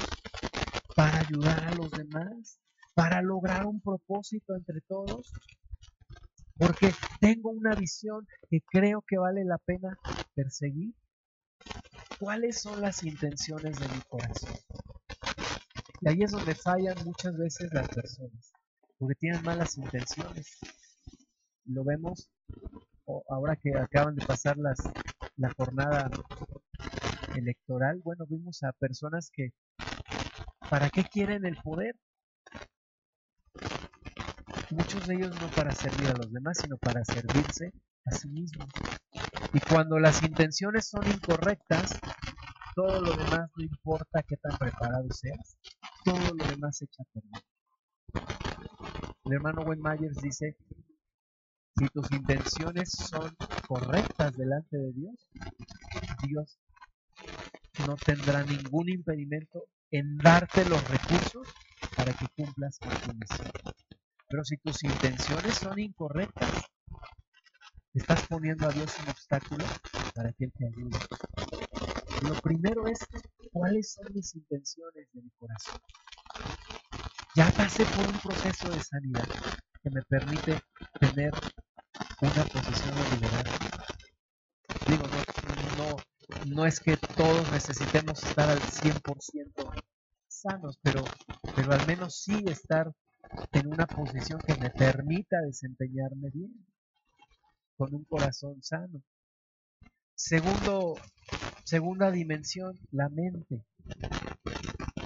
para 0.96 1.18
ayudar 1.18 1.64
a 1.64 1.74
los 1.74 1.90
demás, 1.90 2.58
para 2.94 3.20
lograr 3.20 3.66
un 3.66 3.80
propósito 3.80 4.54
entre 4.54 4.80
todos. 4.82 5.32
Porque 6.59 6.92
tengo 7.20 7.50
una 7.50 7.74
visión 7.74 8.26
que 8.48 8.61
creo 8.61 9.03
que 9.07 9.18
vale 9.18 9.44
la 9.44 9.59
pena 9.59 9.98
perseguir. 10.34 10.94
¿Cuáles 12.18 12.61
son 12.61 12.80
las 12.80 13.03
intenciones 13.03 13.78
de 13.80 13.88
mi 13.88 14.00
corazón? 14.03 14.55
Y 16.00 16.09
ahí 16.09 16.22
es 16.22 16.32
donde 16.32 16.55
fallan 16.55 16.96
muchas 17.05 17.36
veces 17.36 17.72
las 17.72 17.88
personas, 17.88 18.53
porque 18.98 19.14
tienen 19.16 19.42
malas 19.44 19.76
intenciones. 19.76 20.59
Lo 21.64 21.84
vemos 21.84 22.30
ahora 23.28 23.57
que 23.57 23.76
acaban 23.76 24.14
de 24.14 24.26
pasar 24.26 24.57
las, 24.57 24.78
la 25.36 25.53
jornada 25.55 26.11
electoral, 27.36 28.00
bueno, 28.05 28.26
vimos 28.26 28.62
a 28.62 28.72
personas 28.72 29.30
que, 29.32 29.53
¿para 30.70 30.90
qué 30.90 31.05
quieren 31.05 31.44
el 31.44 31.57
poder? 31.57 31.96
Muchos 34.72 35.06
de 35.06 35.16
ellos 35.16 35.38
no 35.38 35.48
para 35.48 35.70
servir 35.74 36.08
a 36.08 36.14
los 36.14 36.32
demás, 36.32 36.56
sino 36.58 36.78
para 36.78 37.04
servirse 37.04 37.72
a 38.06 38.12
sí 38.12 38.26
mismos. 38.30 38.68
Y 39.52 39.60
cuando 39.60 39.98
las 39.98 40.22
intenciones 40.22 40.88
son 40.88 41.06
incorrectas, 41.06 42.00
todo 42.74 43.02
lo 43.02 43.12
demás 43.12 43.50
no 43.54 43.64
importa 43.64 44.22
qué 44.22 44.38
tan 44.38 44.56
preparado 44.56 45.06
seas, 45.10 45.58
todo 46.06 46.34
lo 46.34 46.44
demás 46.46 46.78
se 46.78 46.86
echa 46.86 47.02
a 47.02 47.06
perder. 47.12 47.42
El 49.26 49.32
hermano 49.34 49.60
Wayne 49.60 49.82
Myers 49.82 50.22
dice 50.22 50.56
si 51.76 51.86
tus 51.88 52.10
intenciones 52.12 52.92
son 52.92 53.36
correctas 53.68 54.34
delante 54.38 54.78
de 54.78 54.92
Dios, 54.92 55.28
Dios 56.22 56.58
no 57.86 57.96
tendrá 57.96 58.42
ningún 58.44 58.88
impedimento 58.88 59.64
en 59.90 60.16
darte 60.16 60.64
los 60.64 60.82
recursos 60.88 61.46
para 61.94 62.14
que 62.14 62.26
cumplas 62.36 62.78
con 62.78 62.90
tu 62.90 63.14
misión. 63.18 63.71
Pero 64.32 64.44
si 64.46 64.56
tus 64.56 64.82
intenciones 64.82 65.56
son 65.56 65.78
incorrectas, 65.78 66.64
estás 67.92 68.26
poniendo 68.28 68.66
a 68.66 68.72
Dios 68.72 68.90
un 69.02 69.10
obstáculo 69.10 69.62
para 70.14 70.32
que 70.32 70.46
Él 70.46 70.52
te 70.56 70.68
ayude. 70.68 70.98
Lo 72.26 72.40
primero 72.40 72.86
es, 72.86 73.00
¿cuáles 73.52 73.92
son 73.92 74.06
mis 74.14 74.34
intenciones 74.34 75.06
de 75.12 75.20
mi 75.20 75.28
corazón? 75.38 75.78
Ya 77.34 77.50
pasé 77.50 77.84
por 77.84 78.08
un 78.08 78.18
proceso 78.20 78.70
de 78.70 78.82
sanidad 78.82 79.28
que 79.82 79.90
me 79.90 80.00
permite 80.00 80.62
tener 80.98 81.34
una 82.22 82.44
posición 82.44 82.94
de 82.94 83.16
liderazgo. 83.16 83.68
Digo, 84.88 85.04
no, 85.76 86.54
no, 86.56 86.64
es 86.64 86.80
que 86.80 86.96
todos 86.96 87.52
necesitemos 87.52 88.24
estar 88.24 88.48
al 88.48 88.60
100% 88.60 89.70
sanos, 90.26 90.78
pero, 90.82 91.04
pero 91.54 91.72
al 91.74 91.86
menos 91.86 92.22
sí 92.22 92.42
estar 92.46 92.90
en 93.52 93.66
una 93.66 93.86
posición 93.86 94.40
que 94.40 94.54
me 94.56 94.70
permita 94.70 95.40
desempeñarme 95.40 96.30
bien, 96.30 96.66
con 97.76 97.94
un 97.94 98.04
corazón 98.04 98.62
sano. 98.62 99.02
Segundo, 100.14 100.94
segunda 101.64 102.10
dimensión, 102.10 102.78
la 102.90 103.08
mente. 103.08 103.64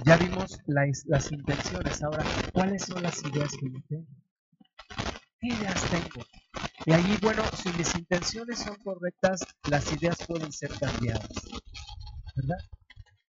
Ya 0.05 0.17
vimos 0.17 0.61
las 0.67 1.33
intenciones, 1.33 2.03
ahora, 2.03 2.25
¿cuáles 2.53 2.85
son 2.85 3.03
las 3.03 3.23
ideas 3.23 3.51
que 3.59 3.71
yo 3.71 3.79
tengo? 3.89 4.07
¿Qué 5.41 5.49
ideas 5.49 5.83
tengo? 5.91 6.27
Y 6.87 6.93
allí, 6.93 7.17
bueno, 7.21 7.43
si 7.57 7.71
mis 7.71 7.95
intenciones 7.97 8.61
son 8.61 8.77
correctas, 8.77 9.41
las 9.69 9.93
ideas 9.93 10.19
pueden 10.27 10.53
ser 10.53 10.71
cambiadas. 10.79 11.29
¿Verdad? 12.37 12.59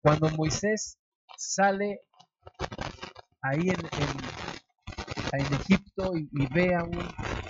Cuando 0.01 0.29
Moisés 0.29 0.97
sale 1.37 2.01
ahí 3.41 3.69
en, 3.69 3.79
en, 3.79 4.30
Egipto 5.39 6.13
y, 6.15 6.47
ve 6.53 6.75
a 6.75 6.84
un, 6.84 6.99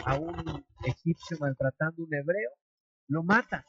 a 0.05 0.15
un 0.15 0.65
egipcio 0.84 1.38
maltratando 1.39 2.03
a 2.03 2.05
un 2.05 2.13
hebreo, 2.13 2.51
lo 3.07 3.23
mata. 3.23 3.65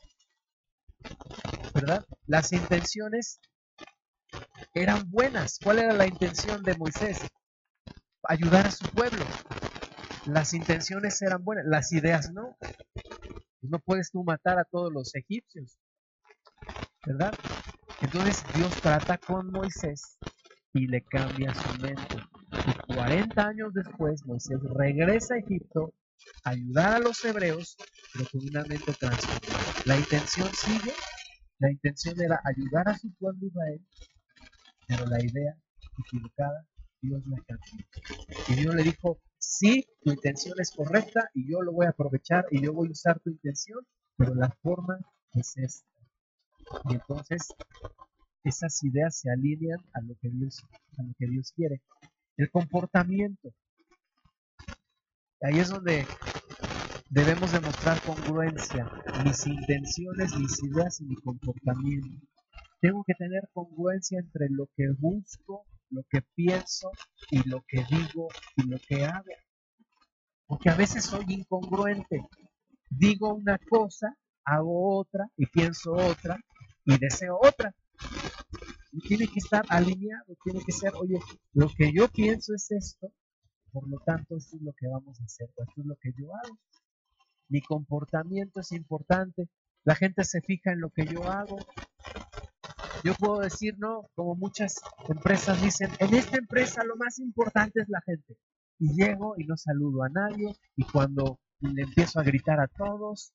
¿Verdad? 1.74 2.04
Las 2.26 2.52
intenciones 2.52 3.40
eran 4.74 5.10
buenas. 5.10 5.58
¿Cuál 5.62 5.78
era 5.78 5.92
la 5.92 6.06
intención 6.06 6.62
de 6.62 6.76
Moisés? 6.76 7.20
Ayudar 8.24 8.66
a 8.66 8.70
su 8.70 8.86
pueblo. 8.90 9.24
Las 10.26 10.54
intenciones 10.54 11.20
eran 11.22 11.42
buenas, 11.42 11.64
las 11.66 11.92
ideas 11.92 12.30
no. 12.32 12.56
No 13.60 13.78
puedes 13.78 14.10
tú 14.10 14.22
matar 14.24 14.58
a 14.58 14.64
todos 14.64 14.92
los 14.92 15.14
egipcios, 15.14 15.78
¿verdad? 17.06 17.34
Entonces 18.00 18.44
Dios 18.54 18.72
trata 18.80 19.18
con 19.18 19.50
Moisés 19.50 20.18
y 20.72 20.86
le 20.86 21.02
cambia 21.02 21.54
su 21.54 21.82
mente. 21.82 22.31
Y 22.66 22.94
40 22.94 23.46
años 23.46 23.74
después 23.74 24.24
Moisés 24.26 24.58
regresa 24.62 25.34
a 25.34 25.38
Egipto 25.38 25.94
a 26.44 26.50
ayudar 26.50 26.94
a 26.94 26.98
los 27.00 27.24
hebreos, 27.24 27.76
pero 28.12 28.26
con 28.30 28.40
una 28.48 28.62
mente 28.64 28.92
transformada. 28.92 29.64
La 29.84 29.96
intención 29.96 30.48
sigue, 30.54 30.92
la 31.58 31.70
intención 31.70 32.20
era 32.20 32.40
ayudar 32.44 32.88
a 32.88 32.98
su 32.98 33.12
pueblo 33.14 33.46
Israel, 33.46 33.80
pero 34.86 35.06
la 35.06 35.22
idea 35.22 35.56
equivocada, 35.98 36.66
Dios 37.00 37.22
la 37.26 37.36
cambió. 37.46 37.86
Y 38.48 38.54
Dios 38.54 38.74
le 38.74 38.82
dijo, 38.84 39.20
sí, 39.38 39.84
tu 40.02 40.12
intención 40.12 40.54
es 40.60 40.70
correcta 40.70 41.30
y 41.34 41.50
yo 41.50 41.62
lo 41.62 41.72
voy 41.72 41.86
a 41.86 41.90
aprovechar 41.90 42.46
y 42.50 42.62
yo 42.62 42.72
voy 42.72 42.88
a 42.88 42.92
usar 42.92 43.18
tu 43.20 43.30
intención, 43.30 43.84
pero 44.16 44.34
la 44.34 44.50
forma 44.62 44.98
es 45.34 45.56
esta. 45.56 45.88
Y 46.88 46.94
entonces 46.94 47.48
esas 48.44 48.82
ideas 48.84 49.18
se 49.18 49.30
alinean 49.30 49.78
a 49.94 50.00
lo 50.00 50.14
que 50.20 50.28
Dios, 50.30 50.64
a 50.98 51.02
lo 51.02 51.12
que 51.18 51.26
Dios 51.26 51.52
quiere. 51.54 51.82
El 52.36 52.50
comportamiento. 52.50 53.52
Ahí 55.40 55.58
es 55.58 55.70
donde 55.70 56.06
debemos 57.10 57.52
demostrar 57.52 58.00
congruencia. 58.02 58.90
Mis 59.24 59.46
intenciones, 59.46 60.36
mis 60.36 60.62
ideas 60.62 61.00
y 61.00 61.04
mi 61.04 61.16
comportamiento. 61.16 62.26
Tengo 62.80 63.04
que 63.04 63.14
tener 63.14 63.48
congruencia 63.52 64.18
entre 64.18 64.48
lo 64.50 64.68
que 64.76 64.88
busco 64.98 65.66
lo 65.92 66.02
que 66.10 66.22
pienso 66.34 66.90
y 67.30 67.46
lo 67.48 67.62
que 67.68 67.84
digo 67.88 68.28
y 68.56 68.62
lo 68.68 68.78
que 68.78 69.04
hago. 69.04 69.32
Porque 70.46 70.70
a 70.70 70.74
veces 70.74 71.04
soy 71.04 71.24
incongruente. 71.28 72.26
Digo 72.88 73.34
una 73.34 73.58
cosa, 73.58 74.16
hago 74.44 74.98
otra 74.98 75.28
y 75.36 75.46
pienso 75.46 75.92
otra 75.92 76.38
y 76.84 76.98
deseo 76.98 77.38
otra. 77.40 77.74
Tiene 79.00 79.26
que 79.26 79.38
estar 79.38 79.64
alineado, 79.68 80.36
tiene 80.44 80.60
que 80.64 80.72
ser, 80.72 80.92
oye, 80.96 81.18
lo 81.54 81.68
que 81.76 81.92
yo 81.92 82.08
pienso 82.08 82.54
es 82.54 82.70
esto, 82.70 83.10
por 83.72 83.88
lo 83.88 83.98
tanto 84.00 84.36
esto 84.36 84.56
es 84.56 84.62
lo 84.62 84.72
que 84.74 84.86
vamos 84.86 85.18
a 85.20 85.24
hacer, 85.24 85.48
esto 85.48 85.80
es 85.80 85.86
lo 85.86 85.96
que 85.96 86.12
yo 86.16 86.34
hago. 86.34 86.58
Mi 87.48 87.62
comportamiento 87.62 88.60
es 88.60 88.72
importante, 88.72 89.48
la 89.84 89.94
gente 89.94 90.24
se 90.24 90.42
fija 90.42 90.72
en 90.72 90.80
lo 90.80 90.90
que 90.90 91.06
yo 91.06 91.26
hago. 91.28 91.56
Yo 93.02 93.14
puedo 93.14 93.40
decir, 93.40 93.74
no, 93.78 94.10
como 94.14 94.36
muchas 94.36 94.80
empresas 95.08 95.60
dicen, 95.62 95.90
en 95.98 96.14
esta 96.14 96.36
empresa 96.36 96.84
lo 96.84 96.96
más 96.96 97.18
importante 97.18 97.80
es 97.80 97.88
la 97.88 98.00
gente. 98.02 98.36
Y 98.78 98.92
llego 98.94 99.34
y 99.38 99.44
no 99.44 99.56
saludo 99.56 100.02
a 100.02 100.08
nadie 100.08 100.54
y 100.76 100.84
cuando 100.84 101.38
le 101.60 101.82
empiezo 101.82 102.20
a 102.20 102.24
gritar 102.24 102.60
a 102.60 102.68
todos, 102.68 103.32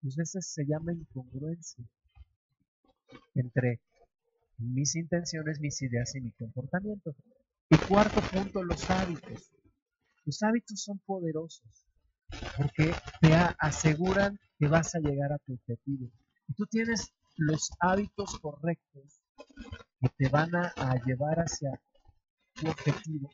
pues 0.00 0.16
veces 0.16 0.46
se 0.46 0.64
llama 0.64 0.92
incongruencia 0.92 1.84
entre 3.34 3.80
mis 4.58 4.94
intenciones, 4.96 5.60
mis 5.60 5.80
ideas 5.82 6.14
y 6.14 6.20
mi 6.20 6.30
comportamiento. 6.32 7.14
Y 7.70 7.76
cuarto 7.76 8.20
punto, 8.32 8.62
los 8.62 8.88
hábitos. 8.90 9.50
Los 10.24 10.42
hábitos 10.42 10.82
son 10.82 10.98
poderosos 11.00 11.86
porque 12.56 12.92
te 13.20 13.34
aseguran 13.58 14.38
que 14.58 14.68
vas 14.68 14.94
a 14.94 15.00
llegar 15.00 15.32
a 15.32 15.38
tu 15.38 15.54
objetivo. 15.54 16.10
Y 16.48 16.54
tú 16.54 16.66
tienes 16.66 17.12
los 17.36 17.70
hábitos 17.80 18.38
correctos 18.40 19.20
que 20.00 20.08
te 20.16 20.28
van 20.28 20.54
a, 20.54 20.72
llevar 21.04 21.40
hacia 21.40 21.80
tu 22.54 22.68
objetivo. 22.68 23.30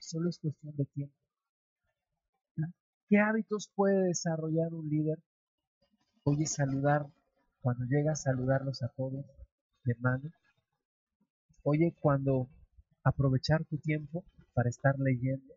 Solo 0.00 0.30
es 0.30 0.38
cuestión 0.38 0.76
de 0.76 0.84
tiempo. 0.86 1.14
¿Qué 3.08 3.18
hábitos 3.18 3.70
puede 3.74 4.08
desarrollar 4.08 4.72
un 4.72 4.88
líder? 4.88 5.22
Oye, 6.24 6.46
saludar, 6.46 7.06
cuando 7.60 7.84
llega 7.84 8.12
a 8.12 8.16
saludarlos 8.16 8.82
a 8.82 8.88
todos 8.88 9.24
de 9.86 9.94
mano. 10.00 10.30
Oye, 11.62 11.94
cuando 12.00 12.48
aprovechar 13.04 13.64
tu 13.64 13.78
tiempo 13.78 14.24
para 14.52 14.68
estar 14.68 14.98
leyendo, 14.98 15.54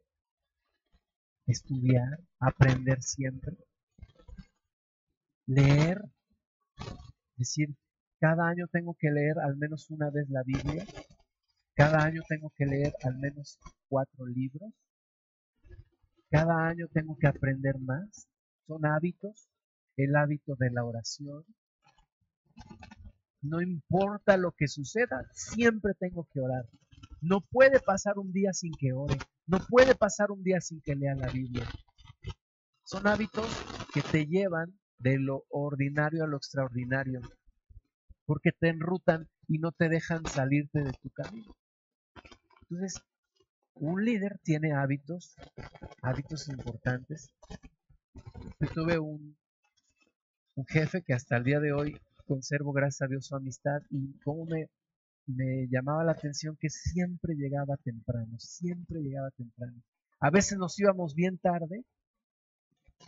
estudiar, 1.48 2.20
aprender 2.40 3.02
siempre, 3.02 3.58
leer, 5.48 6.00
decir, 7.36 7.76
cada 8.20 8.48
año 8.48 8.68
tengo 8.72 8.96
que 9.00 9.10
leer 9.10 9.40
al 9.40 9.58
menos 9.58 9.90
una 9.90 10.10
vez 10.12 10.30
la 10.30 10.44
Biblia, 10.44 10.86
cada 11.74 12.04
año 12.04 12.22
tengo 12.28 12.52
que 12.56 12.66
leer 12.66 12.94
al 13.04 13.18
menos 13.18 13.58
cuatro 13.88 14.28
libros, 14.28 14.72
cada 16.30 16.68
año 16.68 16.88
tengo 16.94 17.18
que 17.18 17.28
aprender 17.28 17.80
más, 17.80 18.28
son 18.68 18.86
hábitos, 18.86 19.48
el 19.98 20.16
hábito 20.16 20.56
de 20.56 20.70
la 20.72 20.84
oración, 20.84 21.44
no 23.42 23.62
importa 23.62 24.38
lo 24.38 24.52
que 24.52 24.68
suceda, 24.68 25.26
siempre 25.34 25.94
tengo 25.94 26.28
que 26.34 26.42
orar. 26.42 26.66
No 27.22 27.42
puede 27.42 27.80
pasar 27.80 28.18
un 28.18 28.32
día 28.32 28.54
sin 28.54 28.74
que 28.74 28.94
ore. 28.94 29.18
No 29.48 29.60
puede 29.68 29.96
pasar 29.96 30.32
un 30.32 30.44
día 30.44 30.62
sin 30.62 30.82
que 30.82 30.96
lea 30.96 31.16
la 31.16 31.30
Biblia. 31.30 31.66
Son 32.84 33.08
hábitos 33.08 33.48
que 33.94 34.02
te 34.02 34.26
llevan 34.26 34.80
de 34.98 35.18
lo 35.18 35.46
ordinario 35.50 36.24
a 36.24 36.28
lo 36.28 36.38
extraordinario, 36.38 37.22
porque 38.26 38.52
te 38.52 38.70
enrutan 38.70 39.30
y 39.48 39.60
no 39.60 39.72
te 39.72 39.90
dejan 39.90 40.26
salirte 40.26 40.82
de 40.82 40.92
tu 41.02 41.10
camino. 41.10 41.56
Entonces, 42.62 43.02
un 43.76 44.04
líder 44.04 44.40
tiene 44.44 44.74
hábitos, 44.74 45.36
hábitos 46.02 46.50
importantes. 46.50 47.30
Yo 48.60 48.68
tuve 48.74 49.00
un, 49.00 49.38
un 50.56 50.66
jefe 50.66 51.02
que 51.02 51.14
hasta 51.14 51.38
el 51.38 51.46
día 51.46 51.60
de 51.60 51.72
hoy 51.72 52.00
conservo, 52.30 52.72
gracias 52.72 53.02
a 53.02 53.08
Dios, 53.08 53.26
su 53.26 53.36
amistad 53.36 53.82
y 53.90 54.14
cómo 54.20 54.46
me, 54.46 54.70
me 55.26 55.68
llamaba 55.68 56.04
la 56.04 56.12
atención 56.12 56.56
que 56.58 56.70
siempre 56.70 57.34
llegaba 57.34 57.76
temprano, 57.78 58.38
siempre 58.38 59.02
llegaba 59.02 59.32
temprano. 59.32 59.82
A 60.20 60.30
veces 60.30 60.60
nos 60.60 60.80
íbamos 60.80 61.16
bien 61.16 61.40
tarde 61.40 61.84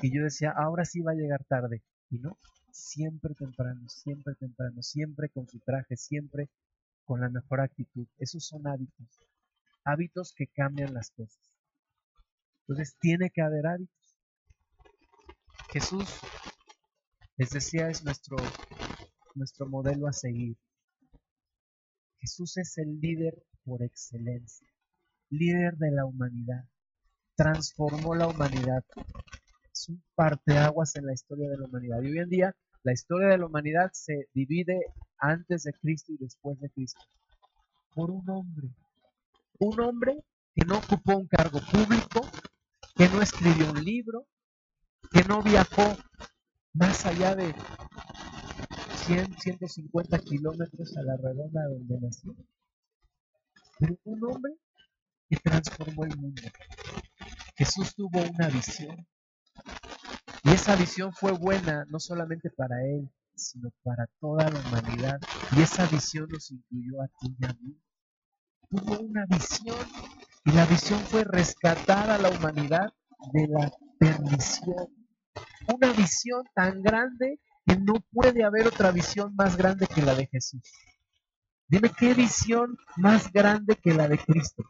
y 0.01 0.15
yo 0.15 0.23
decía, 0.23 0.51
ahora 0.57 0.85
sí 0.85 1.01
va 1.01 1.11
a 1.11 1.15
llegar 1.15 1.43
tarde. 1.45 1.83
Y 2.09 2.17
no, 2.17 2.37
siempre 2.71 3.35
temprano, 3.35 3.87
siempre 3.87 4.33
temprano, 4.35 4.81
siempre 4.81 5.29
con 5.29 5.47
su 5.47 5.59
traje, 5.59 5.95
siempre 5.97 6.49
con 7.05 7.21
la 7.21 7.29
mejor 7.29 7.61
actitud. 7.61 8.07
Esos 8.17 8.43
son 8.45 8.65
hábitos, 8.65 9.19
hábitos 9.83 10.33
que 10.35 10.47
cambian 10.47 10.95
las 10.95 11.11
cosas. 11.11 11.39
Entonces 12.61 12.95
tiene 12.99 13.29
que 13.29 13.41
haber 13.41 13.67
hábitos. 13.67 14.17
Jesús, 15.71 16.09
les 17.37 17.49
decía, 17.49 17.89
es 17.89 18.03
nuestro 18.03 18.37
nuestro 19.35 19.67
modelo 19.67 20.07
a 20.07 20.13
seguir. 20.13 20.57
Jesús 22.19 22.57
es 22.57 22.77
el 22.77 22.99
líder 22.99 23.43
por 23.63 23.81
excelencia, 23.81 24.67
líder 25.29 25.77
de 25.77 25.91
la 25.91 26.05
humanidad. 26.05 26.65
Transformó 27.35 28.15
la 28.15 28.27
humanidad. 28.27 28.83
Es 29.73 29.89
un 29.89 30.03
parteaguas 30.15 30.95
en 30.95 31.05
la 31.07 31.13
historia 31.13 31.49
de 31.49 31.57
la 31.57 31.65
humanidad. 31.65 32.01
Y 32.01 32.11
hoy 32.11 32.19
en 32.19 32.29
día 32.29 32.55
la 32.83 32.93
historia 32.93 33.29
de 33.29 33.37
la 33.37 33.45
humanidad 33.45 33.89
se 33.93 34.27
divide 34.33 34.85
antes 35.17 35.63
de 35.63 35.73
Cristo 35.73 36.13
y 36.13 36.17
después 36.17 36.59
de 36.59 36.69
Cristo. 36.69 37.01
Por 37.93 38.11
un 38.11 38.29
hombre. 38.29 38.69
Un 39.59 39.79
hombre 39.81 40.23
que 40.55 40.65
no 40.65 40.77
ocupó 40.77 41.17
un 41.17 41.27
cargo 41.27 41.59
público, 41.59 42.21
que 42.95 43.07
no 43.09 43.21
escribió 43.21 43.71
un 43.71 43.83
libro, 43.83 44.27
que 45.11 45.23
no 45.23 45.41
viajó 45.41 45.95
más 46.73 47.05
allá 47.05 47.35
de 47.35 47.53
100, 49.05 49.37
150 49.39 50.19
kilómetros 50.19 50.95
a 50.97 51.01
la 51.01 51.17
redonda 51.17 51.67
donde 51.67 51.99
nació. 51.99 52.35
Pero 53.79 53.97
un 54.03 54.23
hombre 54.23 54.53
que 55.29 55.37
transformó 55.37 56.03
el 56.05 56.17
mundo. 56.17 56.41
Jesús 57.55 57.95
tuvo 57.95 58.21
una 58.21 58.47
visión. 58.49 59.07
Y 60.43 60.49
esa 60.49 60.75
visión 60.75 61.13
fue 61.13 61.31
buena 61.31 61.85
no 61.89 61.99
solamente 61.99 62.49
para 62.49 62.83
él, 62.83 63.09
sino 63.35 63.71
para 63.83 64.07
toda 64.19 64.49
la 64.49 64.59
humanidad. 64.59 65.19
Y 65.55 65.61
esa 65.61 65.85
visión 65.87 66.27
nos 66.29 66.51
incluyó 66.51 67.01
a 67.01 67.07
ti 67.07 67.35
y 67.39 67.45
a 67.45 67.53
mí. 67.61 67.77
Tuvo 68.69 68.99
una 68.99 69.25
visión 69.25 69.77
y 70.45 70.51
la 70.51 70.65
visión 70.65 70.99
fue 71.01 71.23
rescatar 71.23 72.09
a 72.09 72.17
la 72.17 72.29
humanidad 72.29 72.93
de 73.33 73.47
la 73.47 73.71
perdición. 73.99 74.87
Una 75.67 75.93
visión 75.93 76.43
tan 76.55 76.81
grande 76.81 77.39
que 77.65 77.77
no 77.77 77.93
puede 78.11 78.43
haber 78.43 78.67
otra 78.67 78.91
visión 78.91 79.35
más 79.35 79.57
grande 79.57 79.87
que 79.87 80.01
la 80.01 80.15
de 80.15 80.27
Jesús. 80.27 80.61
Dime 81.67 81.91
qué 81.97 82.13
visión 82.13 82.77
más 82.97 83.31
grande 83.31 83.75
que 83.75 83.93
la 83.93 84.07
de 84.07 84.17
Cristo. 84.17 84.63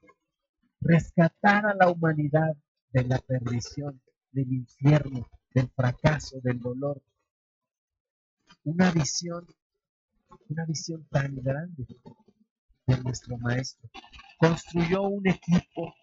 Rescatar 0.80 1.66
a 1.66 1.74
la 1.74 1.90
humanidad 1.90 2.56
de 2.92 3.04
la 3.06 3.18
perdición, 3.20 4.02
del 4.32 4.52
infierno, 4.52 5.30
del 5.54 5.70
fracaso, 5.70 6.40
del 6.42 6.60
dolor. 6.60 7.02
Una 8.64 8.92
visión, 8.92 9.48
una 10.50 10.66
visión 10.66 11.06
tan 11.10 11.36
grande 11.36 11.88
de 12.86 12.98
nuestro 13.02 13.38
maestro. 13.38 13.90
Construyó 14.38 15.04
un 15.04 15.28
equipo, 15.28 15.94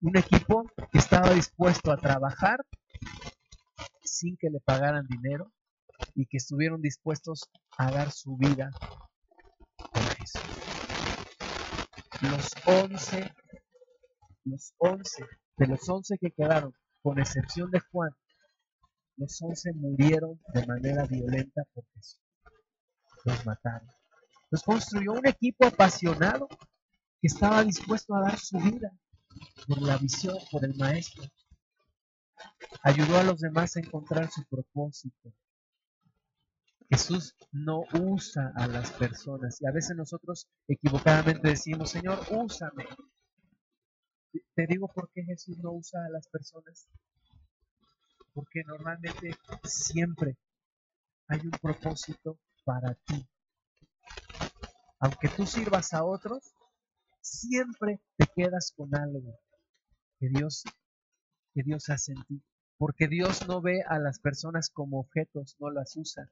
un 0.00 0.16
equipo 0.16 0.70
que 0.90 0.98
estaba 0.98 1.32
dispuesto 1.32 1.90
a 1.92 1.96
trabajar 1.96 2.64
sin 4.02 4.36
que 4.36 4.50
le 4.50 4.60
pagaran 4.60 5.06
dinero, 5.06 5.52
y 6.16 6.26
que 6.26 6.38
estuvieron 6.38 6.80
dispuestos 6.80 7.48
a 7.76 7.90
dar 7.90 8.10
su 8.10 8.36
vida 8.36 8.70
por 9.76 10.02
Jesús. 10.16 10.42
Los 12.22 12.50
once, 12.64 13.34
los 14.44 14.72
once, 14.78 15.24
de 15.58 15.66
los 15.66 15.88
once 15.88 16.16
que 16.18 16.30
quedaron, 16.30 16.72
con 17.02 17.20
excepción 17.20 17.70
de 17.70 17.80
Juan, 17.80 18.10
los 19.18 19.40
once 19.42 19.72
murieron 19.74 20.40
de 20.54 20.66
manera 20.66 21.06
violenta 21.06 21.62
por 21.74 21.84
Jesús. 21.94 22.20
Los 23.24 23.44
mataron. 23.44 23.88
Los 24.50 24.62
construyó 24.62 25.12
un 25.12 25.26
equipo 25.26 25.66
apasionado 25.66 26.48
que 27.20 27.26
estaba 27.26 27.62
dispuesto 27.62 28.14
a 28.14 28.22
dar 28.22 28.38
su 28.38 28.58
vida 28.58 28.90
por 29.66 29.82
la 29.82 29.98
visión, 29.98 30.36
por 30.50 30.64
el 30.64 30.74
maestro. 30.76 31.24
Ayudó 32.82 33.18
a 33.18 33.24
los 33.24 33.40
demás 33.40 33.76
a 33.76 33.80
encontrar 33.80 34.30
su 34.30 34.44
propósito, 34.44 35.32
Jesús 36.88 37.34
no 37.52 37.84
usa 38.00 38.52
a 38.54 38.66
las 38.68 38.92
personas 38.92 39.60
y 39.60 39.66
a 39.66 39.72
veces 39.72 39.96
nosotros 39.96 40.46
equivocadamente 40.68 41.48
decimos, 41.48 41.90
Señor, 41.90 42.20
úsame. 42.30 42.86
Te 44.54 44.66
digo 44.66 44.88
por 44.88 45.10
qué 45.10 45.24
Jesús 45.24 45.58
no 45.58 45.72
usa 45.72 46.04
a 46.04 46.10
las 46.10 46.28
personas. 46.28 46.88
Porque 48.32 48.62
normalmente 48.64 49.36
siempre 49.64 50.36
hay 51.28 51.40
un 51.40 51.50
propósito 51.50 52.38
para 52.64 52.94
ti. 52.94 53.26
Aunque 55.00 55.28
tú 55.28 55.46
sirvas 55.46 55.92
a 55.92 56.04
otros, 56.04 56.54
siempre 57.20 58.00
te 58.16 58.26
quedas 58.34 58.72
con 58.76 58.94
algo 58.94 59.38
que 60.18 60.28
Dios 60.28 60.64
que 61.54 61.62
Dios 61.62 61.88
hace 61.88 62.12
en 62.12 62.22
ti. 62.24 62.42
Porque 62.78 63.08
Dios 63.08 63.48
no 63.48 63.62
ve 63.62 63.82
a 63.88 63.98
las 63.98 64.20
personas 64.20 64.68
como 64.68 65.00
objetos, 65.00 65.56
no 65.58 65.70
las 65.70 65.96
usa. 65.96 66.30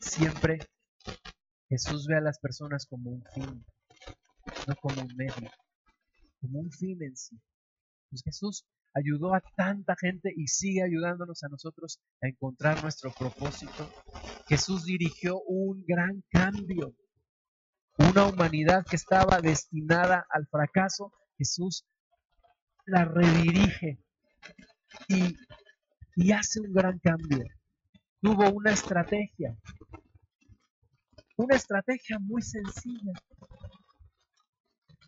Siempre 0.00 0.58
Jesús 1.68 2.06
ve 2.06 2.16
a 2.16 2.20
las 2.20 2.38
personas 2.38 2.86
como 2.86 3.10
un 3.10 3.24
fin, 3.34 3.64
no 4.66 4.76
como 4.76 5.02
un 5.02 5.16
medio, 5.16 5.50
como 6.40 6.60
un 6.60 6.70
fin 6.70 7.02
en 7.02 7.16
sí. 7.16 7.36
Pues 8.10 8.22
Jesús 8.22 8.64
ayudó 8.94 9.34
a 9.34 9.42
tanta 9.56 9.94
gente 10.00 10.32
y 10.34 10.46
sigue 10.46 10.82
ayudándonos 10.82 11.42
a 11.42 11.48
nosotros 11.48 12.00
a 12.22 12.28
encontrar 12.28 12.82
nuestro 12.82 13.10
propósito. 13.10 13.90
Jesús 14.48 14.84
dirigió 14.84 15.40
un 15.42 15.84
gran 15.86 16.22
cambio. 16.30 16.94
Una 17.98 18.26
humanidad 18.26 18.84
que 18.88 18.96
estaba 18.96 19.40
destinada 19.40 20.26
al 20.30 20.46
fracaso, 20.46 21.12
Jesús 21.38 21.84
la 22.84 23.04
redirige 23.04 23.98
y, 25.08 25.34
y 26.14 26.32
hace 26.32 26.60
un 26.60 26.72
gran 26.72 26.98
cambio. 26.98 27.44
Tuvo 28.26 28.50
una 28.50 28.72
estrategia, 28.72 29.56
una 31.36 31.54
estrategia 31.54 32.18
muy 32.18 32.42
sencilla, 32.42 33.12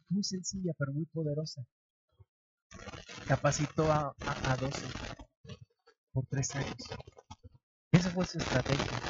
muy 0.08 0.22
sencilla 0.22 0.72
pero 0.78 0.92
muy 0.92 1.04
poderosa 1.06 1.64
capacitó 3.26 3.90
a, 3.90 4.14
a, 4.20 4.56
12 4.58 4.86
por 6.12 6.26
tres 6.26 6.54
años. 6.54 6.76
Esa 7.90 8.08
fue 8.10 8.24
su 8.24 8.38
estrategia. 8.38 9.00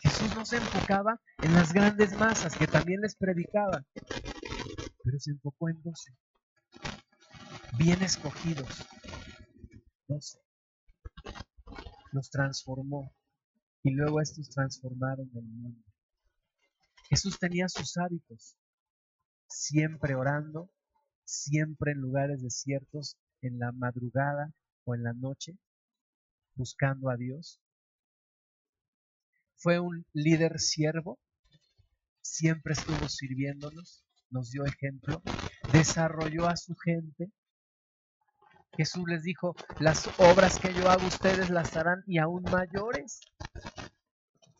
Jesús 0.00 0.34
no 0.34 0.46
se 0.46 0.56
enfocaba 0.56 1.20
en 1.42 1.52
las 1.52 1.74
grandes 1.74 2.18
masas 2.18 2.56
que 2.56 2.66
también 2.66 3.02
les 3.02 3.16
predicaba, 3.16 3.84
pero 5.02 5.20
se 5.20 5.30
enfocó 5.30 5.68
en 5.68 5.82
12. 5.82 6.10
Bien 7.76 8.02
escogidos. 8.02 8.82
12. 10.08 10.43
Los 12.14 12.30
transformó 12.30 13.12
y 13.82 13.90
luego 13.90 14.20
estos 14.20 14.48
transformaron 14.48 15.28
el 15.34 15.42
mundo. 15.42 15.82
Jesús 17.08 17.40
tenía 17.40 17.68
sus 17.68 17.96
hábitos, 17.96 18.56
siempre 19.48 20.14
orando, 20.14 20.70
siempre 21.24 21.90
en 21.90 21.98
lugares 21.98 22.40
desiertos, 22.40 23.16
en 23.42 23.58
la 23.58 23.72
madrugada 23.72 24.52
o 24.84 24.94
en 24.94 25.02
la 25.02 25.12
noche, 25.12 25.58
buscando 26.54 27.10
a 27.10 27.16
Dios. 27.16 27.60
Fue 29.56 29.80
un 29.80 30.06
líder 30.12 30.60
siervo, 30.60 31.18
siempre 32.22 32.74
estuvo 32.74 33.08
sirviéndonos, 33.08 34.04
nos 34.30 34.52
dio 34.52 34.64
ejemplo, 34.64 35.20
desarrolló 35.72 36.46
a 36.46 36.56
su 36.56 36.76
gente. 36.76 37.32
Jesús 38.76 39.04
les 39.06 39.22
dijo, 39.22 39.54
las 39.78 40.08
obras 40.18 40.58
que 40.58 40.72
yo 40.74 40.88
hago 40.90 41.06
ustedes 41.06 41.50
las 41.50 41.76
harán 41.76 42.02
y 42.06 42.18
aún 42.18 42.42
mayores. 42.50 43.20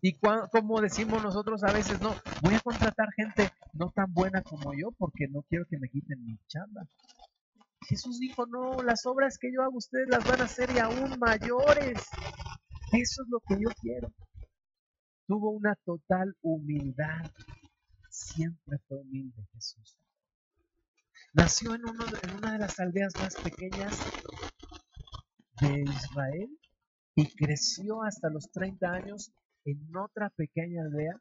Y 0.01 0.19
como 0.53 0.81
decimos 0.81 1.23
nosotros 1.23 1.65
a 1.65 1.73
veces, 1.73 2.01
no, 2.01 2.15
voy 2.43 2.55
a 2.55 2.61
contratar 2.61 3.09
gente 3.17 3.51
no 3.73 3.91
tan 3.91 4.13
buena 4.13 4.43
como 4.43 4.73
yo 4.75 4.91
porque 4.99 5.27
no 5.29 5.43
quiero 5.49 5.65
que 5.67 5.79
me 5.79 5.89
quiten 5.89 6.25
mi 6.25 6.39
chamba. 6.47 6.83
Jesús 7.89 8.19
dijo, 8.19 8.47
no, 8.47 8.83
las 8.83 9.05
obras 9.07 9.39
que 9.39 9.53
yo 9.53 9.63
hago 9.63 9.77
ustedes 9.77 10.09
las 10.09 10.27
van 10.27 10.41
a 10.41 10.45
hacer 10.45 10.71
y 10.75 10.79
aún 10.79 11.19
mayores. 11.19 12.09
Eso 12.93 13.23
es 13.23 13.29
lo 13.29 13.41
que 13.41 13.55
yo 13.55 13.71
quiero. 13.81 14.13
Tuvo 15.27 15.51
una 15.51 15.75
total 15.85 16.37
humildad. 16.43 17.31
Siempre 18.11 18.79
fue 18.87 18.99
humilde 18.99 19.43
Jesús. 19.53 20.04
Nació 21.35 21.75
en, 21.75 21.83
una 21.85 22.53
de 22.53 22.59
las 22.61 22.79
aldeas 22.79 23.13
más 23.17 23.35
pequeñas 23.35 23.99
de 25.61 25.83
Israel 25.83 26.49
y 27.17 27.35
creció 27.35 28.05
hasta 28.05 28.31
los 28.31 28.53
30 28.53 28.89
años 28.89 29.33
en 29.65 29.97
otra 29.97 30.31
pequeña 30.31 30.83
aldea 30.83 31.21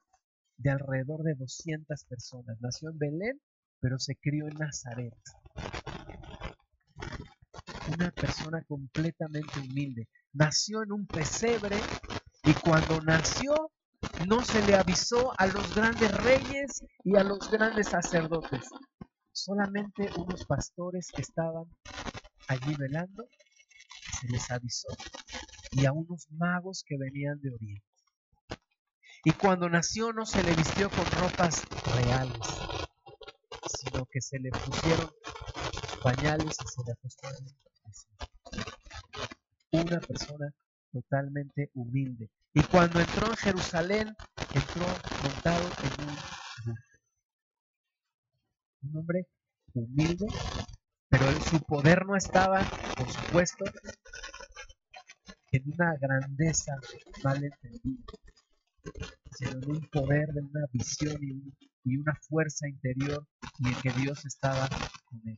de 0.57 0.69
alrededor 0.69 1.23
de 1.23 1.33
200 1.33 2.05
personas. 2.05 2.57
Nació 2.61 2.91
en 2.91 2.99
Belén, 2.99 3.41
pero 3.79 3.97
se 3.97 4.15
crió 4.15 4.47
en 4.47 4.55
Nazaret. 4.59 5.17
Una 7.95 8.11
persona 8.11 8.63
completamente 8.67 9.59
humilde. 9.61 10.07
Nació 10.31 10.83
en 10.83 10.91
un 10.91 11.07
pesebre 11.07 11.77
y 12.43 12.53
cuando 12.53 13.01
nació 13.01 13.71
no 14.27 14.43
se 14.43 14.63
le 14.67 14.75
avisó 14.75 15.33
a 15.39 15.47
los 15.47 15.75
grandes 15.75 16.15
reyes 16.23 16.85
y 17.03 17.17
a 17.17 17.23
los 17.23 17.49
grandes 17.49 17.87
sacerdotes. 17.87 18.69
Solamente 19.33 20.09
unos 20.15 20.45
pastores 20.45 21.11
que 21.11 21.21
estaban 21.21 21.65
allí 22.47 22.75
velando 22.75 23.27
se 24.19 24.27
les 24.27 24.51
avisó 24.51 24.89
y 25.71 25.85
a 25.87 25.91
unos 25.91 26.27
magos 26.29 26.83
que 26.87 26.97
venían 26.97 27.41
de 27.41 27.51
Oriente. 27.51 27.87
Y 29.25 29.31
cuando 29.31 29.69
nació 29.69 30.13
no 30.13 30.25
se 30.27 30.43
le 30.43 30.53
vistió 30.53 30.87
con 30.91 31.05
ropas 31.19 31.63
reales, 31.95 32.37
sino 33.67 34.05
que 34.05 34.21
se 34.21 34.37
le 34.37 34.51
pusieron 34.51 35.09
pañales 36.03 36.55
y 36.63 36.67
se 36.67 36.83
le 36.85 36.91
acostaron. 36.91 37.45
Una 39.71 39.99
persona 40.01 40.53
totalmente 40.91 41.71
humilde. 41.73 42.29
Y 42.53 42.61
cuando 42.63 42.99
entró 42.99 43.27
en 43.27 43.37
Jerusalén, 43.37 44.15
entró 44.53 44.85
montado 45.23 45.63
en 45.63 46.07
un 46.07 46.15
Un 48.83 48.97
hombre 48.97 49.27
humilde, 49.73 50.27
pero 51.09 51.25
su 51.41 51.59
poder 51.61 52.05
no 52.05 52.15
estaba, 52.15 52.61
por 52.97 53.09
supuesto, 53.11 53.65
en 55.51 55.63
una 55.73 55.95
grandeza 55.99 56.75
mal 57.23 57.43
entendida 57.43 58.03
sino 59.35 59.59
de 59.59 59.67
un 59.67 59.81
poder, 59.89 60.27
de 60.33 60.41
una 60.41 60.65
visión 60.71 61.17
y, 61.21 61.97
una 61.97 62.15
fuerza 62.29 62.67
interior 62.67 63.27
y 63.59 63.67
en 63.67 63.75
que 63.81 63.91
Dios 63.91 64.25
estaba 64.25 64.67
con 65.05 65.21
él. 65.25 65.37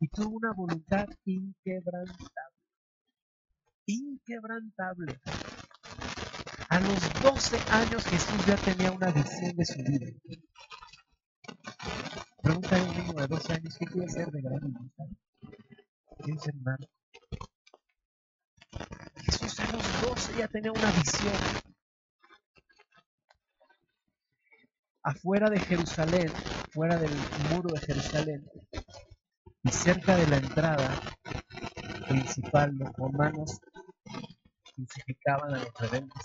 Y 0.00 0.08
tuvo 0.08 0.36
una 0.36 0.52
voluntad 0.52 1.06
inquebrantable. 1.24 2.26
Inquebrantable. 3.86 5.20
A 6.68 6.80
los 6.80 7.22
12 7.22 7.58
años 7.70 8.04
Jesús 8.06 8.46
ya 8.46 8.56
tenía 8.56 8.90
una 8.90 9.10
visión 9.10 9.54
de 9.54 9.64
su 9.64 9.78
vida. 9.78 10.06
Pregunta 12.46 12.76
a 12.76 12.80
un 12.84 12.96
niño 12.96 13.12
de 13.14 13.26
12 13.26 13.52
años, 13.54 13.76
¿qué 13.76 13.86
quiere 13.86 14.08
ser 14.08 14.30
de 14.30 14.40
grande? 14.40 14.78
¿Quiere 16.22 16.38
ser 16.38 16.54
hermano? 16.54 16.86
Jesús 19.16 19.58
a 19.58 19.72
los 19.72 20.02
12 20.02 20.38
ya 20.38 20.46
tenía 20.46 20.70
una 20.70 20.92
visión. 20.92 21.32
afuera 25.02 25.50
de 25.50 25.58
Jerusalén, 25.58 26.32
fuera 26.70 26.96
del 26.96 27.10
muro 27.50 27.74
de 27.74 27.80
Jerusalén, 27.80 28.48
y 29.64 29.68
cerca 29.70 30.16
de 30.16 30.28
la 30.28 30.36
entrada 30.36 31.00
principal, 32.06 32.76
los 32.76 32.92
romanos 32.92 33.58
crucificaban 34.72 35.52
a 35.52 35.64
los 35.64 35.74
rebeldes. 35.80 36.22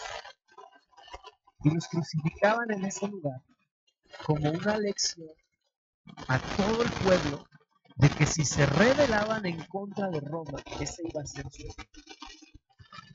Y 1.63 1.73
los 1.73 1.87
crucificaban 1.87 2.69
en 2.69 2.85
ese 2.85 3.07
lugar 3.07 3.41
como 4.23 4.51
una 4.51 4.77
lección 4.77 5.40
a 6.27 6.39
todo 6.55 6.83
el 6.83 6.91
pueblo 6.91 7.45
de 7.95 8.09
que 8.09 8.25
si 8.25 8.45
se 8.45 8.65
rebelaban 8.65 9.45
en 9.45 9.63
contra 9.65 10.09
de 10.09 10.19
Roma, 10.21 10.59
ese 10.79 11.03
iba 11.07 11.21
a 11.21 11.25
ser 11.25 11.45
su 11.51 11.67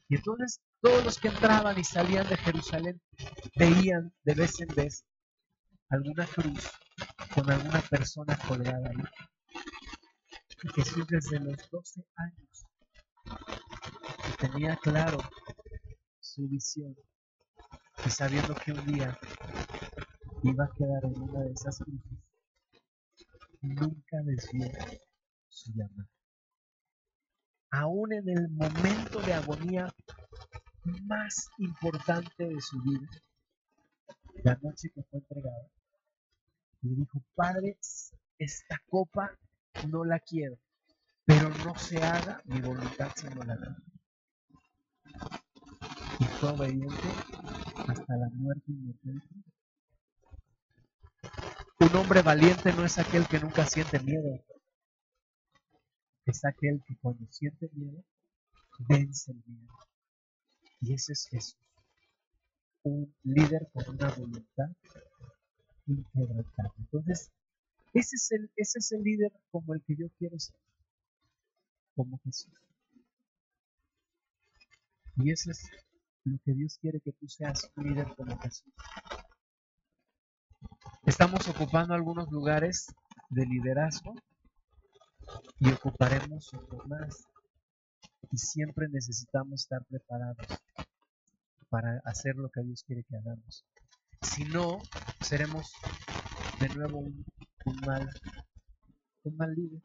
Y 0.08 0.16
entonces 0.16 0.60
todos 0.80 1.04
los 1.04 1.18
que 1.18 1.28
entraban 1.28 1.78
y 1.78 1.84
salían 1.84 2.28
de 2.28 2.36
Jerusalén 2.36 3.00
veían 3.56 4.12
de 4.24 4.34
vez 4.34 4.60
en 4.60 4.68
vez 4.68 5.04
alguna 5.88 6.26
cruz 6.26 6.70
con 7.34 7.50
alguna 7.50 7.80
persona 7.80 8.38
colgada 8.46 8.88
ahí. 8.88 9.04
Y 10.62 10.68
Jesús 10.68 11.06
desde 11.08 11.40
los 11.40 11.56
12 11.70 12.04
años 12.16 12.66
tenía 14.38 14.76
claro 14.76 15.18
su 16.20 16.46
visión 16.48 16.94
y 18.04 18.10
sabiendo 18.10 18.54
que 18.54 18.72
un 18.72 18.86
día 18.86 19.18
iba 20.42 20.64
a 20.64 20.70
quedar 20.76 21.04
en 21.04 21.22
una 21.22 21.40
de 21.40 21.52
esas 21.52 21.78
cruces, 21.78 22.25
nunca 23.74 24.22
desvió 24.24 24.68
su 25.48 25.72
llamada. 25.72 26.08
Aún 27.70 28.12
en 28.12 28.28
el 28.28 28.48
momento 28.48 29.20
de 29.22 29.34
agonía 29.34 29.92
más 31.04 31.48
importante 31.58 32.46
de 32.46 32.60
su 32.60 32.80
vida, 32.82 33.08
la 34.44 34.58
noche 34.62 34.90
que 34.94 35.02
fue 35.02 35.18
entregada, 35.18 35.68
le 36.82 36.94
dijo, 36.94 37.22
Padre, 37.34 37.78
esta 38.38 38.80
copa 38.88 39.30
no 39.88 40.04
la 40.04 40.20
quiero, 40.20 40.58
pero 41.24 41.48
no 41.64 41.74
se 41.76 42.02
haga 42.02 42.40
mi 42.44 42.60
voluntad 42.60 43.10
sino 43.16 43.42
la 43.42 43.56
tuya. 43.56 43.76
Y 46.20 46.24
fue 46.24 46.50
obediente 46.50 47.08
hasta 47.88 48.16
la 48.16 48.28
muerte 48.30 48.64
inmortal. 48.68 49.22
Un 51.78 51.94
hombre 51.94 52.22
valiente 52.22 52.72
no 52.72 52.84
es 52.84 52.98
aquel 52.98 53.26
que 53.28 53.38
nunca 53.38 53.66
siente 53.66 54.00
miedo, 54.00 54.42
es 56.26 56.44
aquel 56.44 56.82
que 56.86 56.96
cuando 56.96 57.26
siente 57.30 57.70
miedo, 57.72 58.02
vence 58.88 59.32
el 59.32 59.42
miedo. 59.46 59.72
Y 60.80 60.94
ese 60.94 61.12
es 61.12 61.28
Jesús. 61.30 61.58
Un 62.82 63.14
líder 63.22 63.68
con 63.72 63.88
una 63.90 64.10
voluntad 64.10 64.70
inquebrantable. 65.86 66.72
Entonces, 66.78 67.30
ese 67.92 68.16
es, 68.16 68.32
el, 68.32 68.50
ese 68.56 68.78
es 68.78 68.92
el 68.92 69.02
líder 69.02 69.32
como 69.50 69.74
el 69.74 69.82
que 69.82 69.96
yo 69.96 70.08
quiero 70.18 70.38
ser. 70.38 70.56
Como 71.94 72.18
Jesús. 72.24 72.52
Y 75.16 75.30
eso 75.30 75.50
es 75.50 75.70
lo 76.24 76.38
que 76.44 76.52
Dios 76.52 76.78
quiere 76.78 77.00
que 77.00 77.12
tú 77.12 77.28
seas 77.28 77.70
un 77.76 77.84
líder 77.84 78.14
como 78.16 78.38
Jesús. 78.38 78.72
Estamos 81.18 81.48
ocupando 81.48 81.94
algunos 81.94 82.30
lugares 82.30 82.94
de 83.30 83.46
liderazgo 83.46 84.14
y 85.58 85.72
ocuparemos 85.72 86.52
otros 86.52 86.86
más. 86.86 87.24
Y 88.30 88.36
siempre 88.36 88.86
necesitamos 88.90 89.62
estar 89.62 89.82
preparados 89.86 90.46
para 91.70 92.02
hacer 92.04 92.36
lo 92.36 92.50
que 92.50 92.60
Dios 92.60 92.84
quiere 92.86 93.02
que 93.04 93.16
hagamos. 93.16 93.64
Si 94.20 94.44
no, 94.44 94.76
seremos 95.22 95.72
de 96.60 96.68
nuevo 96.74 96.98
un, 96.98 97.24
mal, 97.86 98.10
un 99.22 99.36
mal 99.38 99.54
líder. 99.54 99.80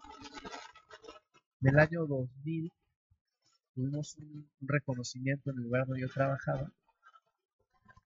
Del 1.61 1.79
año 1.79 2.07
2000 2.07 2.73
tuvimos 3.73 4.17
un, 4.17 4.49
reconocimiento 4.59 5.51
en 5.51 5.59
el 5.59 5.63
lugar 5.63 5.87
donde 5.87 6.01
yo 6.01 6.09
trabajaba 6.09 6.69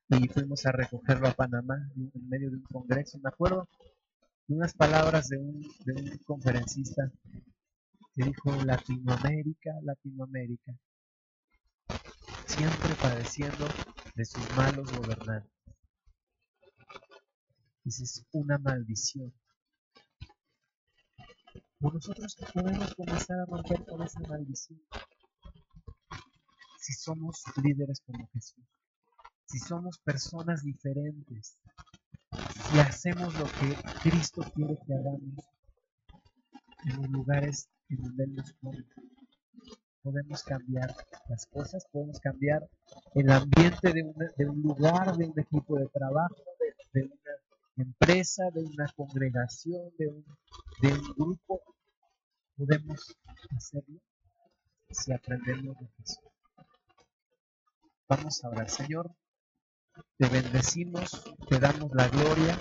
y 0.09 0.27
fuimos 0.27 0.65
a 0.65 0.71
recogerlo 0.71 1.27
a 1.27 1.33
Panamá 1.33 1.75
en 1.95 2.29
medio 2.29 2.51
de 2.51 2.57
un 2.57 2.63
congreso. 2.63 3.19
Me 3.19 3.29
acuerdo 3.29 3.67
unas 4.47 4.73
palabras 4.73 5.29
de 5.29 5.37
un, 5.37 5.61
de 5.85 5.93
un 5.93 6.17
conferencista 6.19 7.11
que 8.13 8.23
dijo 8.23 8.51
Latinoamérica, 8.63 9.71
Latinoamérica, 9.81 10.73
siempre 12.45 12.93
padeciendo 13.01 13.67
de 14.15 14.25
sus 14.25 14.55
malos 14.55 14.91
gobernantes. 14.95 15.51
Dice, 17.83 18.03
es 18.03 18.25
una 18.31 18.57
maldición. 18.57 19.33
Por 21.79 21.93
nosotros 21.93 22.35
podemos 22.53 22.95
comenzar 22.95 23.39
a 23.39 23.45
romper 23.45 23.85
con 23.85 24.01
esa 24.01 24.19
maldición. 24.21 24.79
Si 26.79 26.93
somos 26.93 27.43
líderes 27.61 28.01
como 28.05 28.27
Jesús, 28.33 28.63
si 29.47 29.59
somos 29.59 29.99
personas 29.99 30.63
diferentes, 30.63 31.57
si 32.69 32.79
hacemos 32.79 33.33
lo 33.39 33.45
que 33.45 33.75
Cristo 34.03 34.41
quiere 34.53 34.77
que 34.85 34.93
hagamos 34.93 35.45
en 36.85 37.01
los 37.01 37.09
lugares 37.09 37.69
en 37.89 38.01
donde 38.01 38.23
Él 38.23 38.35
nos 38.35 38.53
pone, 38.53 38.85
podemos 40.01 40.43
cambiar 40.43 40.95
las 41.29 41.45
cosas, 41.47 41.85
podemos 41.91 42.19
cambiar 42.19 42.67
el 43.15 43.29
ambiente 43.31 43.93
de, 43.93 44.03
de 44.37 44.45
un 44.49 44.61
lugar, 44.61 45.15
de 45.15 45.25
un 45.25 45.39
equipo 45.39 45.77
de 45.77 45.87
trabajo, 45.87 46.35
de, 46.93 47.01
de 47.01 47.07
una 47.07 47.85
empresa, 47.85 48.43
de 48.53 48.63
una 48.63 48.87
congregación, 48.95 49.91
de 49.97 50.07
un, 50.07 50.25
de 50.81 50.93
un 50.93 51.13
grupo, 51.13 51.61
podemos 52.57 53.15
hacerlo 53.55 53.99
si 54.89 55.11
aprendemos 55.11 55.77
de 55.79 55.87
Jesús. 55.97 56.29
Vamos 58.07 58.43
a 58.43 58.49
orar, 58.49 58.69
Señor. 58.69 59.11
Te 60.17 60.27
bendecimos, 60.27 61.23
te 61.49 61.59
damos 61.59 61.91
la 61.93 62.07
gloria 62.09 62.59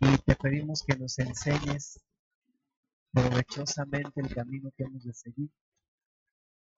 y 0.00 0.18
te 0.18 0.34
pedimos 0.36 0.82
que 0.82 0.96
nos 0.96 1.18
enseñes 1.18 2.00
provechosamente 3.12 4.20
el 4.20 4.34
camino 4.34 4.70
que 4.76 4.84
hemos 4.84 5.04
de 5.04 5.12
seguir 5.14 5.50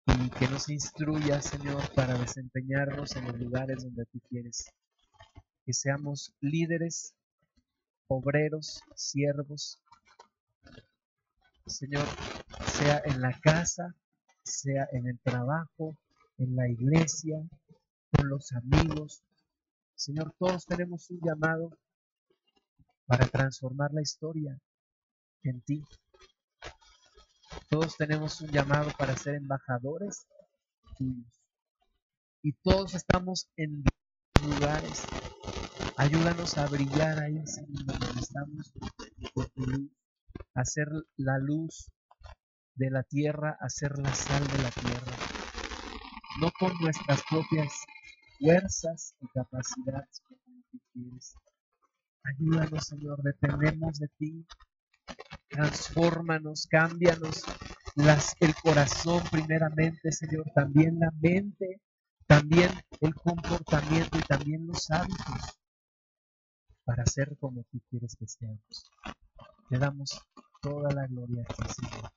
y 0.06 0.30
que 0.30 0.48
nos 0.48 0.68
instruya, 0.68 1.40
Señor, 1.42 1.82
para 1.94 2.18
desempeñarnos 2.18 3.16
en 3.16 3.26
los 3.26 3.38
lugares 3.38 3.82
donde 3.82 4.04
tú 4.06 4.20
quieres 4.28 4.66
que 5.66 5.72
seamos 5.72 6.32
líderes, 6.40 7.12
obreros, 8.06 8.80
siervos. 8.94 9.80
Señor, 11.66 12.06
sea 12.64 13.02
en 13.04 13.20
la 13.20 13.38
casa, 13.40 13.94
sea 14.44 14.88
en 14.92 15.08
el 15.08 15.18
trabajo, 15.18 15.96
en 16.38 16.54
la 16.54 16.68
iglesia, 16.68 17.42
con 18.16 18.28
los 18.28 18.52
amigos. 18.52 19.22
Señor, 19.94 20.34
todos 20.38 20.66
tenemos 20.66 21.10
un 21.10 21.20
llamado 21.20 21.70
para 23.06 23.26
transformar 23.26 23.92
la 23.92 24.02
historia 24.02 24.58
en 25.42 25.60
ti. 25.62 25.84
Todos 27.68 27.96
tenemos 27.96 28.40
un 28.40 28.50
llamado 28.50 28.90
para 28.98 29.16
ser 29.16 29.36
embajadores 29.36 30.26
tuyos. 30.98 31.42
Y 32.42 32.52
todos 32.62 32.94
estamos 32.94 33.48
en 33.56 33.84
lugares 34.42 35.06
Ayúdanos 35.98 36.58
a 36.58 36.66
brillar 36.66 37.18
ahí, 37.20 37.42
Señor, 37.46 37.86
donde 37.86 38.20
estamos 38.20 38.70
por 39.32 39.48
tu 39.48 39.64
luz, 39.64 39.90
hacer 40.54 40.88
la 41.16 41.38
luz 41.38 41.90
de 42.74 42.90
la 42.90 43.02
tierra, 43.02 43.56
hacer 43.60 43.98
la 43.98 44.12
sal 44.14 44.46
de 44.46 44.62
la 44.62 44.70
tierra, 44.72 45.16
no 46.38 46.50
con 46.60 46.76
nuestras 46.82 47.22
propias 47.30 47.72
fuerzas 48.39 49.14
y 49.20 49.26
capacidades, 49.28 50.20
como 50.28 50.62
tú 50.70 50.78
quieres. 50.93 51.34
Ayúdanos, 52.24 52.84
Señor, 52.87 53.22
dependemos 53.22 53.99
de 53.99 54.09
ti. 54.18 54.47
Transfórmanos, 55.49 56.66
cámbianos 56.68 57.45
las, 57.97 58.34
el 58.41 58.55
corazón 58.57 59.22
primeramente, 59.30 60.12
Señor, 60.12 60.51
también 60.55 60.99
la 61.01 61.11
mente, 61.20 61.80
también 62.26 62.70
el 63.01 63.14
comportamiento 63.14 64.18
y 64.18 64.22
también 64.22 64.66
los 64.66 64.91
hábitos 64.91 65.59
para 66.84 67.05
ser 67.07 67.37
como 67.39 67.64
tú 67.64 67.80
quieres 67.91 68.14
que 68.16 68.28
seamos. 68.28 68.91
Te 69.68 69.78
damos 69.78 70.22
toda 70.61 70.93
la 70.93 71.07
gloria 71.07 71.45
a 71.49 71.55
ti, 71.55 71.64
Señor. 71.74 72.12